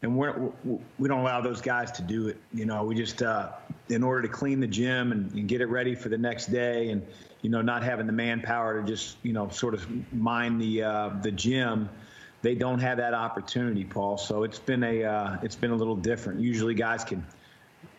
and 0.00 0.16
we're, 0.16 0.32
we 0.64 0.78
we 0.98 1.08
do 1.08 1.14
not 1.14 1.20
allow 1.20 1.40
those 1.42 1.60
guys 1.60 1.90
to 1.92 2.02
do 2.02 2.28
it. 2.28 2.38
You 2.54 2.64
know, 2.64 2.84
we 2.84 2.94
just, 2.94 3.22
uh, 3.22 3.50
in 3.90 4.02
order 4.02 4.22
to 4.22 4.28
clean 4.28 4.60
the 4.60 4.66
gym 4.66 5.12
and, 5.12 5.30
and 5.32 5.46
get 5.46 5.60
it 5.60 5.66
ready 5.66 5.94
for 5.94 6.08
the 6.08 6.18
next 6.18 6.46
day 6.46 6.88
and, 6.88 7.02
you 7.42 7.50
know, 7.50 7.60
not 7.60 7.82
having 7.82 8.06
the 8.06 8.12
manpower 8.12 8.80
to 8.80 8.86
just, 8.86 9.18
you 9.22 9.34
know, 9.34 9.50
sort 9.50 9.74
of 9.74 9.86
mind 10.12 10.58
the, 10.58 10.82
uh, 10.84 11.10
the 11.20 11.30
gym– 11.30 11.90
they 12.42 12.54
don't 12.54 12.80
have 12.80 12.98
that 12.98 13.14
opportunity, 13.14 13.84
Paul. 13.84 14.18
So 14.18 14.42
it's 14.42 14.58
been 14.58 14.82
a 14.82 15.04
uh, 15.04 15.38
it's 15.42 15.56
been 15.56 15.70
a 15.70 15.76
little 15.76 15.96
different. 15.96 16.40
Usually, 16.40 16.74
guys 16.74 17.04
can 17.04 17.24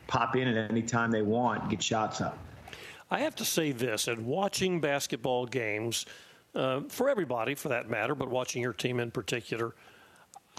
pop 0.08 0.36
in 0.36 0.48
at 0.48 0.70
any 0.70 0.82
time 0.84 1.12
they 1.12 1.22
want, 1.22 1.70
get 1.70 1.82
shots 1.82 2.22
up. 2.22 2.38
I 3.10 3.20
have 3.20 3.36
to 3.36 3.46
say 3.46 3.72
this: 3.72 4.08
in 4.08 4.26
watching 4.26 4.82
basketball 4.82 5.46
games, 5.46 6.06
uh, 6.54 6.82
for 6.90 7.10
everybody 7.10 7.56
for 7.56 7.70
that 7.70 7.90
matter, 7.90 8.14
but 8.14 8.30
watching 8.30 8.62
your 8.62 8.74
team 8.74 9.00
in 9.00 9.12
particular. 9.12 9.74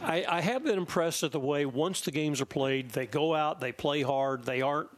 I, 0.01 0.25
I 0.29 0.41
have 0.41 0.65
been 0.65 0.77
impressed 0.77 1.23
at 1.23 1.31
the 1.31 1.39
way 1.39 1.67
once 1.67 2.01
the 2.01 2.11
games 2.11 2.41
are 2.41 2.47
played, 2.47 2.91
they 2.91 3.07
go 3.07 3.33
out, 3.33 3.61
they 3.61 3.71
play 3.71 4.03
hard, 4.03 4.43
they 4.43 4.61
aren't 4.61 4.91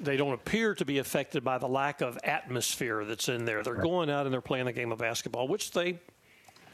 they 0.00 0.16
don't 0.16 0.32
appear 0.32 0.74
to 0.74 0.84
be 0.84 0.98
affected 0.98 1.44
by 1.44 1.58
the 1.58 1.68
lack 1.68 2.00
of 2.00 2.18
atmosphere 2.24 3.04
that's 3.04 3.28
in 3.28 3.44
there. 3.44 3.62
They're 3.62 3.74
going 3.74 4.10
out 4.10 4.26
and 4.26 4.32
they're 4.32 4.40
playing 4.40 4.64
the 4.64 4.72
game 4.72 4.90
of 4.90 4.98
basketball, 4.98 5.46
which 5.46 5.70
they 5.70 6.00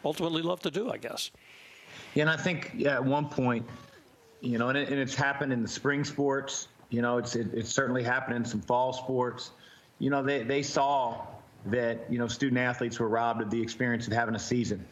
ultimately 0.05 0.43
love 0.43 0.61
to 0.61 0.71
do, 0.71 0.91
I 0.91 0.97
guess. 0.97 1.31
Yeah, 2.15 2.23
and 2.23 2.31
I 2.31 2.37
think 2.37 2.73
yeah, 2.77 2.95
at 2.95 3.05
one 3.05 3.29
point, 3.29 3.67
you 4.41 4.59
know, 4.59 4.69
and, 4.69 4.79
it, 4.79 4.89
and 4.89 4.99
it's 4.99 5.15
happened 5.15 5.53
in 5.53 5.63
the 5.63 5.69
spring 5.69 6.05
sports. 6.05 6.69
You 6.91 7.03
know, 7.03 7.19
it's 7.19 7.37
it, 7.37 7.49
it's 7.53 7.71
certainly 7.71 8.03
happened 8.03 8.37
in 8.37 8.45
some 8.45 8.61
fall 8.61 8.93
sports. 8.93 9.51
You 9.99 10.11
know, 10.11 10.23
they 10.23 10.43
they 10.43 10.63
saw 10.63 11.27
that 11.67 12.11
you 12.11 12.19
know 12.19 12.29
student 12.29 12.59
athletes 12.59 12.99
were 12.99 13.09
robbed 13.09 13.43
of 13.43 13.51
the 13.51 13.61
experience 13.61 14.07
of 14.07 14.13
having 14.13 14.35
a 14.35 14.39
season. 14.39 14.85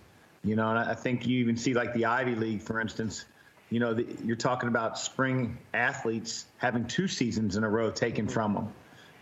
You 0.45 0.57
know, 0.57 0.69
and 0.69 0.79
I 0.79 0.95
think 0.95 1.27
you 1.27 1.39
even 1.41 1.57
see 1.57 1.75
like 1.75 1.93
the 1.95 2.05
Ivy 2.05 2.35
League, 2.35 2.63
for 2.63 2.81
instance. 2.81 3.25
You 3.69 3.81
know, 3.81 3.95
the, 3.95 4.07
you're 4.25 4.37
talking 4.37 4.69
about 4.69 4.97
spring 4.97 5.59
athletes 5.75 6.47
having 6.59 6.87
two 6.87 7.09
seasons 7.09 7.57
in 7.57 7.65
a 7.65 7.69
row 7.69 7.91
taken 7.91 8.29
from 8.29 8.55
them. 8.55 8.73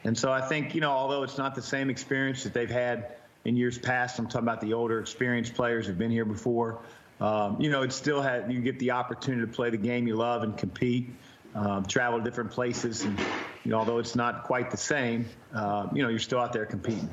And 0.04 0.16
so 0.16 0.30
I 0.30 0.42
think, 0.42 0.74
you 0.74 0.82
know, 0.82 0.90
although 0.90 1.22
it's 1.22 1.38
not 1.38 1.54
the 1.54 1.62
same 1.62 1.88
experience 1.88 2.44
that 2.44 2.52
they've 2.52 2.70
had 2.70 3.16
in 3.44 3.56
years 3.56 3.78
past. 3.78 4.18
I'm 4.18 4.26
talking 4.26 4.40
about 4.40 4.60
the 4.60 4.72
older, 4.72 5.00
experienced 5.00 5.54
players 5.54 5.86
who've 5.86 5.98
been 5.98 6.10
here 6.10 6.24
before. 6.24 6.80
Um, 7.20 7.60
you 7.60 7.70
know, 7.70 7.82
it 7.82 7.92
still 7.92 8.20
had 8.20 8.50
you 8.52 8.60
get 8.60 8.78
the 8.78 8.90
opportunity 8.90 9.46
to 9.46 9.52
play 9.52 9.70
the 9.70 9.76
game 9.76 10.06
you 10.06 10.16
love 10.16 10.42
and 10.42 10.56
compete, 10.56 11.10
um, 11.54 11.84
travel 11.84 12.18
to 12.18 12.24
different 12.24 12.50
places, 12.50 13.04
and 13.04 13.18
you 13.64 13.70
know, 13.70 13.78
although 13.78 13.98
it's 13.98 14.16
not 14.16 14.44
quite 14.44 14.70
the 14.70 14.76
same, 14.76 15.26
uh, 15.54 15.86
you 15.94 16.02
know, 16.02 16.08
you're 16.08 16.18
still 16.18 16.40
out 16.40 16.52
there 16.52 16.66
competing. 16.66 17.08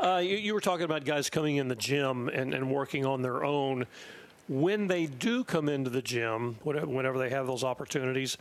Uh, 0.00 0.20
you, 0.22 0.36
you, 0.36 0.54
were 0.54 0.60
talking 0.60 0.84
about 0.84 1.04
guys 1.04 1.28
coming 1.28 1.56
in 1.56 1.66
the 1.66 1.74
gym 1.74 2.28
and, 2.28 2.54
and 2.54 2.70
working 2.70 3.04
on 3.04 3.20
their 3.20 3.44
own. 3.44 3.84
When 4.48 4.86
they 4.86 5.06
do 5.06 5.42
come 5.42 5.68
into 5.68 5.90
the 5.90 6.00
gym, 6.00 6.56
whenever 6.62 7.18
they 7.18 7.30
have 7.30 7.48
those 7.48 7.64
opportunities, 7.64 8.38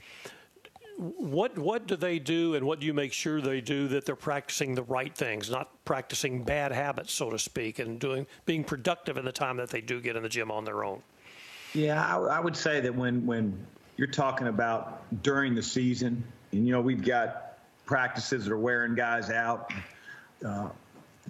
what 0.98 1.58
what 1.58 1.86
do 1.86 1.96
they 1.96 2.18
do, 2.18 2.56
and 2.56 2.66
what 2.66 2.80
do 2.80 2.88
you 2.88 2.94
make 2.94 3.14
sure 3.14 3.40
they 3.40 3.62
do 3.62 3.88
that 3.90 4.06
they're 4.06 4.16
practicing 4.16 4.74
the 4.74 4.84
right 4.84 5.14
things, 5.14 5.50
not 5.50 5.70
practicing 5.86 6.44
bad 6.44 6.72
habits, 6.72 7.14
so 7.14 7.30
to 7.30 7.38
speak, 7.38 7.78
and 7.78 8.00
doing 8.00 8.26
being 8.46 8.64
productive 8.64 9.18
in 9.18 9.24
the 9.24 9.32
time 9.32 9.58
that 9.58 9.70
they 9.70 9.82
do 9.82 10.02
get 10.02 10.16
in 10.16 10.24
the 10.24 10.30
gym 10.30 10.50
on 10.50 10.66
their 10.66 10.84
own? 10.84 11.02
Yeah, 11.74 12.04
I, 12.04 12.38
I 12.38 12.40
would 12.40 12.56
say 12.56 12.80
that 12.82 12.94
when 12.94 13.26
when 13.28 13.58
you're 13.98 14.08
talking 14.08 14.48
about 14.48 15.04
during 15.22 15.54
the 15.54 15.62
season, 15.62 16.24
and 16.52 16.66
you 16.66 16.74
know 16.74 16.82
we've 16.82 17.06
got 17.06 17.60
practices 17.86 18.46
that 18.46 18.52
are 18.52 18.58
wearing 18.58 18.96
guys 18.96 19.30
out. 19.30 19.72
Uh, 20.44 20.70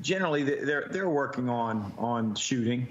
generally, 0.01 0.43
they're 0.43 0.87
they're 0.89 1.09
working 1.09 1.49
on 1.49 1.91
on 1.97 2.35
shooting. 2.35 2.87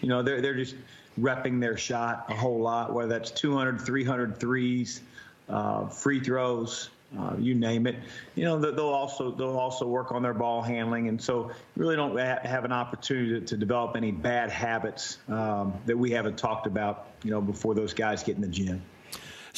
You 0.00 0.08
know, 0.08 0.22
they're 0.22 0.40
they're 0.40 0.56
just 0.56 0.74
repping 1.20 1.60
their 1.60 1.76
shot 1.76 2.26
a 2.30 2.34
whole 2.34 2.60
lot, 2.60 2.94
whether 2.94 3.08
that's 3.08 3.30
200, 3.32 3.80
300 3.80 4.38
threes 4.38 5.02
uh, 5.48 5.88
free 5.88 6.20
throws, 6.20 6.90
uh, 7.18 7.34
you 7.38 7.54
name 7.54 7.86
it. 7.86 7.96
You 8.34 8.44
know, 8.44 8.58
they'll 8.58 8.88
also 8.88 9.30
they'll 9.30 9.58
also 9.58 9.86
work 9.86 10.12
on 10.12 10.22
their 10.22 10.34
ball 10.34 10.60
handling, 10.60 11.08
and 11.08 11.20
so 11.20 11.50
really 11.76 11.96
don't 11.96 12.16
ha- 12.18 12.40
have 12.42 12.64
an 12.64 12.72
opportunity 12.72 13.40
to, 13.40 13.46
to, 13.46 13.56
develop 13.56 13.96
any 13.96 14.12
bad 14.12 14.50
habits 14.50 15.18
um, 15.28 15.72
that 15.86 15.96
we 15.96 16.10
haven't 16.10 16.36
talked 16.36 16.66
about. 16.66 17.06
You 17.24 17.30
know, 17.30 17.40
before 17.40 17.74
those 17.74 17.94
guys 17.94 18.22
get 18.22 18.36
in 18.36 18.42
the 18.42 18.48
gym. 18.48 18.82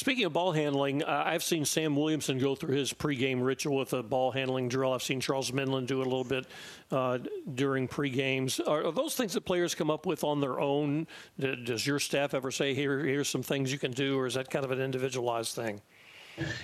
Speaking 0.00 0.24
of 0.24 0.32
ball 0.32 0.52
handling, 0.52 1.02
uh, 1.02 1.24
I've 1.26 1.42
seen 1.42 1.66
Sam 1.66 1.94
Williamson 1.94 2.38
go 2.38 2.54
through 2.54 2.74
his 2.74 2.90
pregame 2.90 3.44
ritual 3.44 3.76
with 3.76 3.92
a 3.92 4.02
ball 4.02 4.30
handling 4.30 4.70
drill. 4.70 4.94
I've 4.94 5.02
seen 5.02 5.20
Charles 5.20 5.50
Minlend 5.50 5.88
do 5.88 6.00
it 6.00 6.06
a 6.06 6.08
little 6.08 6.24
bit 6.24 6.46
uh, 6.90 7.18
during 7.54 7.86
pregames. 7.86 8.66
Are, 8.66 8.86
are, 8.86 8.92
those 8.92 9.14
things 9.14 9.34
that 9.34 9.42
players 9.42 9.74
come 9.74 9.90
up 9.90 10.06
with 10.06 10.24
on 10.24 10.40
their 10.40 10.58
own? 10.58 11.06
Does 11.38 11.86
your 11.86 11.98
staff 11.98 12.32
ever 12.32 12.50
say, 12.50 12.72
"Here, 12.72 13.00
here's 13.00 13.28
some 13.28 13.42
things 13.42 13.70
you 13.70 13.78
can 13.78 13.90
do," 13.90 14.18
or 14.18 14.24
is 14.24 14.32
that 14.34 14.48
kind 14.48 14.64
of 14.64 14.70
an 14.70 14.80
individualized 14.80 15.54
thing? 15.54 15.82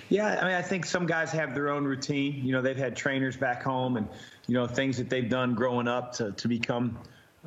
Yeah, 0.09 0.39
I 0.41 0.45
mean, 0.45 0.55
I 0.55 0.63
think 0.63 0.87
some 0.87 1.05
guys 1.05 1.31
have 1.31 1.53
their 1.53 1.69
own 1.69 1.85
routine. 1.85 2.43
You 2.43 2.53
know, 2.53 2.63
they've 2.63 2.75
had 2.75 2.95
trainers 2.95 3.37
back 3.37 3.61
home, 3.61 3.97
and 3.97 4.07
you 4.47 4.55
know 4.55 4.65
things 4.65 4.97
that 4.97 5.11
they've 5.11 5.29
done 5.29 5.53
growing 5.53 5.87
up 5.87 6.11
to 6.13 6.31
to 6.31 6.47
become, 6.47 6.97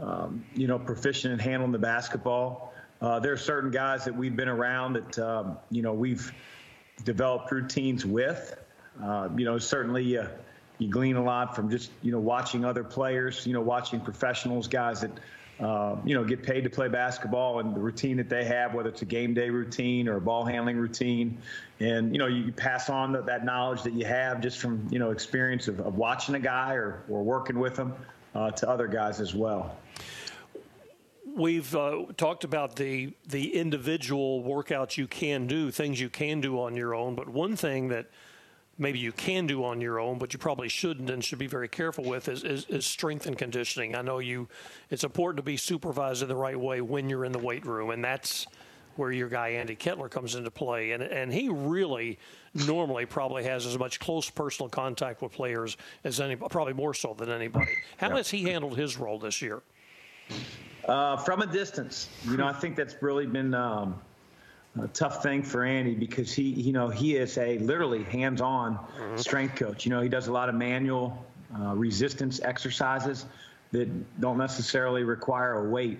um, 0.00 0.44
you 0.54 0.68
know, 0.68 0.78
proficient 0.78 1.32
in 1.32 1.40
handling 1.40 1.72
the 1.72 1.80
basketball. 1.80 2.69
Uh, 3.00 3.18
there 3.18 3.32
are 3.32 3.38
certain 3.38 3.70
guys 3.70 4.04
that 4.04 4.14
we've 4.14 4.36
been 4.36 4.48
around 4.48 4.92
that 4.92 5.18
um, 5.18 5.58
you 5.70 5.82
know 5.82 5.92
we've 5.92 6.32
developed 7.04 7.50
routines 7.50 8.04
with. 8.04 8.56
Uh, 9.02 9.28
you 9.36 9.44
know, 9.44 9.58
certainly 9.58 10.18
uh, 10.18 10.28
you 10.78 10.88
glean 10.88 11.16
a 11.16 11.22
lot 11.22 11.56
from 11.56 11.70
just 11.70 11.90
you 12.02 12.12
know 12.12 12.18
watching 12.18 12.64
other 12.64 12.84
players. 12.84 13.46
You 13.46 13.54
know, 13.54 13.60
watching 13.60 14.00
professionals, 14.00 14.68
guys 14.68 15.00
that. 15.00 15.12
Uh, 15.58 15.98
you 16.06 16.14
know, 16.14 16.24
get 16.24 16.42
paid 16.42 16.64
to 16.64 16.70
play 16.70 16.88
basketball 16.88 17.60
and 17.60 17.76
the 17.76 17.80
routine 17.80 18.16
that 18.16 18.30
they 18.30 18.46
have, 18.46 18.72
whether 18.72 18.88
it's 18.88 19.02
a 19.02 19.04
game 19.04 19.34
day 19.34 19.50
routine 19.50 20.08
or 20.08 20.16
a 20.16 20.20
ball 20.20 20.42
handling 20.42 20.78
routine. 20.78 21.36
And, 21.80 22.14
you 22.14 22.18
know, 22.18 22.28
you 22.28 22.50
pass 22.50 22.88
on 22.88 23.12
that, 23.12 23.26
that 23.26 23.44
knowledge 23.44 23.82
that 23.82 23.92
you 23.92 24.06
have 24.06 24.40
just 24.40 24.56
from, 24.56 24.88
you 24.90 24.98
know, 24.98 25.10
experience 25.10 25.68
of, 25.68 25.80
of 25.80 25.98
watching 25.98 26.34
a 26.34 26.38
guy 26.38 26.76
or, 26.76 27.02
or 27.10 27.22
working 27.22 27.58
with 27.58 27.76
them 27.76 27.92
uh, 28.34 28.52
to 28.52 28.70
other 28.70 28.88
guys 28.88 29.20
as 29.20 29.34
well 29.34 29.76
we've 31.36 31.74
uh, 31.74 32.04
talked 32.16 32.44
about 32.44 32.76
the 32.76 33.14
the 33.26 33.54
individual 33.54 34.42
workouts 34.42 34.96
you 34.96 35.06
can 35.06 35.46
do, 35.46 35.70
things 35.70 36.00
you 36.00 36.08
can 36.08 36.40
do 36.40 36.60
on 36.60 36.76
your 36.76 36.94
own. 36.94 37.14
But 37.14 37.28
one 37.28 37.56
thing 37.56 37.88
that 37.88 38.06
maybe 38.78 38.98
you 38.98 39.12
can 39.12 39.46
do 39.46 39.64
on 39.64 39.80
your 39.80 40.00
own, 40.00 40.18
but 40.18 40.32
you 40.32 40.38
probably 40.38 40.68
shouldn't 40.68 41.10
and 41.10 41.22
should 41.22 41.38
be 41.38 41.46
very 41.46 41.68
careful 41.68 42.02
with 42.02 42.28
is, 42.28 42.42
is, 42.42 42.64
is, 42.66 42.86
strength 42.86 43.26
and 43.26 43.36
conditioning. 43.36 43.94
I 43.94 44.02
know 44.02 44.18
you. 44.18 44.48
It's 44.88 45.04
important 45.04 45.36
to 45.36 45.42
be 45.42 45.56
supervised 45.56 46.22
in 46.22 46.28
the 46.28 46.36
right 46.36 46.58
way 46.58 46.80
when 46.80 47.08
you're 47.08 47.24
in 47.24 47.32
the 47.32 47.38
weight 47.38 47.66
room, 47.66 47.90
and 47.90 48.02
that's 48.02 48.46
where 48.96 49.12
your 49.12 49.28
guy 49.28 49.50
Andy 49.50 49.76
Kettler 49.76 50.08
comes 50.08 50.34
into 50.34 50.50
play. 50.50 50.92
And 50.92 51.02
and 51.02 51.32
he 51.32 51.48
really 51.48 52.18
normally 52.54 53.06
probably 53.06 53.44
has 53.44 53.66
as 53.66 53.78
much 53.78 54.00
close 54.00 54.28
personal 54.28 54.68
contact 54.68 55.22
with 55.22 55.32
players 55.32 55.76
as 56.04 56.20
any, 56.20 56.36
probably 56.36 56.72
more 56.74 56.94
so 56.94 57.14
than 57.14 57.30
anybody. 57.30 57.72
How 57.98 58.08
yeah. 58.08 58.16
has 58.16 58.30
he 58.30 58.44
handled 58.44 58.76
his 58.76 58.96
role 58.96 59.18
this 59.18 59.40
year? 59.42 59.62
Uh, 60.86 61.16
from 61.16 61.42
a 61.42 61.46
distance, 61.46 62.08
you 62.24 62.36
know, 62.36 62.46
I 62.46 62.52
think 62.52 62.76
that's 62.76 62.96
really 63.02 63.26
been 63.26 63.54
um, 63.54 64.00
a 64.80 64.88
tough 64.88 65.22
thing 65.22 65.42
for 65.42 65.64
Andy 65.64 65.94
because 65.94 66.32
he, 66.32 66.44
you 66.44 66.72
know, 66.72 66.88
he 66.88 67.16
is 67.16 67.36
a 67.38 67.58
literally 67.58 68.02
hands-on 68.04 68.76
mm-hmm. 68.76 69.16
strength 69.16 69.56
coach. 69.56 69.84
You 69.84 69.90
know, 69.90 70.00
he 70.00 70.08
does 70.08 70.28
a 70.28 70.32
lot 70.32 70.48
of 70.48 70.54
manual 70.54 71.24
uh, 71.54 71.74
resistance 71.74 72.40
exercises 72.40 73.26
that 73.72 74.20
don't 74.20 74.38
necessarily 74.38 75.04
require 75.04 75.64
a 75.64 75.68
weight. 75.68 75.98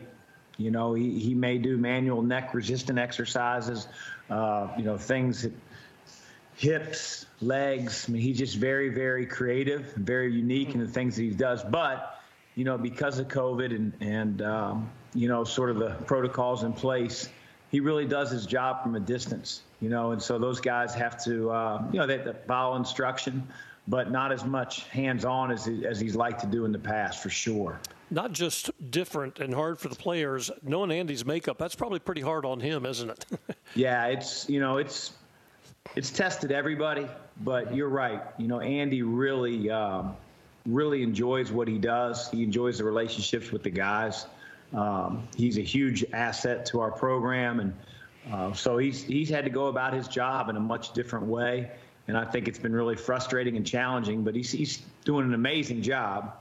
You 0.56 0.70
know, 0.70 0.94
he, 0.94 1.18
he 1.18 1.34
may 1.34 1.58
do 1.58 1.76
manual 1.76 2.22
neck 2.22 2.54
resistant 2.54 2.98
exercises, 2.98 3.88
uh, 4.28 4.68
you 4.76 4.84
know, 4.84 4.98
things 4.98 5.42
that 5.42 5.52
hips, 6.56 7.26
legs. 7.40 8.06
I 8.08 8.12
mean, 8.12 8.22
he's 8.22 8.38
just 8.38 8.56
very, 8.56 8.90
very 8.90 9.26
creative, 9.26 9.92
very 9.94 10.32
unique 10.32 10.74
in 10.74 10.80
the 10.80 10.86
things 10.86 11.16
that 11.16 11.22
he 11.22 11.30
does. 11.30 11.62
But 11.62 12.19
you 12.54 12.64
know, 12.64 12.76
because 12.76 13.18
of 13.18 13.28
COVID 13.28 13.74
and, 13.74 13.92
and 14.00 14.42
um, 14.42 14.90
you 15.14 15.28
know, 15.28 15.44
sort 15.44 15.70
of 15.70 15.78
the 15.78 15.90
protocols 16.06 16.62
in 16.62 16.72
place, 16.72 17.28
he 17.70 17.80
really 17.80 18.06
does 18.06 18.30
his 18.30 18.46
job 18.46 18.82
from 18.82 18.96
a 18.96 19.00
distance, 19.00 19.62
you 19.80 19.88
know, 19.88 20.12
and 20.12 20.22
so 20.22 20.38
those 20.38 20.60
guys 20.60 20.94
have 20.94 21.22
to, 21.24 21.50
uh, 21.50 21.82
you 21.92 21.98
know, 21.98 22.06
they, 22.06 22.18
they 22.18 22.32
follow 22.46 22.76
instruction, 22.76 23.46
but 23.86 24.10
not 24.10 24.32
as 24.32 24.44
much 24.44 24.84
hands-on 24.88 25.50
as, 25.50 25.64
he, 25.64 25.86
as 25.86 26.00
he's 26.00 26.16
liked 26.16 26.40
to 26.40 26.46
do 26.46 26.64
in 26.64 26.72
the 26.72 26.78
past, 26.78 27.22
for 27.22 27.30
sure. 27.30 27.80
Not 28.10 28.32
just 28.32 28.70
different 28.90 29.38
and 29.38 29.54
hard 29.54 29.78
for 29.78 29.88
the 29.88 29.94
players. 29.94 30.50
Knowing 30.62 30.90
Andy's 30.90 31.24
makeup, 31.24 31.58
that's 31.58 31.76
probably 31.76 32.00
pretty 32.00 32.20
hard 32.20 32.44
on 32.44 32.58
him, 32.58 32.84
isn't 32.84 33.08
it? 33.08 33.26
yeah, 33.76 34.06
it's 34.06 34.48
you 34.48 34.58
know, 34.58 34.78
it's 34.78 35.12
it's 35.94 36.10
tested 36.10 36.50
everybody, 36.50 37.06
but 37.42 37.72
you're 37.72 37.88
right. 37.88 38.20
You 38.36 38.48
know, 38.48 38.58
Andy 38.60 39.02
really. 39.02 39.70
Um, 39.70 40.16
really 40.66 41.02
enjoys 41.02 41.50
what 41.50 41.68
he 41.68 41.78
does. 41.78 42.30
He 42.30 42.42
enjoys 42.42 42.78
the 42.78 42.84
relationships 42.84 43.50
with 43.50 43.62
the 43.62 43.70
guys. 43.70 44.26
Um, 44.74 45.26
he's 45.36 45.58
a 45.58 45.62
huge 45.62 46.04
asset 46.12 46.66
to 46.66 46.80
our 46.80 46.90
program, 46.90 47.60
and 47.60 47.74
uh, 48.30 48.52
so 48.52 48.78
he's 48.78 49.02
he's 49.02 49.28
had 49.28 49.44
to 49.44 49.50
go 49.50 49.66
about 49.66 49.92
his 49.92 50.06
job 50.06 50.48
in 50.48 50.56
a 50.56 50.60
much 50.60 50.92
different 50.92 51.26
way. 51.26 51.70
And 52.08 52.16
I 52.16 52.24
think 52.24 52.48
it's 52.48 52.58
been 52.58 52.72
really 52.72 52.96
frustrating 52.96 53.56
and 53.56 53.66
challenging, 53.66 54.22
but 54.22 54.34
he's 54.34 54.50
he's 54.50 54.82
doing 55.04 55.26
an 55.26 55.34
amazing 55.34 55.82
job. 55.82 56.34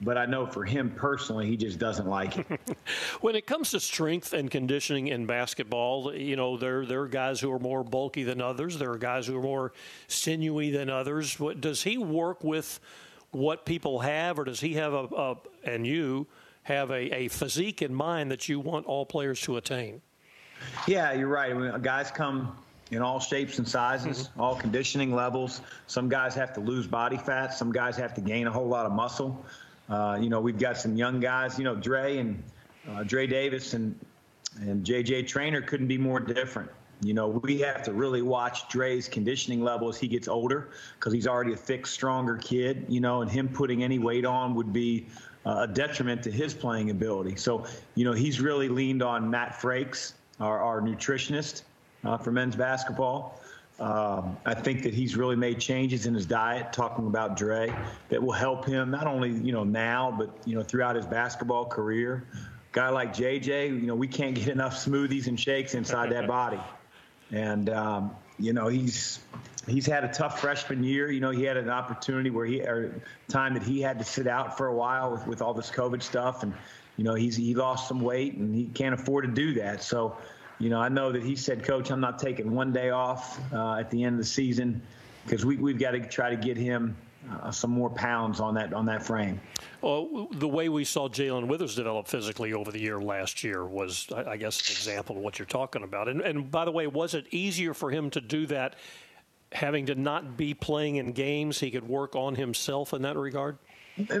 But 0.00 0.16
I 0.16 0.24
know 0.26 0.46
for 0.46 0.64
him 0.64 0.90
personally, 0.90 1.46
he 1.46 1.56
just 1.56 1.78
doesn't 1.78 2.06
like 2.06 2.38
it. 2.38 2.46
when 3.20 3.36
it 3.36 3.46
comes 3.46 3.70
to 3.72 3.80
strength 3.80 4.32
and 4.32 4.50
conditioning 4.50 5.08
in 5.08 5.26
basketball, 5.26 6.14
you 6.14 6.34
know 6.34 6.56
there 6.56 6.86
there 6.86 7.02
are 7.02 7.08
guys 7.08 7.40
who 7.40 7.52
are 7.52 7.58
more 7.58 7.84
bulky 7.84 8.24
than 8.24 8.40
others. 8.40 8.78
There 8.78 8.90
are 8.90 8.98
guys 8.98 9.26
who 9.26 9.36
are 9.38 9.42
more 9.42 9.72
sinewy 10.08 10.70
than 10.70 10.90
others. 10.90 11.38
What, 11.38 11.60
does 11.60 11.82
he 11.82 11.98
work 11.98 12.42
with? 12.42 12.80
What 13.30 13.66
people 13.66 14.00
have, 14.00 14.38
or 14.38 14.44
does 14.44 14.60
he 14.60 14.74
have 14.74 14.92
a, 14.92 15.04
a 15.04 15.36
and 15.64 15.86
you 15.86 16.26
have 16.62 16.90
a, 16.90 17.14
a 17.14 17.28
physique 17.28 17.82
in 17.82 17.94
mind 17.94 18.30
that 18.30 18.48
you 18.48 18.60
want 18.60 18.86
all 18.86 19.06
players 19.06 19.40
to 19.42 19.56
attain? 19.56 20.00
Yeah, 20.86 21.12
you're 21.12 21.28
right. 21.28 21.52
I 21.52 21.54
mean, 21.54 21.80
guys 21.82 22.10
come 22.10 22.56
in 22.90 23.02
all 23.02 23.20
shapes 23.20 23.58
and 23.58 23.68
sizes, 23.68 24.28
mm-hmm. 24.28 24.40
all 24.40 24.56
conditioning 24.56 25.14
levels. 25.14 25.60
Some 25.86 26.08
guys 26.08 26.34
have 26.34 26.52
to 26.54 26.60
lose 26.60 26.86
body 26.86 27.16
fat. 27.18 27.54
Some 27.54 27.72
guys 27.72 27.96
have 27.96 28.14
to 28.14 28.20
gain 28.20 28.46
a 28.46 28.50
whole 28.50 28.68
lot 28.68 28.86
of 28.86 28.92
muscle. 28.92 29.44
Uh, 29.88 30.18
you 30.20 30.28
know, 30.28 30.40
we've 30.40 30.58
got 30.58 30.76
some 30.76 30.96
young 30.96 31.20
guys. 31.20 31.58
You 31.58 31.64
know, 31.64 31.74
Dre 31.74 32.18
and 32.18 32.42
uh, 32.90 33.02
Dre 33.02 33.26
Davis 33.26 33.74
and 33.74 33.98
and 34.60 34.84
JJ 34.84 35.26
Traynor 35.26 35.60
couldn't 35.62 35.88
be 35.88 35.98
more 35.98 36.18
different. 36.20 36.70
You 37.02 37.14
know, 37.14 37.28
we 37.28 37.60
have 37.60 37.82
to 37.84 37.92
really 37.92 38.22
watch 38.22 38.68
Dre's 38.68 39.08
conditioning 39.08 39.62
level 39.62 39.88
as 39.88 39.98
he 39.98 40.08
gets 40.08 40.28
older 40.28 40.70
because 40.98 41.12
he's 41.12 41.26
already 41.26 41.52
a 41.52 41.56
thick, 41.56 41.86
stronger 41.86 42.36
kid, 42.36 42.86
you 42.88 43.00
know, 43.00 43.22
and 43.22 43.30
him 43.30 43.48
putting 43.48 43.84
any 43.84 43.98
weight 43.98 44.24
on 44.24 44.54
would 44.54 44.72
be 44.72 45.06
uh, 45.44 45.66
a 45.68 45.72
detriment 45.72 46.22
to 46.24 46.30
his 46.30 46.54
playing 46.54 46.90
ability. 46.90 47.36
So, 47.36 47.66
you 47.94 48.04
know, 48.04 48.12
he's 48.12 48.40
really 48.40 48.68
leaned 48.68 49.02
on 49.02 49.28
Matt 49.28 49.52
Frakes, 49.52 50.14
our, 50.40 50.58
our 50.58 50.80
nutritionist 50.80 51.62
uh, 52.04 52.16
for 52.16 52.32
men's 52.32 52.56
basketball. 52.56 53.40
Um, 53.78 54.38
I 54.46 54.54
think 54.54 54.82
that 54.84 54.94
he's 54.94 55.16
really 55.16 55.36
made 55.36 55.60
changes 55.60 56.06
in 56.06 56.14
his 56.14 56.24
diet, 56.24 56.72
talking 56.72 57.06
about 57.06 57.36
Dre, 57.36 57.72
that 58.08 58.22
will 58.22 58.32
help 58.32 58.64
him 58.64 58.90
not 58.90 59.06
only, 59.06 59.30
you 59.30 59.52
know, 59.52 59.64
now, 59.64 60.14
but, 60.16 60.30
you 60.46 60.54
know, 60.54 60.62
throughout 60.62 60.96
his 60.96 61.06
basketball 61.06 61.66
career. 61.66 62.24
Guy 62.72 62.88
like 62.88 63.14
JJ, 63.14 63.68
you 63.68 63.86
know, 63.86 63.94
we 63.94 64.08
can't 64.08 64.34
get 64.34 64.48
enough 64.48 64.74
smoothies 64.74 65.28
and 65.28 65.38
shakes 65.38 65.74
inside 65.74 66.10
that 66.12 66.26
body. 66.28 66.60
And, 67.32 67.70
um, 67.70 68.16
you 68.38 68.52
know, 68.52 68.68
he's 68.68 69.20
he's 69.66 69.86
had 69.86 70.04
a 70.04 70.08
tough 70.08 70.40
freshman 70.40 70.84
year. 70.84 71.10
You 71.10 71.20
know, 71.20 71.30
he 71.30 71.42
had 71.42 71.56
an 71.56 71.70
opportunity 71.70 72.30
where 72.30 72.46
he 72.46 72.60
or 72.60 73.00
time 73.28 73.54
that 73.54 73.62
he 73.62 73.80
had 73.80 73.98
to 73.98 74.04
sit 74.04 74.26
out 74.26 74.56
for 74.56 74.68
a 74.68 74.74
while 74.74 75.10
with, 75.10 75.26
with 75.26 75.42
all 75.42 75.54
this 75.54 75.70
COVID 75.70 76.02
stuff, 76.02 76.42
and 76.42 76.54
you 76.96 77.04
know, 77.04 77.14
he's 77.14 77.36
he 77.36 77.54
lost 77.54 77.88
some 77.88 78.00
weight 78.00 78.34
and 78.34 78.54
he 78.54 78.66
can't 78.66 78.94
afford 78.94 79.24
to 79.24 79.30
do 79.30 79.54
that. 79.60 79.82
So, 79.82 80.16
you 80.58 80.70
know, 80.70 80.80
I 80.80 80.88
know 80.88 81.12
that 81.12 81.22
he 81.22 81.36
said, 81.36 81.64
Coach, 81.64 81.90
I'm 81.90 82.00
not 82.00 82.18
taking 82.18 82.52
one 82.52 82.72
day 82.72 82.90
off 82.90 83.40
uh, 83.52 83.74
at 83.74 83.90
the 83.90 84.04
end 84.04 84.14
of 84.14 84.18
the 84.18 84.26
season 84.26 84.82
because 85.24 85.44
we, 85.44 85.56
we've 85.56 85.78
got 85.78 85.90
to 85.92 86.00
try 86.00 86.30
to 86.30 86.36
get 86.36 86.56
him 86.56 86.96
uh, 87.30 87.50
some 87.50 87.70
more 87.70 87.90
pounds 87.90 88.40
on 88.40 88.54
that 88.54 88.72
on 88.72 88.86
that 88.86 89.02
frame. 89.02 89.40
Well, 89.80 90.28
the 90.32 90.48
way 90.48 90.68
we 90.68 90.84
saw 90.84 91.08
Jae'Lyn 91.08 91.46
Withers 91.48 91.74
develop 91.74 92.08
physically 92.08 92.52
over 92.52 92.72
the 92.72 92.80
year 92.80 93.00
last 93.00 93.44
year 93.44 93.64
was, 93.64 94.08
I 94.14 94.36
guess, 94.36 94.68
an 94.68 94.72
example 94.72 95.16
of 95.16 95.22
what 95.22 95.38
you're 95.38 95.46
talking 95.46 95.82
about. 95.82 96.08
And, 96.08 96.20
and 96.20 96.50
by 96.50 96.64
the 96.64 96.72
way, 96.72 96.86
was 96.86 97.14
it 97.14 97.26
easier 97.30 97.74
for 97.74 97.90
him 97.90 98.10
to 98.10 98.20
do 98.20 98.46
that, 98.46 98.76
having 99.52 99.86
to 99.86 99.94
not 99.94 100.36
be 100.36 100.54
playing 100.54 100.96
in 100.96 101.12
games? 101.12 101.60
He 101.60 101.70
could 101.70 101.86
work 101.86 102.16
on 102.16 102.34
himself 102.34 102.92
in 102.92 103.02
that 103.02 103.16
regard. 103.16 103.58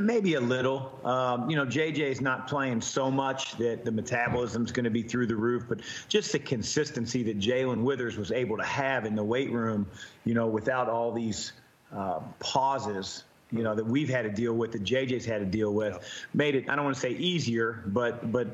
Maybe 0.00 0.34
a 0.34 0.40
little. 0.40 0.98
Um, 1.04 1.50
you 1.50 1.56
know, 1.56 1.66
JJ 1.66 1.98
is 1.98 2.20
not 2.22 2.48
playing 2.48 2.80
so 2.80 3.10
much 3.10 3.56
that 3.58 3.84
the 3.84 3.92
metabolism 3.92 4.64
is 4.64 4.72
going 4.72 4.84
to 4.84 4.90
be 4.90 5.02
through 5.02 5.26
the 5.26 5.36
roof, 5.36 5.64
but 5.68 5.80
just 6.08 6.32
the 6.32 6.38
consistency 6.38 7.22
that 7.24 7.38
Jae'Lyn 7.38 7.82
Withers 7.82 8.16
was 8.16 8.32
able 8.32 8.56
to 8.56 8.64
have 8.64 9.04
in 9.04 9.14
the 9.14 9.24
weight 9.24 9.52
room, 9.52 9.86
you 10.24 10.32
know, 10.32 10.46
without 10.46 10.88
all 10.88 11.12
these 11.12 11.52
uh, 11.94 12.20
pauses, 12.38 13.24
you 13.52 13.62
know, 13.62 13.74
that 13.74 13.84
we've 13.86 14.08
had 14.08 14.22
to 14.22 14.30
deal 14.30 14.54
with, 14.54 14.72
that 14.72 14.84
JJ's 14.84 15.24
had 15.24 15.38
to 15.38 15.46
deal 15.46 15.72
with, 15.72 15.98
made 16.34 16.54
it. 16.54 16.68
I 16.68 16.76
don't 16.76 16.84
want 16.84 16.96
to 16.96 17.00
say 17.00 17.12
easier, 17.12 17.82
but 17.86 18.32
but 18.32 18.48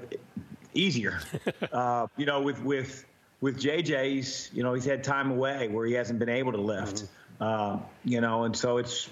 easier. 0.74 1.20
uh, 1.72 2.06
you 2.16 2.26
know, 2.26 2.42
with 2.42 2.62
with 2.62 3.04
with 3.40 3.60
JJ's, 3.60 4.50
you 4.52 4.62
know, 4.62 4.74
he's 4.74 4.84
had 4.84 5.02
time 5.02 5.30
away 5.30 5.68
where 5.68 5.86
he 5.86 5.92
hasn't 5.94 6.18
been 6.18 6.28
able 6.28 6.52
to 6.52 6.60
lift. 6.60 7.04
Mm-hmm. 7.04 7.42
Uh, 7.42 7.78
you 8.04 8.20
know, 8.20 8.44
and 8.44 8.56
so 8.56 8.78
it's 8.78 9.08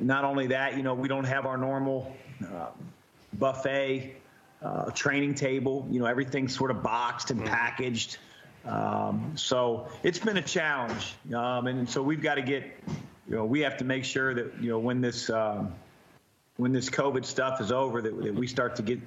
not 0.00 0.24
only 0.24 0.48
that, 0.48 0.76
you 0.76 0.82
know, 0.82 0.94
we 0.94 1.08
don't 1.08 1.24
have 1.24 1.46
our 1.46 1.56
normal 1.56 2.14
uh, 2.42 2.68
buffet 3.34 4.16
uh, 4.62 4.90
training 4.92 5.34
table. 5.34 5.86
You 5.90 6.00
know, 6.00 6.06
everything's 6.06 6.56
sort 6.56 6.70
of 6.70 6.82
boxed 6.82 7.30
and 7.30 7.40
mm-hmm. 7.40 7.48
packaged. 7.48 8.18
Um, 8.64 9.32
so 9.34 9.88
it's 10.02 10.18
been 10.18 10.36
a 10.36 10.42
challenge, 10.42 11.14
um, 11.34 11.66
and 11.66 11.88
so 11.88 12.02
we've 12.02 12.22
got 12.22 12.36
to 12.36 12.42
get, 12.42 12.64
you 13.28 13.36
know, 13.36 13.44
we 13.44 13.60
have 13.60 13.76
to 13.78 13.84
make 13.84 14.04
sure 14.04 14.34
that 14.34 14.52
you 14.60 14.70
know 14.70 14.78
when 14.78 15.00
this 15.00 15.30
um, 15.30 15.74
when 16.56 16.72
this 16.72 16.88
COVID 16.88 17.24
stuff 17.24 17.60
is 17.60 17.72
over, 17.72 18.00
that, 18.02 18.22
that 18.22 18.34
we 18.34 18.46
start 18.46 18.76
to 18.76 18.82
get 18.82 19.00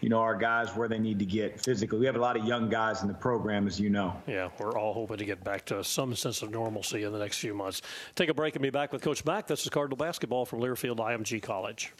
you 0.00 0.10
know, 0.10 0.18
our 0.18 0.36
guys 0.36 0.74
where 0.76 0.88
they 0.88 0.98
need 0.98 1.18
to 1.18 1.24
get 1.24 1.60
physically. 1.60 1.98
We 1.98 2.06
have 2.06 2.16
a 2.16 2.20
lot 2.20 2.36
of 2.36 2.44
young 2.44 2.68
guys 2.68 3.02
in 3.02 3.08
the 3.08 3.14
program, 3.14 3.66
as 3.66 3.80
you 3.80 3.90
know. 3.90 4.14
Yeah, 4.26 4.50
we're 4.58 4.78
all 4.78 4.92
hoping 4.92 5.16
to 5.16 5.24
get 5.24 5.42
back 5.42 5.64
to 5.66 5.82
some 5.82 6.14
sense 6.14 6.42
of 6.42 6.50
normalcy 6.50 7.02
in 7.02 7.12
the 7.12 7.18
next 7.18 7.38
few 7.38 7.54
months. 7.54 7.82
Take 8.14 8.28
a 8.28 8.34
break 8.34 8.54
and 8.54 8.62
be 8.62 8.70
back 8.70 8.92
with 8.92 9.02
Coach 9.02 9.24
Mack. 9.24 9.46
This 9.46 9.62
is 9.62 9.68
Cardinal 9.68 9.96
Basketball 9.96 10.44
from 10.44 10.60
Learfield 10.60 10.98
IMG 10.98 11.42
College. 11.42 11.92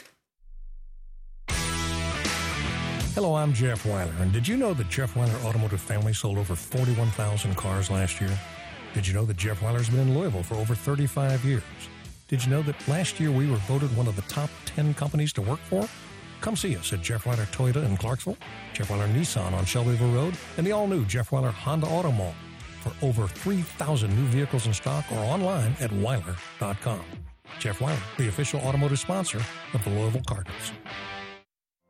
Hello, 3.16 3.34
I'm 3.34 3.54
Jeff 3.54 3.84
Wyler, 3.84 4.20
and 4.20 4.30
did 4.30 4.46
you 4.46 4.58
know 4.58 4.74
that 4.74 4.90
Jeff 4.90 5.14
Wyler 5.14 5.42
Automotive 5.42 5.80
Family 5.80 6.12
sold 6.12 6.36
over 6.36 6.54
41,000 6.54 7.56
cars 7.56 7.90
last 7.90 8.20
year? 8.20 8.38
Did 8.92 9.08
you 9.08 9.14
know 9.14 9.24
that 9.24 9.38
Jeff 9.38 9.60
Wyler's 9.60 9.88
been 9.88 10.00
in 10.00 10.14
Louisville 10.14 10.42
for 10.42 10.56
over 10.56 10.74
35 10.74 11.42
years? 11.42 11.62
Did 12.28 12.44
you 12.44 12.50
know 12.50 12.60
that 12.64 12.76
last 12.86 13.18
year 13.18 13.30
we 13.30 13.50
were 13.50 13.56
voted 13.68 13.96
one 13.96 14.06
of 14.06 14.16
the 14.16 14.22
top 14.22 14.50
10 14.66 14.92
companies 14.92 15.32
to 15.32 15.40
work 15.40 15.60
for? 15.60 15.88
Come 16.42 16.56
see 16.56 16.76
us 16.76 16.92
at 16.92 17.00
Jeff 17.00 17.24
Wyler 17.24 17.46
Toyota 17.46 17.86
in 17.86 17.96
Clarksville, 17.96 18.36
Jeff 18.74 18.88
Wyler 18.88 19.10
Nissan 19.10 19.54
on 19.54 19.64
Shelbyville 19.64 20.12
Road, 20.12 20.34
and 20.58 20.66
the 20.66 20.72
all-new 20.72 21.06
Jeff 21.06 21.30
Wyler 21.30 21.54
Honda 21.54 21.86
Auto 21.86 22.12
Mall. 22.12 22.34
For 22.82 22.92
over 23.00 23.26
3,000 23.26 24.14
new 24.14 24.26
vehicles 24.26 24.66
in 24.66 24.74
stock 24.74 25.10
or 25.10 25.20
online 25.20 25.74
at 25.80 25.90
Wyler.com. 25.90 27.00
Jeff 27.60 27.78
Wyler, 27.78 28.18
the 28.18 28.28
official 28.28 28.60
automotive 28.60 28.98
sponsor 28.98 29.40
of 29.72 29.82
the 29.84 29.88
Louisville 29.88 30.20
Cardinals. 30.26 30.72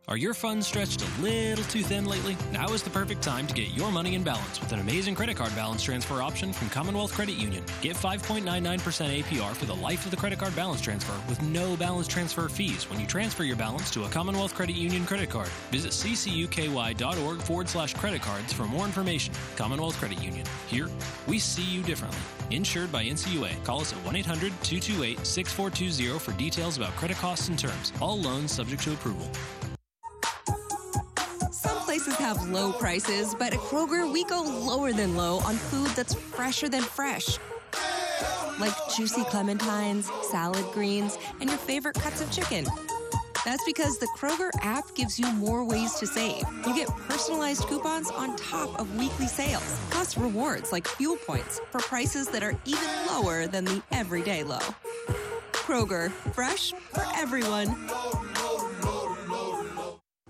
Are 0.09 0.17
your 0.17 0.35
funds 0.35 0.69
stretched 0.69 1.03
a 1.03 1.21
little 1.21 1.65
too 1.65 1.83
thin 1.83 2.05
lately? 2.05 2.37
Now 2.53 2.73
is 2.73 2.81
the 2.81 2.91
perfect 2.91 3.23
time 3.23 3.45
to 3.49 3.53
get 3.55 3.71
your 3.71 3.91
money 3.91 4.15
in 4.15 4.23
balance 4.23 4.61
with 4.61 4.71
an 4.71 4.79
amazing 4.79 5.17
credit 5.17 5.37
card 5.37 5.53
balance 5.57 5.83
transfer 5.83 6.23
option 6.23 6.53
from 6.53 6.69
Commonwealth 6.69 7.13
Credit 7.13 7.35
Union. 7.35 7.65
Get 7.83 7.97
5.99% 7.97 8.45
APR 8.63 9.53
for 9.57 9.65
the 9.65 9.75
life 9.75 10.05
of 10.05 10.13
the 10.13 10.17
credit 10.17 10.39
card 10.39 10.55
balance 10.55 10.81
transfer 10.81 11.13
with 11.29 11.43
no 11.43 11.77
balance 11.77 12.07
transfer 12.07 12.49
fees 12.49 12.89
when 12.89 13.01
you 13.01 13.07
transfer 13.09 13.43
your 13.43 13.57
balance 13.57 13.91
to 13.91 14.05
a 14.05 14.09
Commonwealth 14.09 14.55
Credit 14.55 14.77
Union 14.77 15.05
credit 15.07 15.29
card. 15.29 15.49
Visit 15.73 15.91
ccuky.org 15.91 17.43
forward 17.43 17.69
slash 17.69 17.93
credit 17.95 18.23
cards 18.23 18.53
for 18.53 18.67
more 18.67 18.85
information. 18.85 19.35
Commonwealth 19.57 19.97
Credit 19.97 20.23
Union. 20.23 20.47
Here, 20.69 20.89
we 21.27 21.41
see 21.41 21.65
you 21.65 21.83
differently. 21.83 22.21
Insured 22.53 22.93
by 22.93 23.05
NCUA. 23.05 23.65
Call 23.65 23.81
us 23.81 23.93
at 23.93 23.99
1 24.05 24.15
800 24.15 24.53
228 24.63 25.27
6420 25.27 26.21
for 26.21 26.31
details 26.39 26.77
about 26.77 26.95
credit 26.95 27.17
costs 27.17 27.49
and 27.49 27.59
terms. 27.59 27.93
All 28.01 28.17
loans 28.17 28.53
subject 28.53 28.85
to 28.85 28.93
approval 28.93 29.29
have 32.27 32.49
low 32.49 32.72
prices, 32.72 33.37
but 33.37 33.53
at 33.53 33.61
Kroger, 33.61 34.12
we 34.12 34.24
go 34.24 34.43
lower 34.43 34.93
than 34.93 35.14
low 35.14 35.39
on 35.47 35.55
food 35.55 35.87
that's 35.91 36.12
fresher 36.12 36.68
than 36.68 36.83
fresh. 36.83 37.39
Like 38.59 38.74
juicy 38.97 39.22
clementines, 39.22 40.11
salad 40.24 40.64
greens, 40.72 41.18
and 41.41 41.49
your 41.49 41.59
favorite 41.59 41.95
cuts 41.95 42.20
of 42.20 42.29
chicken. 42.33 42.66
That's 43.45 43.62
because 43.64 43.99
the 43.99 44.09
Kroger 44.18 44.51
app 44.61 44.93
gives 44.97 45.20
you 45.20 45.33
more 45.35 45.62
ways 45.62 45.95
to 46.01 46.07
save. 46.09 46.43
You 46.66 46.74
get 46.74 46.89
personalized 47.09 47.62
coupons 47.68 48.11
on 48.11 48.35
top 48.35 48.77
of 48.81 48.93
weekly 48.97 49.29
sales, 49.29 49.79
plus 49.91 50.18
rewards 50.18 50.72
like 50.72 50.89
fuel 50.89 51.18
points 51.18 51.61
for 51.70 51.79
prices 51.79 52.27
that 52.31 52.43
are 52.43 52.59
even 52.64 52.89
lower 53.07 53.47
than 53.47 53.66
the 53.66 53.81
everyday 53.93 54.43
low. 54.43 54.66
Kroger, 55.53 56.11
fresh 56.33 56.72
for 56.93 57.05
everyone. 57.14 57.68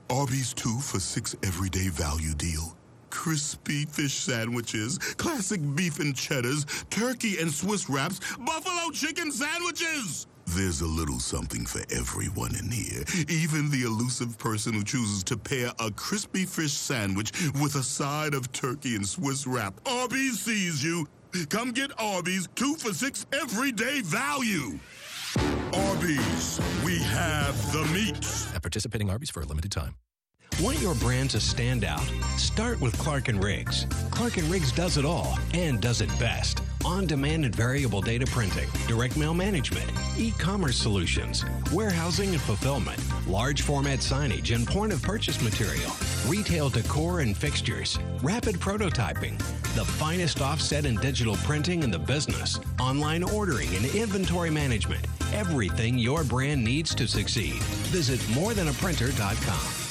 Arby's 0.09 0.55
2 0.55 0.79
for 0.79 1.01
6 1.01 1.37
everyday 1.43 1.89
value 1.89 2.33
deal. 2.35 2.77
Crispy 3.11 3.87
fish 3.87 4.15
sandwiches, 4.15 4.99
classic 5.17 5.61
beef 5.75 5.99
and 5.99 6.15
cheddars, 6.15 6.65
turkey 6.91 7.39
and 7.41 7.51
Swiss 7.51 7.91
wraps, 7.91 8.21
buffalo 8.39 8.91
chicken 8.93 9.33
sandwiches! 9.33 10.29
There's 10.47 10.81
a 10.81 10.87
little 10.87 11.19
something 11.19 11.67
for 11.67 11.83
everyone 11.91 12.55
in 12.55 12.71
here. 12.71 13.03
Even 13.29 13.69
the 13.69 13.83
elusive 13.83 14.39
person 14.39 14.75
who 14.75 14.85
chooses 14.85 15.25
to 15.25 15.37
pair 15.37 15.73
a 15.81 15.91
crispy 15.91 16.45
fish 16.45 16.73
sandwich 16.73 17.33
with 17.61 17.75
a 17.75 17.83
side 17.83 18.33
of 18.33 18.53
turkey 18.53 18.95
and 18.95 19.07
Swiss 19.07 19.45
wrap. 19.45 19.75
Arby's 19.87 20.39
sees 20.39 20.85
you. 20.85 21.09
Come 21.49 21.73
get 21.73 21.91
Arby's 21.99 22.49
2 22.55 22.77
for 22.77 22.95
6 22.95 23.27
everyday 23.33 24.03
value. 24.03 24.79
Arby's, 25.77 26.61
we 26.85 26.99
have 26.99 27.73
the 27.73 27.85
meats. 27.93 28.55
At 28.55 28.63
participating 28.63 29.11
Arby's 29.11 29.31
for 29.31 29.43
a 29.43 29.45
limited 29.45 29.71
time. 29.71 29.97
Want 30.61 30.81
your 30.81 30.95
brand 30.95 31.29
to 31.31 31.41
stand 31.41 31.85
out? 31.85 32.07
Start 32.39 32.81
with 32.81 32.97
Clark 32.99 33.29
& 33.29 33.35
Riggs. 33.35 33.87
Clark 34.11 34.37
& 34.37 34.43
Riggs 34.49 34.73
does 34.73 34.97
it 34.97 35.05
all 35.05 35.39
and 35.53 35.81
does 35.81 36.01
it 36.01 36.09
best. 36.19 36.63
On-demand 36.87 37.45
and 37.45 37.55
variable 37.55 38.01
data 38.01 38.25
printing, 38.27 38.69
direct 38.87 39.17
mail 39.17 39.35
management, 39.35 39.91
e-commerce 40.17 40.77
solutions, 40.77 41.45
warehousing 41.73 42.31
and 42.31 42.41
fulfillment, 42.41 43.03
large 43.27 43.63
format 43.63 43.99
signage 43.99 44.55
and 44.55 44.65
point 44.65 44.93
of 44.93 45.03
purchase 45.03 45.43
material, 45.43 45.91
retail 46.29 46.69
decor 46.69 47.23
and 47.23 47.37
fixtures, 47.37 47.99
rapid 48.23 48.55
prototyping, 48.57 49.37
the 49.75 49.85
finest 49.85 50.41
offset 50.41 50.87
and 50.87 51.01
digital 51.01 51.35
printing 51.39 51.83
in 51.83 51.91
the 51.91 51.99
business, 51.99 52.61
online 52.79 53.25
ordering 53.25 53.75
and 53.75 53.87
inventory 53.87 54.51
management, 54.51 55.05
everything 55.33 55.99
your 55.99 56.23
brand 56.23 56.63
needs 56.63 56.95
to 56.95 57.09
succeed. 57.09 57.61
Visit 57.91 58.21
morethanaprinter.com. 58.37 59.87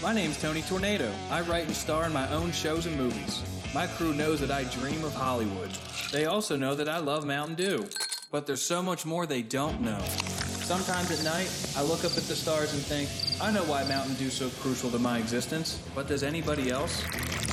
My 0.00 0.14
name's 0.14 0.40
Tony 0.40 0.62
Tornado. 0.62 1.12
I 1.32 1.40
write 1.40 1.66
and 1.66 1.74
star 1.74 2.06
in 2.06 2.12
my 2.12 2.30
own 2.30 2.52
shows 2.52 2.86
and 2.86 2.96
movies. 2.96 3.42
My 3.78 3.86
crew 3.86 4.12
knows 4.12 4.40
that 4.40 4.50
I 4.50 4.64
dream 4.64 5.04
of 5.04 5.14
Hollywood. 5.14 5.70
They 6.10 6.24
also 6.24 6.56
know 6.56 6.74
that 6.74 6.88
I 6.88 6.98
love 6.98 7.24
Mountain 7.24 7.54
Dew. 7.54 7.88
But 8.32 8.44
there's 8.44 8.60
so 8.60 8.82
much 8.82 9.06
more 9.06 9.24
they 9.24 9.40
don't 9.40 9.80
know. 9.80 10.00
Sometimes 10.00 11.12
at 11.12 11.22
night, 11.22 11.48
I 11.76 11.82
look 11.82 12.00
up 12.00 12.10
at 12.16 12.24
the 12.24 12.34
stars 12.34 12.74
and 12.74 12.82
think, 12.82 13.08
I 13.40 13.52
know 13.52 13.62
why 13.70 13.84
Mountain 13.84 14.16
Dew's 14.16 14.32
so 14.32 14.48
crucial 14.60 14.90
to 14.90 14.98
my 14.98 15.18
existence, 15.18 15.80
but 15.94 16.08
does 16.08 16.24
anybody 16.24 16.70
else? 16.70 17.04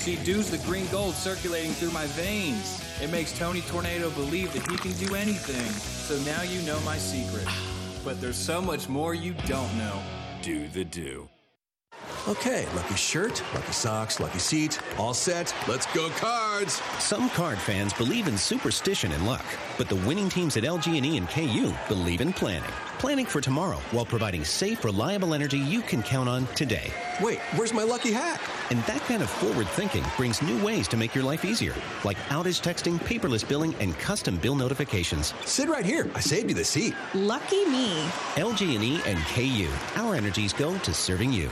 See, 0.02 0.16
Dew's 0.16 0.50
the 0.50 0.58
green 0.66 0.88
gold 0.88 1.14
circulating 1.14 1.74
through 1.74 1.92
my 1.92 2.08
veins. 2.18 2.82
It 3.04 3.12
makes 3.12 3.38
Tony 3.38 3.62
Tornado 3.62 4.10
believe 4.10 4.52
that 4.54 4.68
he 4.68 4.78
can 4.78 4.94
do 4.94 5.14
anything. 5.14 5.72
So 6.08 6.18
now 6.28 6.42
you 6.42 6.60
know 6.64 6.80
my 6.80 6.98
secret. 6.98 7.48
But 8.04 8.20
there's 8.20 8.36
so 8.36 8.64
much 8.64 8.90
more 8.90 9.14
you 9.14 9.36
don't 9.46 9.78
know. 9.78 10.02
Do 10.42 10.68
the 10.70 10.86
Dew. 10.86 11.30
Okay, 12.28 12.66
lucky 12.74 12.96
shirt, 12.96 13.44
lucky 13.54 13.72
socks, 13.72 14.20
lucky 14.20 14.40
seat, 14.40 14.80
all 14.98 15.14
set. 15.14 15.54
Let's 15.68 15.86
go 15.94 16.10
cards. 16.10 16.82
Some 16.98 17.30
card 17.30 17.60
fans 17.60 17.94
believe 17.94 18.28
in 18.28 18.36
superstition 18.36 19.12
and 19.12 19.28
luck, 19.28 19.46
but 19.78 19.90
the 19.90 19.98
winning 19.98 20.28
teams 20.28 20.58
at 20.58 20.64
LG&E 20.64 21.18
and 21.18 21.30
KU 21.30 21.72
believe 21.88 22.22
in 22.22 22.34
planning. 22.34 22.72
Planning 22.98 23.28
for 23.28 23.42
tomorrow 23.42 23.78
while 23.92 24.08
providing 24.08 24.44
safe, 24.44 24.84
reliable 24.84 25.36
energy 25.36 25.60
you 25.60 25.84
can 25.84 26.02
count 26.02 26.28
on 26.28 26.48
today. 26.56 26.92
Wait, 27.22 27.38
where's 27.58 27.74
my 27.76 27.84
lucky 27.84 28.12
hat? 28.12 28.42
And 28.72 28.82
that 28.86 29.02
kind 29.02 29.22
of 29.22 29.30
forward 29.30 29.68
thinking 29.68 30.04
brings 30.18 30.42
new 30.42 30.66
ways 30.66 30.88
to 30.88 30.98
make 30.98 31.14
your 31.14 31.24
life 31.24 31.46
easier, 31.46 31.76
like 32.04 32.18
outage 32.30 32.60
texting, 32.60 32.98
paperless 33.02 33.48
billing, 33.48 33.76
and 33.76 33.96
custom 34.00 34.38
bill 34.38 34.56
notifications. 34.56 35.36
Sit 35.46 35.70
right 35.70 35.86
here. 35.86 36.10
I 36.16 36.22
saved 36.22 36.50
you 36.50 36.56
the 36.56 36.66
seat. 36.66 36.96
Lucky 37.14 37.66
me. 37.66 38.02
LG&E 38.34 39.00
and 39.06 39.20
KU. 39.28 39.70
Our 40.02 40.16
energies 40.16 40.54
go 40.54 40.76
to 40.80 40.92
serving 40.92 41.32
you. 41.32 41.52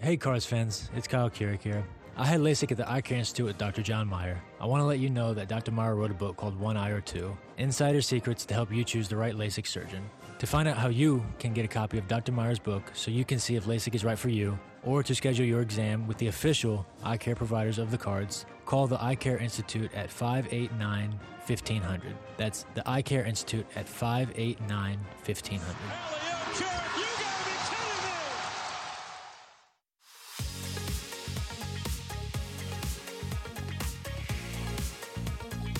Hey, 0.00 0.16
Cards 0.16 0.46
fans. 0.46 0.88
It's 0.94 1.08
Kyle 1.08 1.28
Kuric 1.28 1.60
here. 1.60 1.84
I 2.16 2.24
had 2.24 2.38
LASIK 2.38 2.70
at 2.70 2.76
the 2.76 2.88
Eye 2.88 3.00
Care 3.00 3.18
Institute 3.18 3.46
with 3.46 3.58
Dr. 3.58 3.82
John 3.82 4.06
Meyer. 4.06 4.40
I 4.60 4.66
want 4.66 4.80
to 4.80 4.84
let 4.84 5.00
you 5.00 5.10
know 5.10 5.34
that 5.34 5.48
Dr. 5.48 5.72
Meyer 5.72 5.96
wrote 5.96 6.12
a 6.12 6.14
book 6.14 6.36
called 6.36 6.56
One 6.56 6.76
Eye 6.76 6.90
or 6.90 7.00
Two 7.00 7.36
Insider 7.56 8.00
Secrets 8.00 8.46
to 8.46 8.54
help 8.54 8.72
you 8.72 8.84
choose 8.84 9.08
the 9.08 9.16
right 9.16 9.34
LASIK 9.34 9.66
surgeon. 9.66 10.08
To 10.38 10.46
find 10.46 10.68
out 10.68 10.76
how 10.76 10.86
you 10.86 11.26
can 11.40 11.52
get 11.52 11.64
a 11.64 11.68
copy 11.68 11.98
of 11.98 12.06
Dr. 12.06 12.30
Meyer's 12.30 12.60
book 12.60 12.84
so 12.92 13.10
you 13.10 13.24
can 13.24 13.40
see 13.40 13.56
if 13.56 13.64
LASIK 13.64 13.96
is 13.96 14.04
right 14.04 14.16
for 14.16 14.28
you, 14.28 14.56
or 14.84 15.02
to 15.02 15.16
schedule 15.16 15.44
your 15.44 15.62
exam 15.62 16.06
with 16.06 16.18
the 16.18 16.28
official 16.28 16.86
eye 17.02 17.16
care 17.16 17.34
providers 17.34 17.80
of 17.80 17.90
the 17.90 17.98
cards, 17.98 18.46
call 18.66 18.86
the 18.86 19.02
Eye 19.02 19.16
Care 19.16 19.38
Institute 19.38 19.92
at 19.94 20.12
589 20.12 21.10
1500. 21.44 22.14
That's 22.36 22.66
the 22.74 22.88
Eye 22.88 23.02
Care 23.02 23.24
Institute 23.24 23.66
at 23.74 23.88
589 23.88 25.00
1500. 25.24 27.07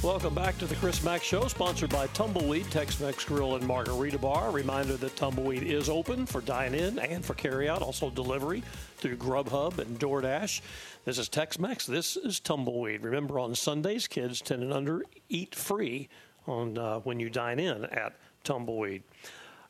Welcome 0.02 0.32
back 0.32 0.56
to 0.58 0.66
the 0.66 0.76
Chris 0.76 1.02
Mack 1.02 1.24
Show, 1.24 1.48
sponsored 1.48 1.90
by 1.90 2.06
Tumbleweed, 2.08 2.70
Tex-Mex 2.70 3.24
Grill 3.24 3.56
and 3.56 3.66
Margarita 3.66 4.16
Bar. 4.16 4.52
Reminder 4.52 4.96
that 4.96 5.16
Tumbleweed 5.16 5.64
is 5.64 5.88
open 5.88 6.24
for 6.24 6.40
dine-in 6.40 7.00
and 7.00 7.24
for 7.24 7.34
carry-out, 7.34 7.82
also 7.82 8.08
delivery 8.08 8.62
through 8.98 9.16
Grubhub 9.16 9.78
and 9.78 9.98
DoorDash. 9.98 10.60
This 11.04 11.18
is 11.18 11.28
Tex-Mex. 11.28 11.84
This 11.84 12.16
is 12.16 12.38
Tumbleweed. 12.38 13.02
Remember, 13.02 13.40
on 13.40 13.56
Sundays, 13.56 14.06
kids 14.06 14.40
10 14.40 14.62
and 14.62 14.72
under 14.72 15.02
eat 15.28 15.56
free 15.56 16.08
on 16.46 16.78
uh, 16.78 17.00
when 17.00 17.18
you 17.18 17.28
dine 17.28 17.58
in 17.58 17.84
at 17.86 18.14
Tumbleweed. 18.44 19.02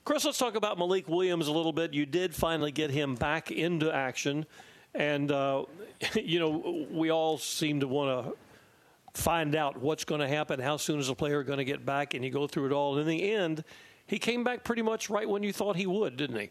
Chris, 0.04 0.26
let's 0.26 0.38
talk 0.38 0.56
about 0.56 0.78
Malik 0.78 1.08
Williams 1.08 1.48
a 1.48 1.52
little 1.52 1.72
bit. 1.72 1.94
You 1.94 2.04
did 2.04 2.34
finally 2.34 2.70
get 2.70 2.90
him 2.90 3.14
back 3.14 3.50
into 3.50 3.90
action, 3.90 4.44
and 4.94 5.32
uh, 5.32 5.64
you 6.14 6.38
know 6.38 6.86
we 6.90 7.08
all 7.08 7.38
seem 7.38 7.80
to 7.80 7.88
want 7.88 8.26
to 8.26 8.36
find 9.18 9.54
out 9.54 9.76
what's 9.76 10.04
going 10.04 10.20
to 10.20 10.28
happen, 10.28 10.60
how 10.60 10.76
soon 10.76 11.00
is 11.00 11.08
the 11.08 11.14
player 11.14 11.42
going 11.42 11.58
to 11.58 11.64
get 11.64 11.84
back, 11.84 12.14
and 12.14 12.24
you 12.24 12.30
go 12.30 12.46
through 12.46 12.66
it 12.66 12.72
all. 12.72 12.92
And 12.92 13.02
in 13.02 13.18
the 13.18 13.32
end, 13.32 13.64
he 14.06 14.18
came 14.18 14.44
back 14.44 14.64
pretty 14.64 14.82
much 14.82 15.10
right 15.10 15.28
when 15.28 15.42
you 15.42 15.52
thought 15.52 15.76
he 15.76 15.86
would, 15.86 16.16
didn't 16.16 16.38
he? 16.38 16.50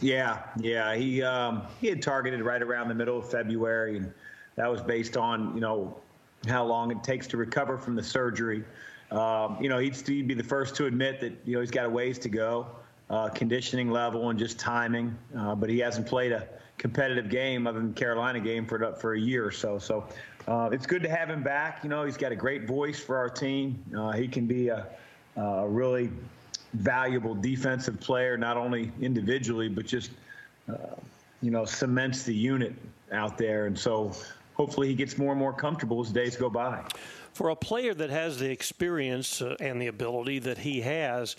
Yeah, 0.00 0.42
yeah. 0.60 0.94
He 0.94 1.22
um, 1.22 1.62
he 1.80 1.88
had 1.88 2.02
targeted 2.02 2.42
right 2.42 2.62
around 2.62 2.88
the 2.88 2.94
middle 2.94 3.18
of 3.18 3.30
February, 3.30 3.96
and 3.96 4.12
that 4.56 4.70
was 4.70 4.82
based 4.82 5.16
on 5.16 5.54
you 5.54 5.60
know 5.60 5.98
how 6.46 6.64
long 6.64 6.90
it 6.90 7.02
takes 7.02 7.26
to 7.28 7.36
recover 7.36 7.78
from 7.78 7.94
the 7.94 8.02
surgery. 8.02 8.62
Um, 9.10 9.56
you 9.60 9.68
know, 9.68 9.78
he'd, 9.78 9.96
he'd 9.96 10.28
be 10.28 10.34
the 10.34 10.42
first 10.42 10.74
to 10.76 10.86
admit 10.86 11.20
that 11.20 11.32
you 11.44 11.54
know 11.54 11.60
he's 11.60 11.70
got 11.70 11.86
a 11.86 11.90
ways 11.90 12.18
to 12.20 12.28
go, 12.28 12.66
uh, 13.08 13.30
conditioning 13.30 13.90
level 13.90 14.28
and 14.28 14.38
just 14.38 14.58
timing. 14.58 15.16
Uh, 15.36 15.54
but 15.54 15.70
he 15.70 15.78
hasn't 15.78 16.06
played 16.06 16.32
a 16.32 16.46
competitive 16.78 17.28
game 17.28 17.66
other 17.66 17.80
than 17.80 17.94
Carolina 17.94 18.40
game 18.40 18.66
for 18.66 18.92
for 18.94 19.14
a 19.14 19.20
year 19.20 19.44
or 19.44 19.50
so. 19.50 19.78
So 19.78 20.06
uh, 20.48 20.70
it's 20.72 20.86
good 20.86 21.02
to 21.02 21.08
have 21.08 21.28
him 21.28 21.42
back. 21.42 21.82
You 21.82 21.90
know, 21.90 22.04
he's 22.04 22.16
got 22.16 22.32
a 22.32 22.36
great 22.36 22.66
voice 22.66 23.00
for 23.00 23.16
our 23.16 23.28
team. 23.28 23.82
Uh, 23.96 24.12
he 24.12 24.28
can 24.28 24.46
be 24.46 24.68
a, 24.68 24.86
a, 25.36 25.66
really 25.66 26.10
valuable 26.74 27.34
defensive 27.34 27.98
player, 27.98 28.36
not 28.36 28.56
only 28.56 28.92
individually, 29.00 29.68
but 29.68 29.86
just, 29.86 30.12
uh, 30.68 30.94
you 31.42 31.50
know, 31.50 31.64
cements 31.64 32.22
the 32.22 32.34
unit 32.34 32.74
out 33.12 33.36
there. 33.36 33.66
And 33.66 33.76
so 33.76 34.12
hopefully 34.54 34.88
he 34.88 34.94
gets 34.94 35.18
more 35.18 35.32
and 35.32 35.40
more 35.40 35.52
comfortable 35.52 36.00
as 36.00 36.12
days 36.12 36.36
go 36.36 36.48
by. 36.48 36.84
For 37.32 37.50
a 37.50 37.56
player 37.56 37.92
that 37.94 38.10
has 38.10 38.38
the 38.38 38.50
experience 38.50 39.42
uh, 39.42 39.56
and 39.60 39.82
the 39.82 39.88
ability 39.88 40.38
that 40.40 40.58
he 40.58 40.80
has, 40.82 41.36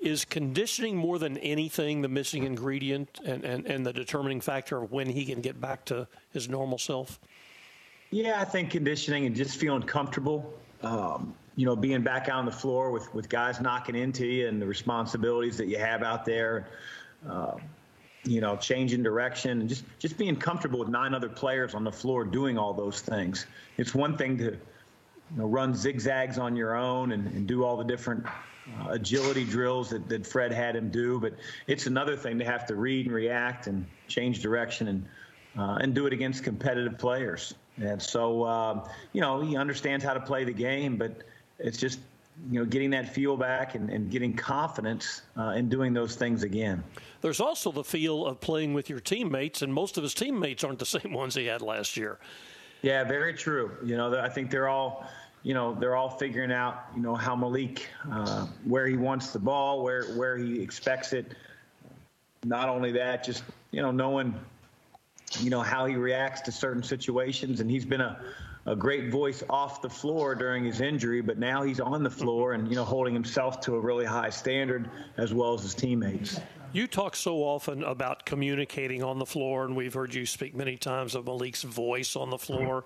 is 0.00 0.24
conditioning 0.24 0.96
more 0.96 1.18
than 1.18 1.36
anything 1.38 2.02
the 2.02 2.08
missing 2.08 2.44
ingredient 2.44 3.20
and, 3.24 3.44
and, 3.44 3.66
and 3.66 3.84
the 3.84 3.92
determining 3.92 4.40
factor 4.40 4.82
of 4.82 4.92
when 4.92 5.08
he 5.08 5.24
can 5.24 5.40
get 5.40 5.60
back 5.60 5.84
to 5.86 6.06
his 6.32 6.48
normal 6.48 6.78
self? 6.78 7.18
Yeah, 8.10 8.40
I 8.40 8.44
think 8.44 8.70
conditioning 8.70 9.26
and 9.26 9.34
just 9.34 9.58
feeling 9.58 9.82
comfortable. 9.82 10.54
Um, 10.82 11.34
you 11.56 11.66
know, 11.66 11.74
being 11.74 12.02
back 12.02 12.28
out 12.28 12.38
on 12.38 12.44
the 12.44 12.52
floor 12.52 12.90
with, 12.90 13.12
with 13.12 13.28
guys 13.28 13.60
knocking 13.60 13.96
into 13.96 14.24
you 14.24 14.46
and 14.46 14.62
the 14.62 14.66
responsibilities 14.66 15.56
that 15.56 15.66
you 15.66 15.78
have 15.78 16.02
out 16.02 16.24
there. 16.24 16.68
Uh, 17.28 17.56
you 18.24 18.40
know, 18.40 18.56
changing 18.56 19.02
direction 19.02 19.60
and 19.60 19.68
just 19.68 19.84
just 19.98 20.18
being 20.18 20.36
comfortable 20.36 20.78
with 20.78 20.88
nine 20.88 21.14
other 21.14 21.28
players 21.28 21.74
on 21.74 21.84
the 21.84 21.92
floor 21.92 22.24
doing 22.24 22.58
all 22.58 22.74
those 22.74 23.00
things. 23.00 23.46
It's 23.76 23.94
one 23.94 24.16
thing 24.16 24.36
to 24.38 24.44
you 24.44 24.58
know, 25.36 25.46
run 25.46 25.74
zigzags 25.74 26.38
on 26.38 26.56
your 26.56 26.76
own 26.76 27.12
and, 27.12 27.26
and 27.28 27.46
do 27.46 27.64
all 27.64 27.76
the 27.76 27.84
different 27.84 28.26
uh, 28.80 28.90
agility 28.90 29.44
drills 29.44 29.90
that, 29.90 30.08
that 30.08 30.26
Fred 30.26 30.52
had 30.52 30.76
him 30.76 30.90
do, 30.90 31.18
but 31.18 31.34
it's 31.66 31.86
another 31.86 32.16
thing 32.16 32.38
to 32.38 32.44
have 32.44 32.66
to 32.66 32.74
read 32.74 33.06
and 33.06 33.14
react 33.14 33.66
and 33.66 33.86
change 34.08 34.40
direction 34.40 34.88
and 34.88 35.06
uh, 35.58 35.78
and 35.80 35.94
do 35.94 36.06
it 36.06 36.12
against 36.12 36.44
competitive 36.44 36.98
players. 36.98 37.54
And 37.80 38.00
so, 38.00 38.44
uh, 38.44 38.88
you 39.12 39.20
know, 39.20 39.40
he 39.40 39.56
understands 39.56 40.04
how 40.04 40.14
to 40.14 40.20
play 40.20 40.44
the 40.44 40.52
game, 40.52 40.96
but 40.96 41.22
it's 41.58 41.78
just, 41.78 42.00
you 42.50 42.60
know, 42.60 42.64
getting 42.64 42.90
that 42.90 43.12
feel 43.12 43.36
back 43.36 43.74
and, 43.74 43.90
and 43.90 44.10
getting 44.10 44.34
confidence 44.34 45.22
uh, 45.36 45.54
in 45.56 45.68
doing 45.68 45.92
those 45.92 46.14
things 46.14 46.44
again. 46.44 46.84
There's 47.20 47.40
also 47.40 47.72
the 47.72 47.82
feel 47.82 48.26
of 48.26 48.40
playing 48.40 48.74
with 48.74 48.88
your 48.88 49.00
teammates, 49.00 49.62
and 49.62 49.74
most 49.74 49.96
of 49.96 50.02
his 50.02 50.14
teammates 50.14 50.62
aren't 50.62 50.78
the 50.78 50.86
same 51.00 51.12
ones 51.12 51.34
he 51.34 51.46
had 51.46 51.62
last 51.62 51.96
year. 51.96 52.18
Yeah, 52.82 53.02
very 53.02 53.34
true. 53.34 53.72
You 53.84 53.96
know, 53.96 54.20
I 54.20 54.28
think 54.28 54.52
they're 54.52 54.68
all, 54.68 55.10
you 55.42 55.54
know, 55.54 55.74
they're 55.74 55.96
all 55.96 56.10
figuring 56.10 56.52
out, 56.52 56.86
you 56.94 57.02
know, 57.02 57.14
how 57.14 57.34
Malik, 57.34 57.88
uh, 58.10 58.46
where 58.64 58.86
he 58.86 58.96
wants 58.96 59.32
the 59.32 59.38
ball, 59.38 59.82
where 59.82 60.04
where 60.16 60.36
he 60.36 60.60
expects 60.60 61.12
it. 61.12 61.34
Not 62.44 62.68
only 62.68 62.92
that, 62.92 63.24
just 63.24 63.42
you 63.70 63.82
know, 63.82 63.90
knowing 63.90 64.34
you 65.40 65.50
know, 65.50 65.60
how 65.60 65.86
he 65.86 65.96
reacts 65.96 66.42
to 66.42 66.52
certain 66.52 66.82
situations. 66.82 67.60
And 67.60 67.70
he's 67.70 67.84
been 67.84 68.00
a, 68.00 68.20
a 68.66 68.74
great 68.74 69.10
voice 69.10 69.42
off 69.48 69.82
the 69.82 69.90
floor 69.90 70.34
during 70.34 70.64
his 70.64 70.80
injury, 70.80 71.20
but 71.20 71.38
now 71.38 71.62
he's 71.62 71.80
on 71.80 72.02
the 72.02 72.10
floor 72.10 72.52
and, 72.52 72.68
you 72.68 72.76
know, 72.76 72.84
holding 72.84 73.14
himself 73.14 73.60
to 73.62 73.74
a 73.74 73.80
really 73.80 74.04
high 74.04 74.30
standard 74.30 74.90
as 75.16 75.34
well 75.34 75.54
as 75.54 75.62
his 75.62 75.74
teammates. 75.74 76.40
You 76.72 76.86
talk 76.86 77.16
so 77.16 77.38
often 77.38 77.82
about 77.82 78.26
communicating 78.26 79.02
on 79.02 79.18
the 79.18 79.26
floor, 79.26 79.64
and 79.64 79.74
we've 79.74 79.94
heard 79.94 80.12
you 80.12 80.26
speak 80.26 80.54
many 80.54 80.76
times 80.76 81.14
of 81.14 81.24
Malik's 81.24 81.62
voice 81.62 82.14
on 82.14 82.28
the 82.28 82.38
floor. 82.38 82.84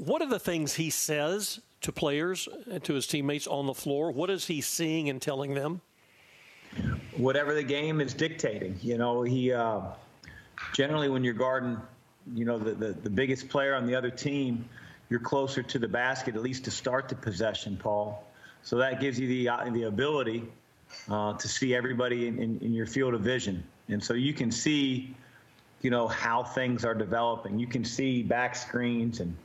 What 0.00 0.22
are 0.22 0.28
the 0.28 0.38
things 0.38 0.74
he 0.74 0.88
says 0.88 1.60
to 1.82 1.92
players 1.92 2.48
and 2.70 2.82
to 2.84 2.94
his 2.94 3.06
teammates 3.06 3.46
on 3.46 3.66
the 3.66 3.74
floor? 3.74 4.10
What 4.10 4.30
is 4.30 4.46
he 4.46 4.62
seeing 4.62 5.10
and 5.10 5.20
telling 5.20 5.52
them? 5.52 5.82
Whatever 7.18 7.54
the 7.54 7.62
game 7.62 8.00
is 8.00 8.14
dictating. 8.14 8.78
You 8.80 8.96
know, 8.96 9.22
he. 9.22 9.52
Uh, 9.52 9.82
generally 10.72 11.10
when 11.10 11.22
you're 11.22 11.34
guarding, 11.34 11.76
you 12.34 12.46
know, 12.46 12.58
the, 12.58 12.72
the, 12.72 12.92
the 12.92 13.10
biggest 13.10 13.50
player 13.50 13.74
on 13.74 13.86
the 13.86 13.94
other 13.94 14.10
team, 14.10 14.64
you're 15.10 15.20
closer 15.20 15.62
to 15.62 15.78
the 15.78 15.88
basket, 15.88 16.34
at 16.34 16.40
least 16.40 16.64
to 16.64 16.70
start 16.70 17.08
the 17.10 17.14
possession, 17.14 17.76
Paul. 17.76 18.24
So 18.62 18.78
that 18.78 19.00
gives 19.00 19.20
you 19.20 19.28
the, 19.28 19.50
uh, 19.50 19.70
the 19.70 19.82
ability 19.82 20.44
uh, 21.10 21.34
to 21.34 21.46
see 21.46 21.74
everybody 21.74 22.26
in, 22.26 22.38
in, 22.38 22.58
in, 22.60 22.72
your 22.72 22.86
field 22.86 23.12
of 23.12 23.20
vision. 23.20 23.62
And 23.88 24.02
so 24.02 24.14
you 24.14 24.32
can 24.32 24.50
see, 24.50 25.14
you 25.82 25.90
know, 25.90 26.08
how 26.08 26.42
things 26.42 26.86
are 26.86 26.94
developing. 26.94 27.58
You 27.58 27.66
can 27.66 27.84
see 27.84 28.22
back 28.22 28.56
screens 28.56 29.20
and, 29.20 29.36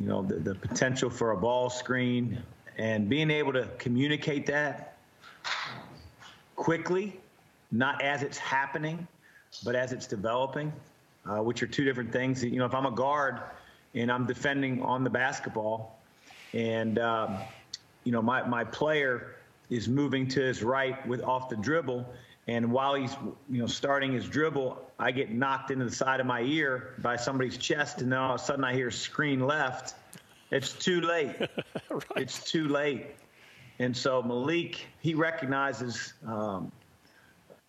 you 0.00 0.06
know, 0.06 0.22
the, 0.22 0.36
the 0.36 0.54
potential 0.54 1.10
for 1.10 1.32
a 1.32 1.36
ball 1.36 1.70
screen 1.70 2.42
and 2.78 3.08
being 3.08 3.30
able 3.30 3.52
to 3.52 3.68
communicate 3.78 4.46
that 4.46 4.96
quickly, 6.54 7.18
not 7.72 8.02
as 8.02 8.22
it's 8.22 8.38
happening, 8.38 9.06
but 9.64 9.74
as 9.74 9.92
it's 9.92 10.06
developing, 10.06 10.72
uh, 11.26 11.42
which 11.42 11.62
are 11.62 11.66
two 11.66 11.84
different 11.84 12.12
things. 12.12 12.44
You 12.44 12.58
know, 12.58 12.66
if 12.66 12.74
I'm 12.74 12.86
a 12.86 12.90
guard 12.90 13.40
and 13.94 14.10
I'm 14.10 14.26
defending 14.26 14.82
on 14.82 15.04
the 15.04 15.10
basketball, 15.10 15.98
and 16.52 16.98
um, 16.98 17.38
you 18.04 18.12
know 18.12 18.22
my 18.22 18.46
my 18.46 18.64
player 18.64 19.36
is 19.70 19.88
moving 19.88 20.28
to 20.28 20.40
his 20.40 20.62
right 20.62 21.04
with 21.06 21.22
off 21.22 21.48
the 21.48 21.56
dribble, 21.56 22.06
and 22.46 22.70
while 22.70 22.94
he's 22.94 23.16
you 23.50 23.58
know 23.58 23.66
starting 23.66 24.12
his 24.12 24.28
dribble, 24.28 24.78
I 24.98 25.10
get 25.10 25.30
knocked 25.30 25.70
into 25.70 25.84
the 25.84 25.94
side 25.94 26.20
of 26.20 26.26
my 26.26 26.40
ear 26.40 26.94
by 26.98 27.16
somebody's 27.16 27.58
chest, 27.58 28.00
and 28.00 28.10
then 28.10 28.18
all 28.18 28.34
of 28.34 28.40
a 28.40 28.44
sudden 28.44 28.64
I 28.64 28.72
hear 28.72 28.90
screen 28.90 29.40
left. 29.40 29.94
It's 30.50 30.72
too 30.72 31.00
late. 31.00 31.36
right. 31.90 32.02
It's 32.16 32.50
too 32.50 32.68
late. 32.68 33.06
And 33.78 33.94
so 33.94 34.22
Malik, 34.22 34.86
he 35.00 35.14
recognizes 35.14 36.14
um, 36.26 36.72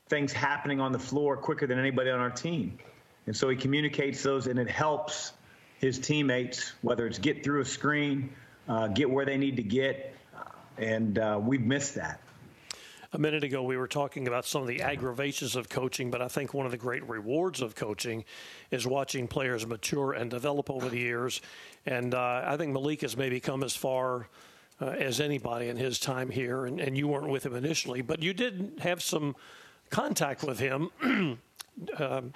things 0.07 0.31
happening 0.31 0.79
on 0.79 0.93
the 0.93 0.99
floor 0.99 1.35
quicker 1.35 1.67
than 1.67 1.79
anybody 1.79 2.09
on 2.09 2.19
our 2.19 2.29
team. 2.29 2.77
And 3.25 3.35
so 3.35 3.49
he 3.49 3.57
communicates 3.57 4.23
those, 4.23 4.47
and 4.47 4.57
it 4.57 4.69
helps 4.69 5.33
his 5.79 5.99
teammates, 5.99 6.71
whether 6.81 7.05
it's 7.05 7.19
get 7.19 7.43
through 7.43 7.61
a 7.61 7.65
screen, 7.65 8.29
uh, 8.69 8.87
get 8.87 9.09
where 9.09 9.25
they 9.25 9.37
need 9.37 9.57
to 9.57 9.63
get, 9.63 10.15
and 10.77 11.19
uh, 11.19 11.39
we've 11.41 11.61
missed 11.61 11.95
that. 11.95 12.21
A 13.13 13.17
minute 13.17 13.43
ago, 13.43 13.63
we 13.63 13.77
were 13.77 13.87
talking 13.87 14.27
about 14.27 14.45
some 14.45 14.61
of 14.61 14.67
the 14.67 14.81
aggravations 14.81 15.55
of 15.55 15.69
coaching, 15.69 16.11
but 16.11 16.21
I 16.21 16.27
think 16.27 16.53
one 16.53 16.65
of 16.65 16.71
the 16.71 16.77
great 16.77 17.07
rewards 17.07 17.61
of 17.61 17.73
coaching 17.73 18.25
is 18.69 18.85
watching 18.85 19.27
players 19.27 19.65
mature 19.65 20.13
and 20.13 20.29
develop 20.29 20.69
over 20.69 20.89
the 20.89 20.99
years. 20.99 21.41
And 21.85 22.13
uh, 22.13 22.43
I 22.45 22.57
think 22.57 22.73
Malik 22.73 23.01
has 23.01 23.15
maybe 23.15 23.39
come 23.39 23.63
as 23.63 23.75
far 23.75 24.27
uh, 24.81 24.87
as 24.87 25.21
anybody 25.21 25.69
in 25.69 25.77
his 25.77 25.99
time 25.99 26.29
here, 26.29 26.65
and, 26.65 26.79
and, 26.79 26.97
you 26.97 27.07
weren't 27.07 27.29
with 27.29 27.45
him 27.45 27.55
initially, 27.55 28.01
but 28.01 28.21
you 28.21 28.33
did 28.33 28.73
have 28.79 29.01
some 29.01 29.35
contact 29.89 30.43
with 30.43 30.59
him. 30.59 30.89
um, 31.97 32.33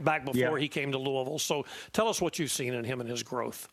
back 0.00 0.24
before 0.24 0.58
yeah. 0.58 0.62
he 0.62 0.68
came 0.68 0.92
to 0.92 0.98
Louisville. 0.98 1.38
So 1.38 1.64
tell 1.92 2.08
us 2.08 2.20
what 2.20 2.38
you've 2.38 2.52
seen 2.52 2.74
in 2.74 2.84
him 2.84 3.00
and 3.00 3.08
his 3.08 3.22
growth. 3.22 3.68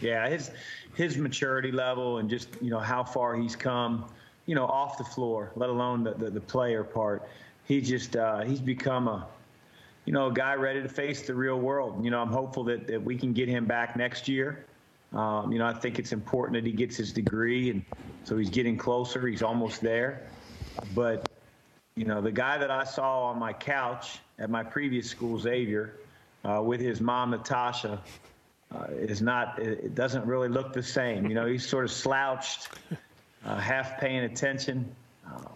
Yeah, 0.00 0.28
his 0.28 0.50
his 0.94 1.16
maturity 1.16 1.72
level 1.72 2.18
and 2.18 2.30
just 2.30 2.48
you 2.60 2.70
know 2.70 2.78
how 2.78 3.02
far 3.02 3.34
he's 3.34 3.56
come, 3.56 4.08
you 4.48 4.54
know, 4.54 4.64
off 4.64 4.96
the 4.96 5.04
floor, 5.04 5.52
let 5.56 5.68
alone 5.68 6.02
the 6.02 6.14
the, 6.14 6.30
the 6.30 6.40
player 6.40 6.82
part. 6.82 7.28
He 7.66 7.82
just 7.82 8.16
uh, 8.16 8.40
he's 8.40 8.60
become 8.60 9.06
a 9.06 9.28
you 10.06 10.12
know 10.12 10.28
a 10.28 10.32
guy 10.32 10.54
ready 10.54 10.82
to 10.82 10.88
face 10.88 11.26
the 11.26 11.34
real 11.34 11.60
world. 11.60 12.02
You 12.02 12.10
know, 12.10 12.20
I'm 12.20 12.32
hopeful 12.32 12.64
that, 12.64 12.86
that 12.86 13.02
we 13.02 13.16
can 13.16 13.34
get 13.34 13.48
him 13.48 13.66
back 13.66 13.94
next 13.94 14.26
year. 14.26 14.64
Um, 15.12 15.52
you 15.52 15.58
know, 15.58 15.66
I 15.66 15.74
think 15.74 15.98
it's 15.98 16.12
important 16.12 16.54
that 16.54 16.66
he 16.66 16.72
gets 16.72 16.96
his 16.96 17.12
degree, 17.12 17.68
and 17.70 17.84
so 18.24 18.38
he's 18.38 18.48
getting 18.48 18.78
closer. 18.78 19.26
He's 19.26 19.42
almost 19.42 19.82
there. 19.82 20.22
But 20.94 21.28
you 21.94 22.06
know, 22.06 22.22
the 22.22 22.32
guy 22.32 22.56
that 22.56 22.70
I 22.70 22.84
saw 22.84 23.24
on 23.24 23.38
my 23.38 23.52
couch 23.52 24.20
at 24.38 24.48
my 24.48 24.62
previous 24.62 25.10
school, 25.10 25.38
Xavier, 25.38 25.94
uh, 26.42 26.62
with 26.62 26.80
his 26.80 27.02
mom, 27.02 27.32
Natasha, 27.32 28.00
uh, 28.74 28.86
is 28.92 29.20
not, 29.20 29.58
it 29.58 29.94
doesn't 29.94 30.24
really 30.24 30.48
look 30.48 30.72
the 30.72 30.82
same. 30.82 31.26
You 31.26 31.34
know, 31.34 31.46
he's 31.46 31.66
sort 31.66 31.84
of 31.84 31.90
slouched, 31.90 32.68
half 33.44 33.98
paying 33.98 34.24
attention. 34.24 34.94
Uh, 35.26 35.48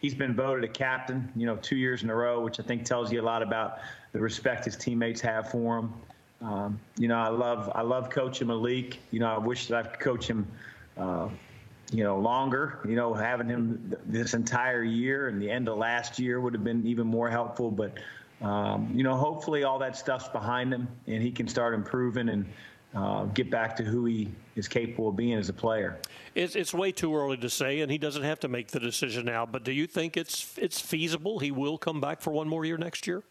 he's 0.00 0.14
been 0.14 0.34
voted 0.34 0.64
a 0.64 0.72
captain, 0.72 1.30
you 1.36 1.46
know, 1.46 1.56
two 1.56 1.76
years 1.76 2.02
in 2.02 2.10
a 2.10 2.14
row, 2.14 2.40
which 2.40 2.60
I 2.60 2.62
think 2.62 2.84
tells 2.84 3.12
you 3.12 3.20
a 3.20 3.22
lot 3.22 3.42
about 3.42 3.78
the 4.12 4.20
respect 4.20 4.64
his 4.64 4.76
teammates 4.76 5.20
have 5.20 5.50
for 5.50 5.78
him. 5.78 5.94
Um, 6.42 6.80
you 6.96 7.08
know, 7.08 7.16
I 7.16 7.28
love 7.28 7.70
I 7.74 7.82
love 7.82 8.10
coaching 8.10 8.48
Malik. 8.48 8.98
You 9.12 9.20
know, 9.20 9.28
I 9.28 9.38
wish 9.38 9.68
that 9.68 9.76
I 9.78 9.88
could 9.88 10.00
coach 10.00 10.28
him, 10.28 10.46
uh, 10.98 11.28
you 11.92 12.02
know, 12.02 12.18
longer. 12.18 12.80
You 12.84 12.96
know, 12.96 13.14
having 13.14 13.48
him 13.48 13.94
this 14.06 14.34
entire 14.34 14.82
year 14.82 15.28
and 15.28 15.40
the 15.40 15.48
end 15.48 15.68
of 15.68 15.78
last 15.78 16.18
year 16.18 16.40
would 16.40 16.52
have 16.52 16.64
been 16.64 16.84
even 16.84 17.06
more 17.06 17.30
helpful. 17.30 17.70
But 17.70 17.96
um, 18.40 18.90
you 18.92 19.04
know, 19.04 19.14
hopefully 19.14 19.62
all 19.62 19.78
that 19.78 19.96
stuff's 19.96 20.28
behind 20.28 20.74
him 20.74 20.88
and 21.06 21.22
he 21.22 21.30
can 21.30 21.46
start 21.46 21.74
improving 21.74 22.28
and 22.28 22.44
uh, 22.94 23.24
get 23.26 23.50
back 23.50 23.74
to 23.76 23.82
who 23.82 24.04
he 24.04 24.28
is 24.54 24.68
capable 24.68 25.08
of 25.08 25.16
being 25.16 25.34
as 25.34 25.48
a 25.48 25.52
player. 25.52 25.98
It's, 26.34 26.56
it's 26.56 26.74
way 26.74 26.92
too 26.92 27.14
early 27.14 27.36
to 27.38 27.48
say, 27.48 27.80
and 27.80 27.90
he 27.90 27.98
doesn't 27.98 28.22
have 28.22 28.40
to 28.40 28.48
make 28.48 28.68
the 28.68 28.80
decision 28.80 29.24
now. 29.24 29.46
But 29.46 29.64
do 29.64 29.72
you 29.72 29.86
think 29.86 30.16
it's 30.16 30.56
it's 30.58 30.80
feasible 30.80 31.38
he 31.38 31.50
will 31.50 31.78
come 31.78 32.00
back 32.00 32.20
for 32.20 32.32
one 32.32 32.48
more 32.48 32.64
year 32.64 32.76
next 32.76 33.06
year? 33.06 33.22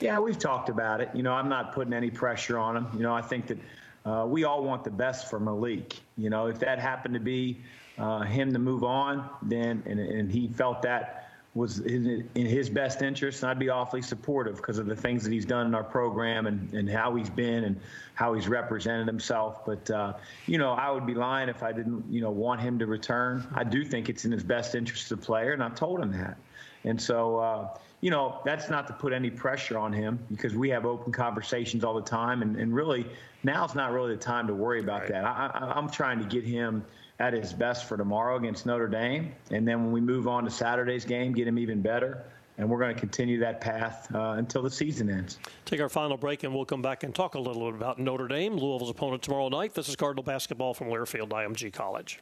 Yeah, 0.00 0.18
we've 0.18 0.38
talked 0.38 0.68
about 0.68 1.00
it. 1.00 1.10
You 1.14 1.22
know, 1.22 1.32
I'm 1.32 1.48
not 1.48 1.72
putting 1.74 1.92
any 1.92 2.10
pressure 2.10 2.58
on 2.58 2.76
him. 2.76 2.86
You 2.94 3.00
know, 3.00 3.14
I 3.14 3.22
think 3.22 3.46
that 3.48 3.58
uh, 4.04 4.26
we 4.26 4.44
all 4.44 4.62
want 4.64 4.84
the 4.84 4.90
best 4.90 5.28
for 5.28 5.38
Malik. 5.38 5.98
You 6.16 6.30
know, 6.30 6.46
if 6.46 6.58
that 6.60 6.78
happened 6.78 7.14
to 7.14 7.20
be 7.20 7.60
uh, 7.98 8.20
him 8.20 8.52
to 8.52 8.58
move 8.58 8.84
on, 8.84 9.28
then 9.42 9.82
and, 9.86 10.00
and 10.00 10.30
he 10.30 10.48
felt 10.48 10.82
that 10.82 11.29
was 11.54 11.80
in, 11.80 12.28
his 12.34 12.70
best 12.70 13.02
interest, 13.02 13.42
and 13.42 13.50
I'd 13.50 13.58
be 13.58 13.70
awfully 13.70 14.02
supportive 14.02 14.56
because 14.56 14.78
of 14.78 14.86
the 14.86 14.94
things 14.94 15.24
that 15.24 15.32
he's 15.32 15.44
done 15.44 15.66
in 15.66 15.74
our 15.74 15.82
program 15.82 16.46
and, 16.46 16.72
and 16.72 16.88
how 16.88 17.16
he's 17.16 17.30
been 17.30 17.64
and 17.64 17.80
how 18.14 18.34
he's 18.34 18.46
represented 18.46 19.08
himself. 19.08 19.64
But 19.66 19.90
uh, 19.90 20.12
you 20.46 20.58
know, 20.58 20.72
I 20.72 20.90
would 20.90 21.06
be 21.06 21.14
lying 21.14 21.48
if 21.48 21.62
I 21.62 21.72
didn't, 21.72 22.04
you 22.08 22.20
know, 22.20 22.30
want 22.30 22.60
him 22.60 22.78
to 22.78 22.86
return. 22.86 23.46
I 23.54 23.64
do 23.64 23.84
think 23.84 24.08
it's 24.08 24.24
in 24.24 24.30
his 24.30 24.44
best 24.44 24.76
interest 24.76 25.06
as 25.06 25.12
a 25.12 25.16
player, 25.16 25.52
and 25.52 25.62
I've 25.62 25.74
told 25.74 26.00
him 26.00 26.12
that. 26.12 26.36
And 26.84 27.00
so, 27.00 27.38
uh, 27.38 27.68
you 28.00 28.10
know, 28.10 28.40
that's 28.44 28.70
not 28.70 28.86
to 28.86 28.92
put 28.92 29.12
any 29.12 29.30
pressure 29.30 29.78
on 29.78 29.92
him 29.92 30.18
because 30.30 30.54
we 30.54 30.70
have 30.70 30.86
open 30.86 31.12
conversations 31.12 31.84
all 31.84 31.94
the 31.94 32.00
time, 32.00 32.42
and, 32.42 32.56
and 32.56 32.74
really 32.74 33.06
now's 33.42 33.74
not 33.74 33.92
really 33.92 34.14
the 34.14 34.20
time 34.20 34.46
to 34.46 34.54
worry 34.54 34.80
about 34.80 35.02
right. 35.02 35.10
that. 35.10 35.24
I, 35.24 35.50
I, 35.52 35.72
I'm 35.76 35.90
trying 35.90 36.18
to 36.18 36.24
get 36.24 36.44
him 36.44 36.84
at 37.18 37.34
his 37.34 37.52
best 37.52 37.84
for 37.84 37.96
tomorrow 37.96 38.36
against 38.36 38.64
Notre 38.64 38.88
Dame. 38.88 39.32
And 39.50 39.68
then 39.68 39.84
when 39.84 39.92
we 39.92 40.00
move 40.00 40.26
on 40.26 40.44
to 40.44 40.50
Saturday's 40.50 41.04
game, 41.04 41.32
get 41.32 41.46
him 41.46 41.58
even 41.58 41.82
better. 41.82 42.24
And 42.56 42.68
we're 42.68 42.78
going 42.78 42.94
to 42.94 43.00
continue 43.00 43.38
that 43.40 43.60
path 43.60 44.12
uh, 44.14 44.34
until 44.36 44.62
the 44.62 44.70
season 44.70 45.08
ends. 45.08 45.38
Take 45.64 45.80
our 45.80 45.88
final 45.88 46.16
break, 46.16 46.42
and 46.42 46.54
we'll 46.54 46.64
come 46.64 46.82
back 46.82 47.04
and 47.04 47.14
talk 47.14 47.34
a 47.34 47.38
little 47.38 47.70
bit 47.70 47.74
about 47.74 47.98
Notre 47.98 48.28
Dame, 48.28 48.54
Louisville's 48.54 48.90
opponent 48.90 49.22
tomorrow 49.22 49.48
night. 49.48 49.74
This 49.74 49.88
is 49.88 49.96
Cardinal 49.96 50.24
basketball 50.24 50.74
from 50.74 50.88
Learfield 50.88 51.28
IMG 51.28 51.72
College. 51.72 52.20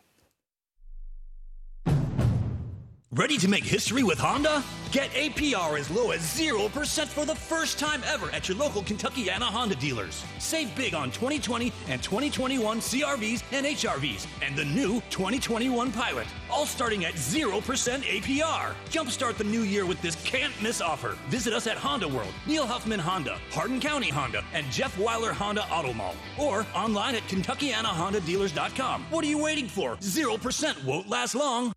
Ready 3.14 3.38
to 3.38 3.48
make 3.48 3.64
history 3.64 4.02
with 4.02 4.18
Honda? 4.18 4.62
Get 4.92 5.10
APR 5.12 5.80
as 5.80 5.90
low 5.90 6.10
as 6.10 6.20
0% 6.20 7.06
for 7.06 7.24
the 7.24 7.34
first 7.34 7.78
time 7.78 8.02
ever 8.04 8.30
at 8.32 8.50
your 8.50 8.58
local 8.58 8.82
Kentuckiana 8.82 9.44
Honda 9.44 9.76
dealers. 9.76 10.22
Save 10.38 10.76
big 10.76 10.94
on 10.94 11.10
2020 11.10 11.72
and 11.88 12.02
2021 12.02 12.80
CRVs 12.80 13.42
and 13.52 13.64
HRVs 13.64 14.26
and 14.42 14.54
the 14.54 14.66
new 14.66 15.00
2021 15.08 15.90
Pilot, 15.90 16.26
all 16.50 16.66
starting 16.66 17.06
at 17.06 17.14
0% 17.14 17.62
APR. 17.62 18.74
Jumpstart 18.90 19.38
the 19.38 19.44
new 19.44 19.62
year 19.62 19.86
with 19.86 20.02
this 20.02 20.22
can't 20.24 20.52
miss 20.60 20.82
offer. 20.82 21.16
Visit 21.28 21.54
us 21.54 21.66
at 21.66 21.78
Honda 21.78 22.08
World, 22.08 22.34
Neil 22.46 22.66
Huffman 22.66 23.00
Honda, 23.00 23.38
Hardin 23.52 23.80
County 23.80 24.10
Honda, 24.10 24.44
and 24.52 24.66
Jeff 24.70 24.94
Wyler 24.98 25.32
Honda 25.32 25.64
Auto 25.72 25.94
Mall, 25.94 26.14
or 26.38 26.66
online 26.74 27.14
at 27.14 27.22
KentuckianaHondaDealers.com. 27.22 29.04
What 29.08 29.24
are 29.24 29.28
you 29.28 29.42
waiting 29.42 29.66
for? 29.66 29.96
0% 29.96 30.84
won't 30.84 31.08
last 31.08 31.34
long. 31.34 31.72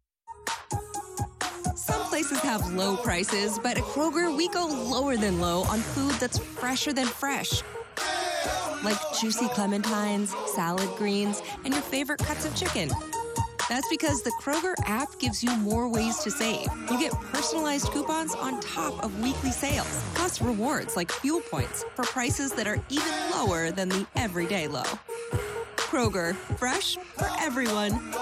Places 2.22 2.40
have 2.42 2.74
low 2.76 2.98
prices, 2.98 3.58
but 3.58 3.80
at 3.80 3.84
Kroger, 3.84 4.38
we 4.38 4.48
go 4.50 4.68
lower 4.68 5.18
than 5.18 5.40
low 5.40 5.64
on 5.64 5.80
food 5.80 6.12
that's 6.20 6.38
fresher 6.38 6.94
than 6.94 7.08
fresh. 7.08 7.64
Like 8.84 9.00
juicy 9.20 9.48
clementines, 9.48 10.28
salad 10.50 10.88
greens, 10.98 11.42
and 11.66 11.74
your 11.74 11.82
favorite 11.82 12.20
cuts 12.20 12.46
of 12.46 12.56
chicken. 12.56 12.92
That's 13.70 13.90
because 13.90 14.22
the 14.22 14.32
Kroger 14.40 14.76
app 14.86 15.18
gives 15.18 15.44
you 15.44 15.50
more 15.58 15.90
ways 15.90 16.20
to 16.20 16.30
save. 16.30 16.68
You 16.92 17.00
get 17.00 17.12
personalized 17.12 17.88
coupons 17.88 18.36
on 18.36 18.60
top 18.60 19.04
of 19.04 19.20
weekly 19.20 19.50
sales, 19.50 20.04
plus 20.14 20.44
rewards 20.44 20.96
like 20.96 21.12
fuel 21.12 21.42
points 21.42 21.84
for 21.96 22.04
prices 22.04 22.52
that 22.52 22.68
are 22.68 22.80
even 22.90 23.14
lower 23.32 23.72
than 23.72 23.90
the 23.90 24.06
everyday 24.16 24.68
low. 24.68 24.84
Kroger, 25.76 26.36
fresh 26.60 26.98
for 27.18 27.28
everyone. 27.40 28.14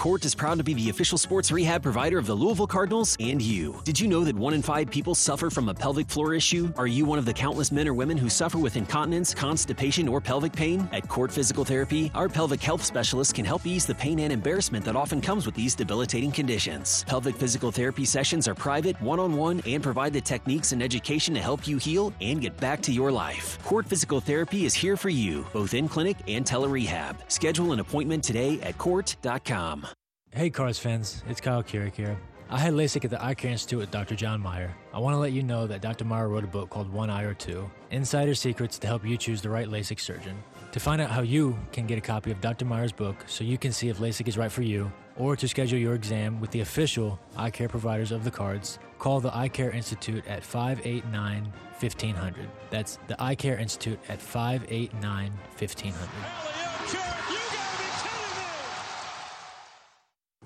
KORT 0.00 0.24
is 0.24 0.34
proud 0.34 0.56
to 0.56 0.64
be 0.64 0.72
the 0.72 0.88
official 0.88 1.18
sports 1.18 1.52
rehab 1.52 1.82
provider 1.82 2.16
of 2.16 2.24
the 2.24 2.34
Louisville 2.34 2.66
Cardinals 2.66 3.18
and 3.20 3.42
you. 3.42 3.78
Did 3.84 4.00
you 4.00 4.08
know 4.08 4.24
that 4.24 4.34
one 4.34 4.54
in 4.54 4.62
five 4.62 4.90
people 4.90 5.14
suffer 5.14 5.50
from 5.50 5.68
a 5.68 5.74
pelvic 5.74 6.08
floor 6.08 6.32
issue? 6.32 6.72
Are 6.78 6.86
you 6.86 7.04
one 7.04 7.18
of 7.18 7.26
the 7.26 7.34
countless 7.34 7.70
men 7.70 7.86
or 7.86 7.92
women 7.92 8.16
who 8.16 8.30
suffer 8.30 8.56
with 8.56 8.78
incontinence, 8.78 9.34
constipation, 9.34 10.08
or 10.08 10.18
pelvic 10.18 10.54
pain? 10.54 10.88
At 10.94 11.06
KORT 11.06 11.30
Physical 11.30 11.66
Therapy, 11.66 12.10
our 12.14 12.30
pelvic 12.30 12.62
health 12.62 12.82
specialists 12.82 13.30
can 13.34 13.44
help 13.44 13.66
ease 13.66 13.84
the 13.84 13.94
pain 13.94 14.20
and 14.20 14.32
embarrassment 14.32 14.86
that 14.86 14.96
often 14.96 15.20
comes 15.20 15.44
with 15.44 15.54
these 15.54 15.74
debilitating 15.74 16.32
conditions. 16.32 17.04
Pelvic 17.06 17.36
physical 17.36 17.70
therapy 17.70 18.06
sessions 18.06 18.48
are 18.48 18.54
private, 18.54 18.98
one 19.02 19.20
on 19.20 19.36
one, 19.36 19.60
and 19.66 19.82
provide 19.82 20.14
the 20.14 20.20
techniques 20.22 20.72
and 20.72 20.82
education 20.82 21.34
to 21.34 21.42
help 21.42 21.68
you 21.68 21.76
heal 21.76 22.10
and 22.22 22.40
get 22.40 22.56
back 22.56 22.80
to 22.80 22.90
your 22.90 23.12
life. 23.12 23.58
KORT 23.64 23.84
Physical 23.84 24.22
Therapy 24.22 24.64
is 24.64 24.72
here 24.72 24.96
for 24.96 25.10
you, 25.10 25.44
both 25.52 25.74
in 25.74 25.90
clinic 25.90 26.16
and 26.26 26.46
telerehab. 26.46 27.16
Schedule 27.28 27.74
an 27.74 27.80
appointment 27.80 28.24
today 28.24 28.58
at 28.62 28.78
kort.com. 28.78 29.89
Hey, 30.32 30.48
Cards 30.48 30.78
fans, 30.78 31.24
it's 31.28 31.40
Kyle 31.40 31.60
Kuric 31.60 31.96
here. 31.96 32.16
I 32.48 32.56
had 32.56 32.72
LASIK 32.72 33.04
at 33.04 33.10
the 33.10 33.22
Eye 33.22 33.34
Care 33.34 33.50
Institute 33.50 33.80
with 33.80 33.90
Dr. 33.90 34.14
John 34.14 34.40
Meyer. 34.40 34.72
I 34.94 35.00
want 35.00 35.14
to 35.14 35.18
let 35.18 35.32
you 35.32 35.42
know 35.42 35.66
that 35.66 35.82
Dr. 35.82 36.04
Meyer 36.04 36.28
wrote 36.28 36.44
a 36.44 36.46
book 36.46 36.70
called 36.70 36.88
One 36.92 37.10
Eye 37.10 37.24
or 37.24 37.34
Two 37.34 37.68
Insider 37.90 38.36
Secrets 38.36 38.78
to 38.78 38.86
help 38.86 39.04
you 39.04 39.16
choose 39.16 39.42
the 39.42 39.50
right 39.50 39.66
LASIK 39.66 39.98
surgeon. 39.98 40.40
To 40.70 40.78
find 40.78 41.02
out 41.02 41.10
how 41.10 41.22
you 41.22 41.58
can 41.72 41.84
get 41.88 41.98
a 41.98 42.00
copy 42.00 42.30
of 42.30 42.40
Dr. 42.40 42.64
Meyer's 42.64 42.92
book 42.92 43.16
so 43.26 43.42
you 43.42 43.58
can 43.58 43.72
see 43.72 43.88
if 43.88 43.98
LASIK 43.98 44.28
is 44.28 44.38
right 44.38 44.52
for 44.52 44.62
you, 44.62 44.92
or 45.16 45.34
to 45.34 45.48
schedule 45.48 45.80
your 45.80 45.94
exam 45.94 46.40
with 46.40 46.52
the 46.52 46.60
official 46.60 47.18
eye 47.36 47.50
care 47.50 47.68
providers 47.68 48.12
of 48.12 48.22
the 48.22 48.30
cards, 48.30 48.78
call 49.00 49.18
the 49.18 49.36
Eye 49.36 49.48
Care 49.48 49.72
Institute 49.72 50.24
at 50.28 50.44
589 50.44 51.42
1500. 51.80 52.48
That's 52.70 53.00
the 53.08 53.20
Eye 53.20 53.34
Care 53.34 53.58
Institute 53.58 53.98
at 54.08 54.22
589 54.22 55.32
1500. 55.58 57.39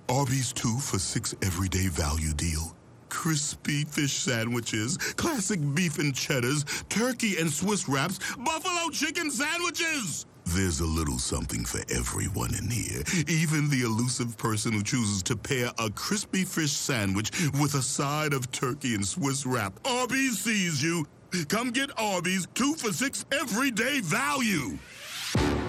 Arby's 0.09 0.53
two 0.53 0.79
for 0.79 0.99
six 0.99 1.35
everyday 1.43 1.89
value 1.89 2.35
deal. 2.35 2.77
Crispy 3.09 3.85
fish 3.85 4.13
sandwiches, 4.13 4.99
classic 5.17 5.61
beef 5.75 5.99
and 5.99 6.15
cheddars, 6.15 6.65
turkey 6.91 7.39
and 7.39 7.51
Swiss 7.51 7.89
wraps, 7.89 8.19
buffalo 8.37 8.91
chicken 8.93 9.31
sandwiches. 9.31 10.27
There's 10.47 10.81
a 10.81 10.87
little 10.87 11.19
something 11.19 11.65
for 11.65 11.81
everyone 11.91 12.55
in 12.55 12.69
here, 12.69 13.03
even 13.29 13.71
the 13.71 13.81
elusive 13.83 14.37
person 14.37 14.73
who 14.73 14.83
chooses 14.83 15.23
to 15.23 15.37
pair 15.37 15.71
a 15.79 15.89
crispy 15.91 16.45
fish 16.45 16.73
sandwich 16.73 17.31
with 17.61 17.75
a 17.75 17.83
side 17.83 18.35
of 18.35 18.51
turkey 18.53 18.95
and 18.95 19.07
Swiss 19.07 19.47
wrap. 19.47 19.73
Arby's 19.87 20.39
sees 20.39 20.83
you. 20.83 21.07
Come 21.49 21.71
get 21.71 21.91
Arby's 21.99 22.47
two 22.55 22.75
for 22.75 22.93
six 22.93 23.25
everyday 23.33 24.01
value. 24.01 24.77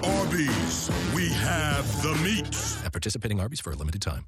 Arby's, 0.03 0.89
we 1.13 1.29
have 1.29 2.01
the 2.01 2.15
meat. 2.15 2.47
At 2.85 2.91
participating 2.91 3.39
Arby's 3.39 3.59
for 3.59 3.71
a 3.71 3.75
limited 3.75 4.01
time. 4.01 4.25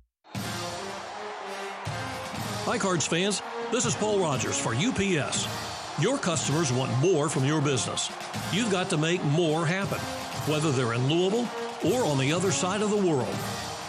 Hi, 2.66 2.78
Cards 2.78 3.08
fans. 3.08 3.42
This 3.72 3.86
is 3.86 3.96
Paul 3.96 4.20
Rogers 4.20 4.58
for 4.58 4.76
UPS. 4.76 5.48
Your 6.02 6.18
customers 6.18 6.72
want 6.72 6.96
more 7.00 7.30
from 7.30 7.46
your 7.46 7.62
business. 7.62 8.12
You've 8.52 8.72
got 8.72 8.90
to 8.92 8.98
make 8.98 9.24
more 9.24 9.66
happen, 9.66 10.00
whether 10.52 10.72
they're 10.72 10.94
in 10.94 11.10
Louisville 11.10 11.48
or 11.86 12.06
on 12.06 12.18
the 12.18 12.32
other 12.32 12.52
side 12.52 12.82
of 12.82 12.90
the 12.90 12.98
world. 12.98 13.34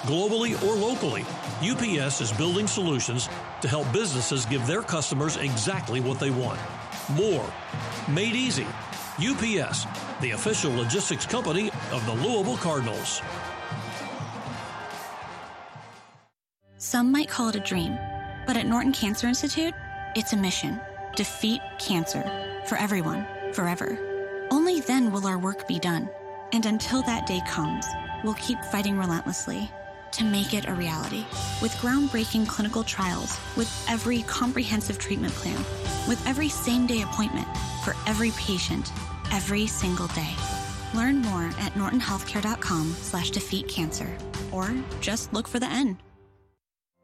Globally 0.02 0.54
or 0.64 0.74
locally, 0.74 1.24
UPS 1.60 2.20
is 2.20 2.32
building 2.32 2.66
solutions 2.66 3.28
to 3.60 3.68
help 3.68 3.90
businesses 3.92 4.46
give 4.46 4.66
their 4.66 4.82
customers 4.82 5.36
exactly 5.36 6.00
what 6.00 6.18
they 6.18 6.30
want 6.30 6.58
more. 7.10 7.44
Made 8.08 8.34
easy. 8.34 8.66
UPS, 9.18 9.86
the 10.20 10.30
official 10.30 10.72
logistics 10.74 11.26
company 11.26 11.70
of 11.92 12.04
the 12.06 12.14
Louisville 12.14 12.56
Cardinals. 12.56 13.20
Some 16.76 17.10
might 17.10 17.28
call 17.28 17.48
it 17.48 17.56
a 17.56 17.60
dream, 17.60 17.98
but 18.46 18.56
at 18.56 18.66
Norton 18.66 18.92
Cancer 18.92 19.26
Institute, 19.26 19.74
it's 20.14 20.32
a 20.32 20.36
mission 20.36 20.80
defeat 21.16 21.60
cancer 21.80 22.22
for 22.66 22.78
everyone, 22.78 23.26
forever. 23.52 23.98
Only 24.52 24.80
then 24.80 25.10
will 25.10 25.26
our 25.26 25.36
work 25.36 25.66
be 25.66 25.80
done. 25.80 26.08
And 26.52 26.64
until 26.64 27.02
that 27.02 27.26
day 27.26 27.40
comes, 27.48 27.84
we'll 28.22 28.34
keep 28.34 28.62
fighting 28.66 28.96
relentlessly 28.96 29.68
to 30.12 30.24
make 30.24 30.54
it 30.54 30.68
a 30.68 30.74
reality. 30.74 31.24
With 31.60 31.72
groundbreaking 31.82 32.46
clinical 32.46 32.84
trials, 32.84 33.36
with 33.56 33.68
every 33.88 34.22
comprehensive 34.22 34.98
treatment 34.98 35.32
plan, 35.34 35.58
with 36.06 36.24
every 36.26 36.48
same 36.48 36.86
day 36.86 37.02
appointment 37.02 37.48
for 37.84 37.96
every 38.06 38.30
patient, 38.32 38.92
every 39.32 39.66
single 39.66 40.08
day. 40.08 40.34
Learn 40.94 41.20
more 41.20 41.46
at 41.58 41.74
nortonhealthcare.com 41.74 42.92
slash 43.00 43.30
defeat 43.30 43.68
cancer, 43.68 44.16
or 44.52 44.74
just 45.00 45.32
look 45.32 45.46
for 45.46 45.58
the 45.58 45.70
N. 45.70 45.98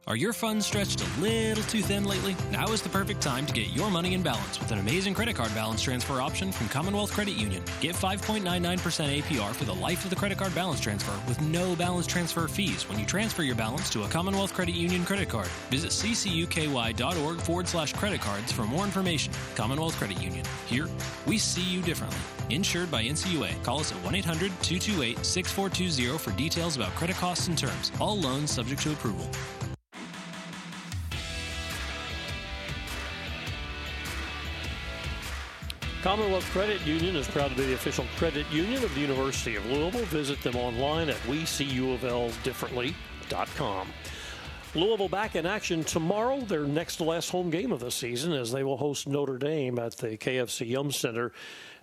Are 0.06 0.16
your 0.16 0.34
funds 0.34 0.66
stretched 0.66 1.00
a 1.00 1.20
little 1.20 1.64
too 1.64 1.80
thin 1.80 2.04
lately? 2.04 2.36
Now 2.50 2.70
is 2.72 2.82
the 2.82 2.90
perfect 2.90 3.22
time 3.22 3.46
to 3.46 3.54
get 3.54 3.68
your 3.68 3.90
money 3.90 4.12
in 4.12 4.22
balance 4.22 4.60
with 4.60 4.70
an 4.70 4.78
amazing 4.78 5.14
credit 5.14 5.34
card 5.34 5.54
balance 5.54 5.80
transfer 5.80 6.20
option 6.20 6.52
from 6.52 6.68
Commonwealth 6.68 7.10
Credit 7.10 7.32
Union. 7.32 7.62
Get 7.80 7.94
5.99% 7.94 8.42
APR 9.22 9.54
for 9.54 9.64
the 9.64 9.74
life 9.74 10.04
of 10.04 10.10
the 10.10 10.16
credit 10.16 10.36
card 10.36 10.54
balance 10.54 10.78
transfer 10.78 11.18
with 11.26 11.40
no 11.40 11.74
balance 11.74 12.06
transfer 12.06 12.46
fees 12.48 12.86
when 12.86 12.98
you 12.98 13.06
transfer 13.06 13.42
your 13.42 13.54
balance 13.54 13.88
to 13.90 14.02
a 14.02 14.08
Commonwealth 14.08 14.52
Credit 14.52 14.74
Union 14.74 15.06
credit 15.06 15.30
card. 15.30 15.48
Visit 15.70 15.90
ccuky.org 15.90 17.40
forward 17.40 17.66
slash 17.66 17.94
credit 17.94 18.20
cards 18.20 18.52
for 18.52 18.64
more 18.64 18.84
information. 18.84 19.32
Commonwealth 19.54 19.96
Credit 19.96 20.20
Union. 20.20 20.44
Here, 20.66 20.86
we 21.24 21.38
see 21.38 21.64
you 21.64 21.80
differently. 21.80 22.18
Insured 22.50 22.90
by 22.90 23.04
NCUA. 23.04 23.64
Call 23.64 23.80
us 23.80 23.90
at 23.90 24.04
1 24.04 24.14
800 24.14 24.52
228 24.60 25.24
6420 25.24 26.18
for 26.18 26.30
details 26.36 26.76
about 26.76 26.90
credit 26.90 27.16
costs 27.16 27.48
and 27.48 27.56
terms. 27.56 27.90
All 27.98 28.18
loans 28.18 28.50
subject 28.50 28.82
to 28.82 28.92
approval. 28.92 29.30
Commonwealth 36.04 36.48
Credit 36.50 36.86
Union 36.86 37.16
is 37.16 37.26
proud 37.26 37.48
to 37.48 37.56
be 37.56 37.64
the 37.64 37.72
official 37.72 38.04
credit 38.18 38.44
union 38.52 38.84
of 38.84 38.94
the 38.94 39.00
University 39.00 39.56
of 39.56 39.64
Louisville. 39.64 40.04
Visit 40.04 40.42
them 40.42 40.54
online 40.54 41.08
at 41.08 41.16
weseeufldifferently.com. 41.22 43.88
Louisville 44.74 45.08
back 45.08 45.34
in 45.34 45.46
action 45.46 45.82
tomorrow, 45.82 46.42
their 46.42 46.66
next 46.66 46.96
to 46.96 47.04
last 47.04 47.30
home 47.30 47.48
game 47.48 47.72
of 47.72 47.80
the 47.80 47.90
season, 47.90 48.34
as 48.34 48.52
they 48.52 48.62
will 48.62 48.76
host 48.76 49.08
Notre 49.08 49.38
Dame 49.38 49.78
at 49.78 49.96
the 49.96 50.18
KFC 50.18 50.68
Yum 50.68 50.92
Center. 50.92 51.32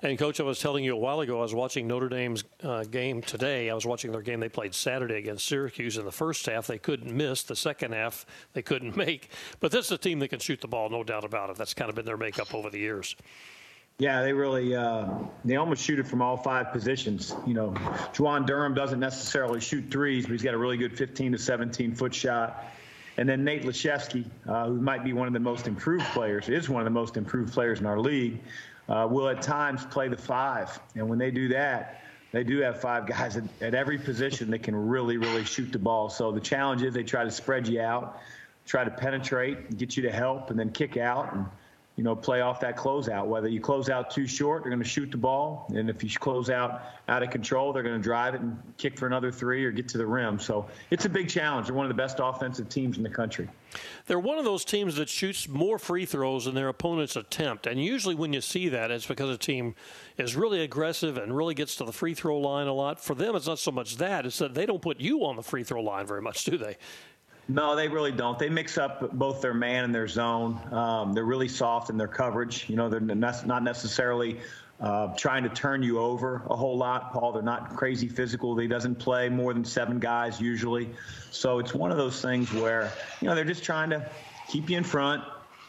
And, 0.04 0.20
Coach, 0.20 0.40
I 0.40 0.44
was 0.44 0.60
telling 0.60 0.84
you 0.84 0.94
a 0.94 1.00
while 1.00 1.22
ago, 1.22 1.40
I 1.40 1.42
was 1.42 1.56
watching 1.56 1.88
Notre 1.88 2.10
Dame's 2.10 2.44
uh, 2.62 2.84
game 2.84 3.24
today. 3.24 3.72
I 3.72 3.74
was 3.74 3.88
watching 3.88 4.12
their 4.12 4.22
game 4.22 4.40
they 4.40 4.50
played 4.50 4.76
Saturday 4.76 5.16
against 5.16 5.48
Syracuse. 5.48 5.98
In 5.98 6.06
the 6.06 6.12
first 6.12 6.46
half, 6.46 6.68
they 6.68 6.78
couldn't 6.78 7.12
miss. 7.12 7.42
The 7.42 7.56
second 7.56 7.96
half, 7.96 8.28
they 8.54 8.62
couldn't 8.62 8.96
make. 9.08 9.30
But 9.60 9.72
this 9.72 9.88
is 9.88 9.94
a 9.94 9.98
team 9.98 10.20
that 10.20 10.28
can 10.28 10.38
shoot 10.38 10.62
the 10.62 10.68
ball, 10.68 10.92
no 10.92 11.04
doubt 11.04 11.24
about 11.24 11.50
it. 11.50 11.56
That's 11.56 11.74
kind 11.74 11.90
of 11.90 11.96
been 11.96 12.06
their 12.06 12.18
makeup 12.18 12.54
over 12.54 12.70
the 12.70 12.78
years. 12.78 13.16
Yeah, 14.02 14.24
they 14.24 14.34
really 14.34 14.76
uh, 14.76 15.10
they 15.46 15.58
almost 15.58 15.84
shoot 15.84 16.00
it 16.00 16.08
from 16.08 16.24
all 16.24 16.36
five 16.36 16.72
positions. 16.72 17.36
You 17.46 17.54
know, 17.54 17.70
Juwan 18.14 18.48
Durham 18.48 18.74
doesn't 18.74 19.00
necessarily 19.00 19.62
shoot 19.62 19.92
threes, 19.92 20.26
but 20.26 20.32
he's 20.32 20.42
got 20.42 20.56
a 20.56 20.58
really 20.58 20.78
good 20.78 20.98
15 20.98 21.34
to 21.34 21.38
17 21.38 21.94
foot 21.94 22.12
shot. 22.12 22.66
And 23.18 23.30
then 23.30 23.44
Nate 23.44 23.62
Laszewski, 23.62 24.26
uh, 24.50 24.70
who 24.70 24.82
might 24.82 25.04
be 25.04 25.14
one 25.14 25.28
of 25.28 25.34
the 25.34 25.40
most 25.40 25.68
improved 25.68 26.06
players, 26.06 26.50
is 26.50 26.68
one 26.68 26.82
of 26.82 26.86
the 26.86 27.00
most 27.00 27.16
improved 27.16 27.54
players 27.54 27.80
in 27.80 27.86
our 27.86 28.00
league, 28.00 28.40
uh, 28.90 29.08
will 29.08 29.30
at 29.30 29.44
times 29.44 29.86
play 29.86 30.08
the 30.08 30.18
five. 30.18 30.80
And 30.96 31.08
when 31.08 31.20
they 31.20 31.30
do 31.30 31.50
that, 31.50 32.02
they 32.32 32.44
do 32.44 32.58
have 32.62 32.82
five 32.82 33.06
guys 33.06 33.38
at, 33.38 33.44
at 33.62 33.76
every 33.76 34.00
position 34.00 34.50
that 34.50 34.64
can 34.64 34.76
really, 34.76 35.18
really 35.18 35.46
shoot 35.46 35.72
the 35.72 35.78
ball. 35.78 36.10
So 36.10 36.32
the 36.32 36.42
challenge 36.42 36.82
is 36.82 36.96
they 36.96 37.04
try 37.04 37.24
to 37.24 37.30
spread 37.30 37.68
you 37.68 37.82
out, 37.82 38.20
try 38.66 38.84
to 38.84 38.90
penetrate, 38.90 39.78
get 39.78 39.96
you 39.96 40.02
to 40.02 40.12
help, 40.12 40.50
and 40.50 40.58
then 40.58 40.72
kick 40.72 40.98
out. 40.98 41.36
And 41.36 41.46
you 42.02 42.06
know, 42.06 42.16
play 42.16 42.42
off 42.42 42.60
that 42.60 42.76
closeout. 42.76 43.28
Whether 43.28 43.48
you 43.48 43.62
close 43.62 43.88
out 43.88 44.10
too 44.10 44.26
short, 44.26 44.64
they're 44.64 44.72
going 44.72 44.82
to 44.82 44.90
shoot 44.90 45.12
the 45.12 45.18
ball, 45.18 45.72
and 45.76 45.88
if 45.88 46.04
you 46.04 46.10
close 46.10 46.50
out 46.50 46.82
out 47.08 47.22
of 47.22 47.30
control, 47.30 47.72
they're 47.72 47.84
going 47.84 47.96
to 47.96 48.02
drive 48.02 48.34
it 48.34 48.42
and 48.42 48.58
kick 48.80 48.98
for 48.98 49.06
another 49.06 49.32
three 49.32 49.64
or 49.64 49.70
get 49.70 49.88
to 49.90 50.00
the 50.00 50.06
rim. 50.08 50.40
So 50.40 50.66
it's 50.90 51.06
a 51.06 51.10
big 51.10 51.30
challenge. 51.30 51.68
They're 51.68 51.76
one 51.76 51.86
of 51.86 51.92
the 51.92 52.02
best 52.02 52.18
offensive 52.20 52.70
teams 52.70 52.98
in 52.98 53.04
the 53.04 53.10
country. 53.10 53.48
They're 54.08 54.20
one 54.20 54.40
of 54.40 54.46
those 54.46 54.66
teams 54.66 54.96
that 54.96 55.10
shoots 55.10 55.48
more 55.48 55.78
free 55.78 56.08
throws 56.08 56.46
than 56.46 56.56
their 56.56 56.70
opponents 56.70 57.16
attempt, 57.16 57.68
and 57.68 57.80
usually 57.80 58.16
when 58.16 58.34
you 58.34 58.42
see 58.42 58.68
that, 58.70 58.90
it's 58.90 59.06
because 59.06 59.30
a 59.30 59.38
team 59.38 59.76
is 60.18 60.36
really 60.36 60.64
aggressive 60.64 61.20
and 61.20 61.38
really 61.38 61.54
gets 61.54 61.76
to 61.76 61.86
the 61.86 61.94
free 61.94 62.16
throw 62.16 62.40
line 62.40 62.66
a 62.66 62.74
lot. 62.74 63.00
For 63.00 63.14
them, 63.14 63.36
it's 63.36 63.46
not 63.46 63.60
so 63.60 63.70
much 63.70 63.98
that; 63.98 64.26
it's 64.26 64.40
that 64.40 64.56
they 64.56 64.66
don't 64.66 64.82
put 64.82 65.00
you 65.00 65.24
on 65.24 65.36
the 65.36 65.44
free 65.44 65.64
throw 65.64 65.84
line 65.84 66.08
very 66.08 66.24
much, 66.24 66.46
do 66.46 66.58
they? 66.58 66.78
No, 67.52 67.76
they 67.76 67.90
really 67.90 68.14
don't. 68.14 68.40
They 68.40 68.48
mix 68.48 68.78
up 68.78 69.12
both 69.12 69.42
their 69.42 69.54
man 69.54 69.84
and 69.84 69.94
their 69.94 70.08
zone. 70.08 70.58
Um, 70.72 71.12
they're 71.12 71.26
really 71.26 71.50
soft 71.50 71.90
in 71.90 71.98
their 71.98 72.08
coverage. 72.08 72.70
You 72.70 72.78
know, 72.78 72.88
they're 72.88 73.02
not 73.02 73.64
necessarily 73.64 74.40
uh, 74.80 75.14
trying 75.18 75.44
to 75.44 75.50
turn 75.50 75.84
you 75.84 76.00
over 76.00 76.44
a 76.50 76.56
whole 76.56 76.78
lot, 76.78 77.12
Paul. 77.12 77.34
They're 77.34 77.44
not 77.44 77.76
crazy 77.76 78.08
physical. 78.08 78.56
They 78.56 78.68
doesn't 78.68 78.96
play 78.96 79.28
more 79.28 79.54
than 79.54 79.66
seven 79.66 80.00
guys 80.00 80.40
usually. 80.40 80.92
So 81.32 81.60
it's 81.60 81.74
one 81.74 81.92
of 81.92 81.98
those 81.98 82.22
things 82.22 82.54
where 82.54 82.90
you 83.20 83.28
know 83.28 83.36
they're 83.36 83.44
just 83.44 83.66
trying 83.66 83.90
to 83.90 84.10
keep 84.48 84.70
you 84.70 84.78
in 84.78 84.86
front. 84.86 85.22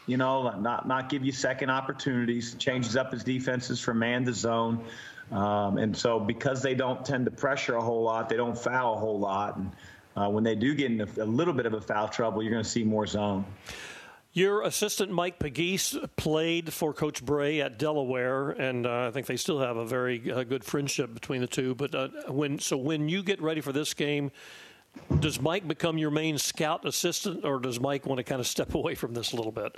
You 0.07 0.15
know, 0.15 0.57
not 0.57 0.87
not 0.87 1.09
give 1.09 1.25
you 1.25 1.33
second 1.33 1.69
opportunities. 1.69 2.55
Changes 2.55 2.95
up 2.95 3.11
his 3.11 3.25
defenses 3.25 3.81
from 3.81 3.99
man 3.99 4.23
to 4.23 4.33
zone. 4.33 4.85
Um, 5.33 5.77
and 5.77 5.97
so 5.97 6.17
because 6.17 6.61
they 6.61 6.75
don't 6.75 7.03
tend 7.03 7.25
to 7.25 7.31
pressure 7.31 7.75
a 7.75 7.81
whole 7.81 8.03
lot, 8.03 8.29
they 8.29 8.37
don't 8.37 8.57
foul 8.57 8.93
a 8.93 8.97
whole 8.97 9.19
lot. 9.19 9.57
And, 9.57 9.71
uh, 10.15 10.29
when 10.29 10.43
they 10.43 10.55
do 10.55 10.73
get 10.75 10.91
in 10.91 11.01
a, 11.01 11.07
a, 11.23 11.25
little 11.25 11.53
bit 11.53 11.65
of 11.65 11.73
a 11.73 11.81
foul 11.81 12.07
trouble, 12.07 12.43
you're 12.43 12.51
going 12.51 12.63
to 12.63 12.69
see 12.69 12.83
more 12.83 13.07
zone. 13.07 13.45
Your 14.33 14.63
assistant 14.63 15.11
Mike 15.11 15.37
Pegues 15.37 15.95
played 16.15 16.73
for 16.73 16.91
Coach 16.91 17.23
Brey 17.23 17.61
at 17.61 17.77
Delaware, 17.77 18.49
and 18.49 18.87
uh, 18.87 19.07
I 19.07 19.11
think 19.11 19.27
they 19.27 19.37
still 19.37 19.59
have 19.59 19.77
a 19.77 19.85
very 19.85 20.31
uh, 20.31 20.43
good 20.43 20.63
friendship 20.63 21.13
between 21.13 21.41
the 21.41 21.47
two. 21.47 21.75
But 21.75 21.93
uh, 21.93 22.07
when 22.29 22.57
so 22.57 22.75
when 22.75 23.07
you 23.09 23.21
get 23.21 23.39
ready 23.43 23.61
for 23.61 23.71
this 23.71 23.93
game, 23.93 24.31
does 25.19 25.39
Mike 25.39 25.67
become 25.67 25.99
your 25.99 26.09
main 26.09 26.39
scout 26.39 26.85
assistant, 26.85 27.45
or 27.45 27.59
does 27.59 27.79
Mike 27.79 28.07
want 28.07 28.17
to 28.17 28.23
kind 28.23 28.39
of 28.39 28.47
step 28.47 28.73
away 28.75 28.95
from 28.95 29.13
this 29.13 29.33
a 29.33 29.35
little 29.35 29.51
bit? 29.51 29.75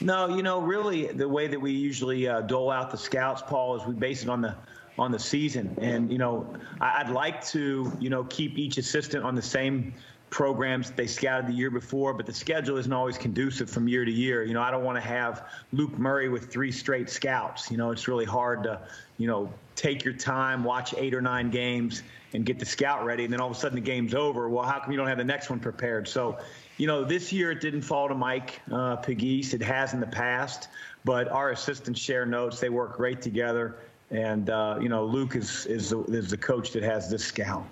No, 0.00 0.34
you 0.34 0.42
know, 0.42 0.60
really, 0.60 1.08
the 1.08 1.28
way 1.28 1.46
that 1.46 1.60
we 1.60 1.72
usually 1.72 2.26
uh, 2.26 2.40
dole 2.42 2.70
out 2.70 2.90
the 2.90 2.98
scouts, 2.98 3.42
Paul, 3.46 3.76
is 3.76 3.86
we 3.86 3.94
base 3.94 4.22
it 4.22 4.30
on 4.30 4.40
the 4.40 4.54
on 4.98 5.12
the 5.12 5.18
season. 5.18 5.76
And, 5.80 6.10
you 6.10 6.18
know, 6.18 6.46
I'd 6.80 7.10
like 7.10 7.44
to, 7.48 7.92
you 8.00 8.10
know, 8.10 8.24
keep 8.24 8.58
each 8.58 8.78
assistant 8.78 9.24
on 9.24 9.34
the 9.34 9.42
same 9.42 9.94
programs 10.30 10.90
they 10.90 11.06
scouted 11.06 11.46
the 11.46 11.52
year 11.52 11.70
before, 11.70 12.12
but 12.12 12.26
the 12.26 12.34
schedule 12.34 12.76
isn't 12.76 12.92
always 12.92 13.16
conducive 13.16 13.70
from 13.70 13.88
year 13.88 14.04
to 14.04 14.10
year. 14.10 14.44
You 14.44 14.54
know, 14.54 14.60
I 14.60 14.70
don't 14.70 14.84
want 14.84 14.96
to 14.96 15.08
have 15.08 15.46
Luke 15.72 15.98
Murray 15.98 16.28
with 16.28 16.50
three 16.50 16.70
straight 16.72 17.08
scouts. 17.08 17.70
You 17.70 17.76
know, 17.76 17.90
it's 17.90 18.08
really 18.08 18.26
hard 18.26 18.62
to, 18.64 18.80
you 19.16 19.26
know, 19.26 19.50
take 19.74 20.04
your 20.04 20.14
time, 20.14 20.64
watch 20.64 20.94
eight 20.98 21.14
or 21.14 21.22
nine 21.22 21.50
games, 21.50 22.02
and 22.34 22.44
get 22.44 22.58
the 22.58 22.66
scout 22.66 23.06
ready, 23.06 23.24
and 23.24 23.32
then 23.32 23.40
all 23.40 23.50
of 23.50 23.56
a 23.56 23.58
sudden 23.58 23.76
the 23.76 23.80
game's 23.80 24.14
over. 24.14 24.50
Well, 24.50 24.64
how 24.64 24.80
come 24.80 24.90
you 24.90 24.98
don't 24.98 25.06
have 25.06 25.16
the 25.16 25.24
next 25.24 25.48
one 25.48 25.60
prepared? 25.60 26.06
So, 26.06 26.38
you 26.76 26.86
know, 26.86 27.04
this 27.04 27.32
year 27.32 27.50
it 27.50 27.60
didn't 27.60 27.82
fall 27.82 28.08
to 28.08 28.14
Mike 28.14 28.60
uh, 28.70 28.96
Pegues. 28.96 29.54
It 29.54 29.62
has 29.62 29.94
in 29.94 30.00
the 30.00 30.06
past, 30.06 30.68
but 31.04 31.28
our 31.28 31.52
assistants 31.52 32.00
share 32.00 32.26
notes. 32.26 32.60
They 32.60 32.68
work 32.68 32.96
great 32.96 33.22
together. 33.22 33.76
And 34.10 34.50
uh, 34.50 34.78
you 34.80 34.88
know, 34.88 35.04
Luke 35.04 35.36
is 35.36 35.66
is 35.66 35.90
the, 35.90 36.02
is 36.04 36.30
the 36.30 36.36
coach 36.36 36.72
that 36.72 36.82
has 36.82 37.10
this 37.10 37.24
scout. 37.24 37.66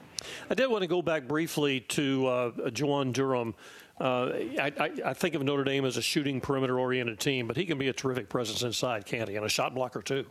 I 0.50 0.54
did 0.54 0.68
want 0.68 0.82
to 0.82 0.88
go 0.88 1.02
back 1.02 1.28
briefly 1.28 1.80
to 1.80 2.26
uh, 2.26 2.50
Juwan 2.70 3.12
Durham. 3.12 3.54
Uh, 3.98 4.32
I, 4.60 4.72
I, 4.78 4.90
I, 5.06 5.14
think 5.14 5.34
of 5.34 5.42
Notre 5.42 5.64
Dame 5.64 5.86
as 5.86 5.96
a 5.96 6.02
shooting 6.02 6.38
perimeter 6.38 6.78
oriented 6.78 7.18
team, 7.18 7.46
but 7.46 7.56
he 7.56 7.64
can 7.64 7.78
be 7.78 7.88
a 7.88 7.94
terrific 7.94 8.28
presence 8.28 8.62
inside, 8.62 9.06
can't 9.06 9.26
he? 9.26 9.36
And 9.36 9.46
a 9.46 9.48
shot 9.48 9.74
blocker 9.74 10.02
too. 10.02 10.26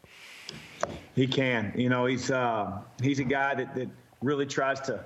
He 1.16 1.26
can. 1.26 1.74
You 1.76 1.90
know, 1.90 2.06
he's 2.06 2.30
uh, 2.30 2.80
he's 3.02 3.20
a 3.20 3.24
guy 3.24 3.56
that, 3.56 3.74
that 3.74 3.90
really 4.22 4.46
tries 4.46 4.80
to 4.82 5.04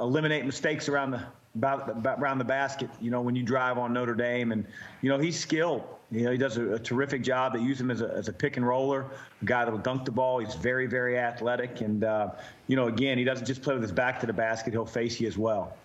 eliminate 0.00 0.44
mistakes 0.44 0.88
around 0.88 1.12
the 1.12 1.22
about, 1.58 1.90
about 1.90 2.20
around 2.20 2.38
the 2.38 2.44
basket. 2.44 2.88
You 3.00 3.10
know, 3.10 3.20
when 3.20 3.36
you 3.36 3.42
drive 3.42 3.78
on 3.78 3.92
Notre 3.92 4.14
Dame, 4.14 4.52
and 4.52 4.64
you 5.02 5.08
know 5.08 5.18
he's 5.18 5.38
skilled. 5.38 5.82
You 6.10 6.24
know, 6.24 6.30
he 6.32 6.38
does 6.38 6.56
a, 6.56 6.74
a, 6.74 6.78
terrific 6.78 7.22
job. 7.22 7.52
They 7.52 7.60
use 7.60 7.78
him 7.78 7.90
as 7.90 8.00
a, 8.00 8.08
as 8.14 8.28
a 8.28 8.32
pick 8.32 8.56
and 8.56 8.66
roller, 8.66 9.04
a 9.42 9.44
guy 9.44 9.66
that'll 9.66 9.78
dunk 9.78 10.06
the 10.06 10.10
ball. 10.10 10.38
He's 10.38 10.54
very, 10.54 10.86
very 10.86 11.18
athletic. 11.18 11.82
And, 11.82 12.02
uh, 12.02 12.30
you 12.66 12.76
know, 12.76 12.88
again, 12.88 13.18
he 13.18 13.24
doesn't 13.24 13.44
just 13.44 13.60
play 13.60 13.74
with 13.74 13.82
his 13.82 13.92
back 13.92 14.18
to 14.20 14.26
the 14.26 14.32
basket, 14.32 14.72
he'll 14.72 14.86
face 14.86 15.20
you 15.20 15.28
as 15.28 15.36
well. 15.36 15.76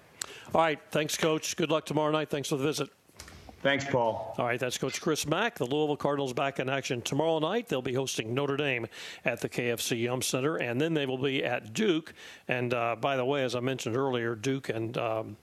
All 0.55 0.61
right. 0.61 0.79
Thanks, 0.91 1.17
Coach. 1.17 1.57
Good 1.57 1.69
luck 1.69 1.85
tomorrow 1.85 2.11
night. 2.11 2.29
Thanks 2.29 2.47
for 2.47 2.55
the 2.55 2.63
visit. 2.63 2.89
Thanks, 3.63 3.85
Paul. 3.85 4.35
All 4.37 4.45
right, 4.45 4.59
that's 4.59 4.77
Coach 4.77 4.99
Chris 4.99 5.25
Mack. 5.25 5.57
The 5.57 5.65
Louisville 5.65 5.95
Cardinals 5.95 6.33
back 6.33 6.59
in 6.59 6.67
action 6.67 7.01
tomorrow 7.01 7.39
night. 7.39 7.69
They'll 7.69 7.81
be 7.81 7.93
hosting 7.93 8.33
Notre 8.33 8.57
Dame 8.57 8.87
at 9.23 9.39
the 9.39 9.47
KFC 9.47 10.01
Yum 10.01 10.21
Center, 10.21 10.57
and 10.57 10.81
then 10.81 10.93
they 10.93 11.05
will 11.05 11.17
be 11.17 11.45
at 11.45 11.73
Duke. 11.73 12.13
And 12.49 12.73
uh, 12.73 12.97
by 12.99 13.15
the 13.15 13.23
way, 13.23 13.41
as 13.41 13.55
I 13.55 13.61
mentioned 13.61 13.95
earlier, 13.95 14.35
Duke 14.35 14.67
and 14.67 14.97
um, 14.97 15.37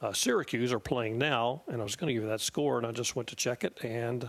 uh, 0.00 0.12
Syracuse 0.12 0.72
are 0.72 0.78
playing 0.78 1.18
now, 1.18 1.62
and 1.68 1.80
I 1.80 1.84
was 1.84 1.96
going 1.96 2.08
to 2.08 2.14
give 2.14 2.22
you 2.22 2.28
that 2.28 2.40
score, 2.40 2.78
and 2.78 2.86
I 2.86 2.92
just 2.92 3.16
went 3.16 3.28
to 3.28 3.36
check 3.36 3.64
it, 3.64 3.78
and 3.82 4.28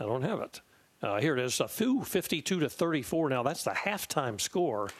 I 0.00 0.04
don't 0.04 0.22
have 0.22 0.40
it. 0.40 0.60
Uh, 1.00 1.20
here 1.20 1.36
it 1.36 1.40
is, 1.40 1.60
a 1.60 1.68
few 1.68 2.02
52 2.02 2.58
to 2.58 2.68
34. 2.68 3.30
Now 3.30 3.44
that's 3.44 3.62
the 3.62 3.70
halftime 3.70 4.40
score. 4.40 4.90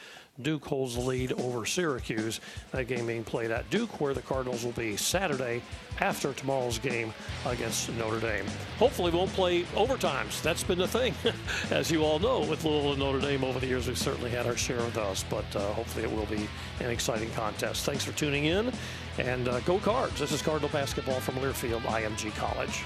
Duke 0.40 0.64
holds 0.64 0.94
the 0.94 1.00
lead 1.00 1.32
over 1.32 1.66
Syracuse. 1.66 2.40
That 2.70 2.86
game 2.86 3.06
being 3.08 3.24
played 3.24 3.50
at 3.50 3.68
Duke, 3.70 4.00
where 4.00 4.14
the 4.14 4.22
Cardinals 4.22 4.64
will 4.64 4.72
be 4.72 4.96
Saturday 4.96 5.60
after 6.00 6.32
tomorrow's 6.32 6.78
game 6.78 7.12
against 7.44 7.92
Notre 7.94 8.20
Dame. 8.20 8.44
Hopefully, 8.78 9.10
won't 9.10 9.32
play 9.32 9.64
overtimes. 9.74 10.40
That's 10.40 10.62
been 10.62 10.78
the 10.78 10.86
thing, 10.86 11.12
as 11.72 11.90
you 11.90 12.04
all 12.04 12.20
know, 12.20 12.40
with 12.40 12.64
Louisville 12.64 12.92
and 12.92 13.00
Notre 13.00 13.18
Dame 13.18 13.42
over 13.42 13.58
the 13.58 13.66
years. 13.66 13.88
We've 13.88 13.98
certainly 13.98 14.30
had 14.30 14.46
our 14.46 14.56
share 14.56 14.78
of 14.78 14.94
those, 14.94 15.24
but 15.24 15.56
uh, 15.56 15.72
hopefully, 15.72 16.04
it 16.04 16.12
will 16.12 16.26
be 16.26 16.48
an 16.78 16.90
exciting 16.90 17.30
contest. 17.32 17.84
Thanks 17.84 18.04
for 18.04 18.12
tuning 18.12 18.44
in, 18.44 18.72
and 19.18 19.48
uh, 19.48 19.60
go 19.60 19.78
Cards. 19.78 20.18
This 20.18 20.32
is 20.32 20.42
Cardinal 20.42 20.70
basketball 20.70 21.20
from 21.20 21.36
Learfield 21.36 21.80
IMG 21.82 22.34
College. 22.36 22.84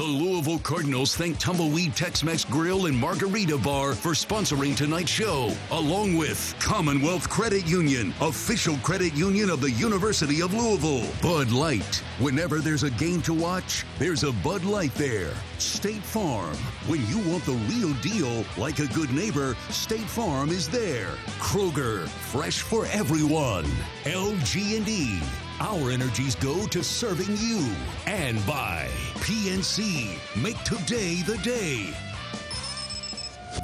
The 0.00 0.06
Louisville 0.06 0.60
Cardinals 0.60 1.14
thank 1.14 1.38
Tumbleweed 1.38 1.94
Tex-Mex 1.94 2.46
Grill 2.46 2.86
and 2.86 2.96
Margarita 2.96 3.58
Bar 3.58 3.92
for 3.92 4.12
sponsoring 4.12 4.74
tonight's 4.74 5.10
show, 5.10 5.52
along 5.70 6.16
with 6.16 6.54
Commonwealth 6.58 7.28
Credit 7.28 7.66
Union, 7.66 8.14
official 8.22 8.78
credit 8.78 9.12
union 9.12 9.50
of 9.50 9.60
the 9.60 9.70
University 9.72 10.40
of 10.40 10.54
Louisville. 10.54 11.06
Bud 11.20 11.52
Light. 11.52 11.96
Whenever 12.18 12.60
there's 12.60 12.82
a 12.82 12.90
game 12.92 13.20
to 13.20 13.34
watch, 13.34 13.84
there's 13.98 14.24
a 14.24 14.32
Bud 14.32 14.64
Light 14.64 14.94
there. 14.94 15.34
State 15.58 16.02
Farm. 16.02 16.56
When 16.86 17.06
you 17.06 17.18
want 17.30 17.44
the 17.44 17.60
real 17.68 17.92
deal, 18.00 18.46
like 18.56 18.78
a 18.78 18.86
good 18.94 19.12
neighbor, 19.12 19.54
State 19.68 20.08
Farm 20.08 20.48
is 20.48 20.66
there. 20.66 21.10
Kroger. 21.40 22.08
Fresh 22.08 22.62
for 22.62 22.86
everyone. 22.86 23.66
LG&E. 24.04 25.20
Our 25.62 25.90
energies 25.90 26.34
go 26.36 26.66
to 26.68 26.82
serving 26.82 27.36
you 27.36 27.70
and 28.06 28.44
by 28.46 28.88
PNC. 29.16 30.18
Make 30.42 30.56
today 30.64 31.16
the 31.16 31.36
day. 31.38 31.92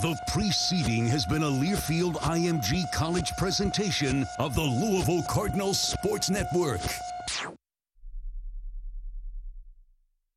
The 0.03 0.15
preceding 0.27 1.07
has 1.07 1.25
been 1.25 1.43
a 1.43 1.51
Learfield 1.51 2.17
IMG 2.17 2.93
College 2.93 3.35
presentation 3.39 4.27
of 4.39 4.55
the 4.55 4.61
Louisville 4.61 5.23
Cardinals 5.23 5.81
Sports 5.81 6.29
Network. 6.29 6.83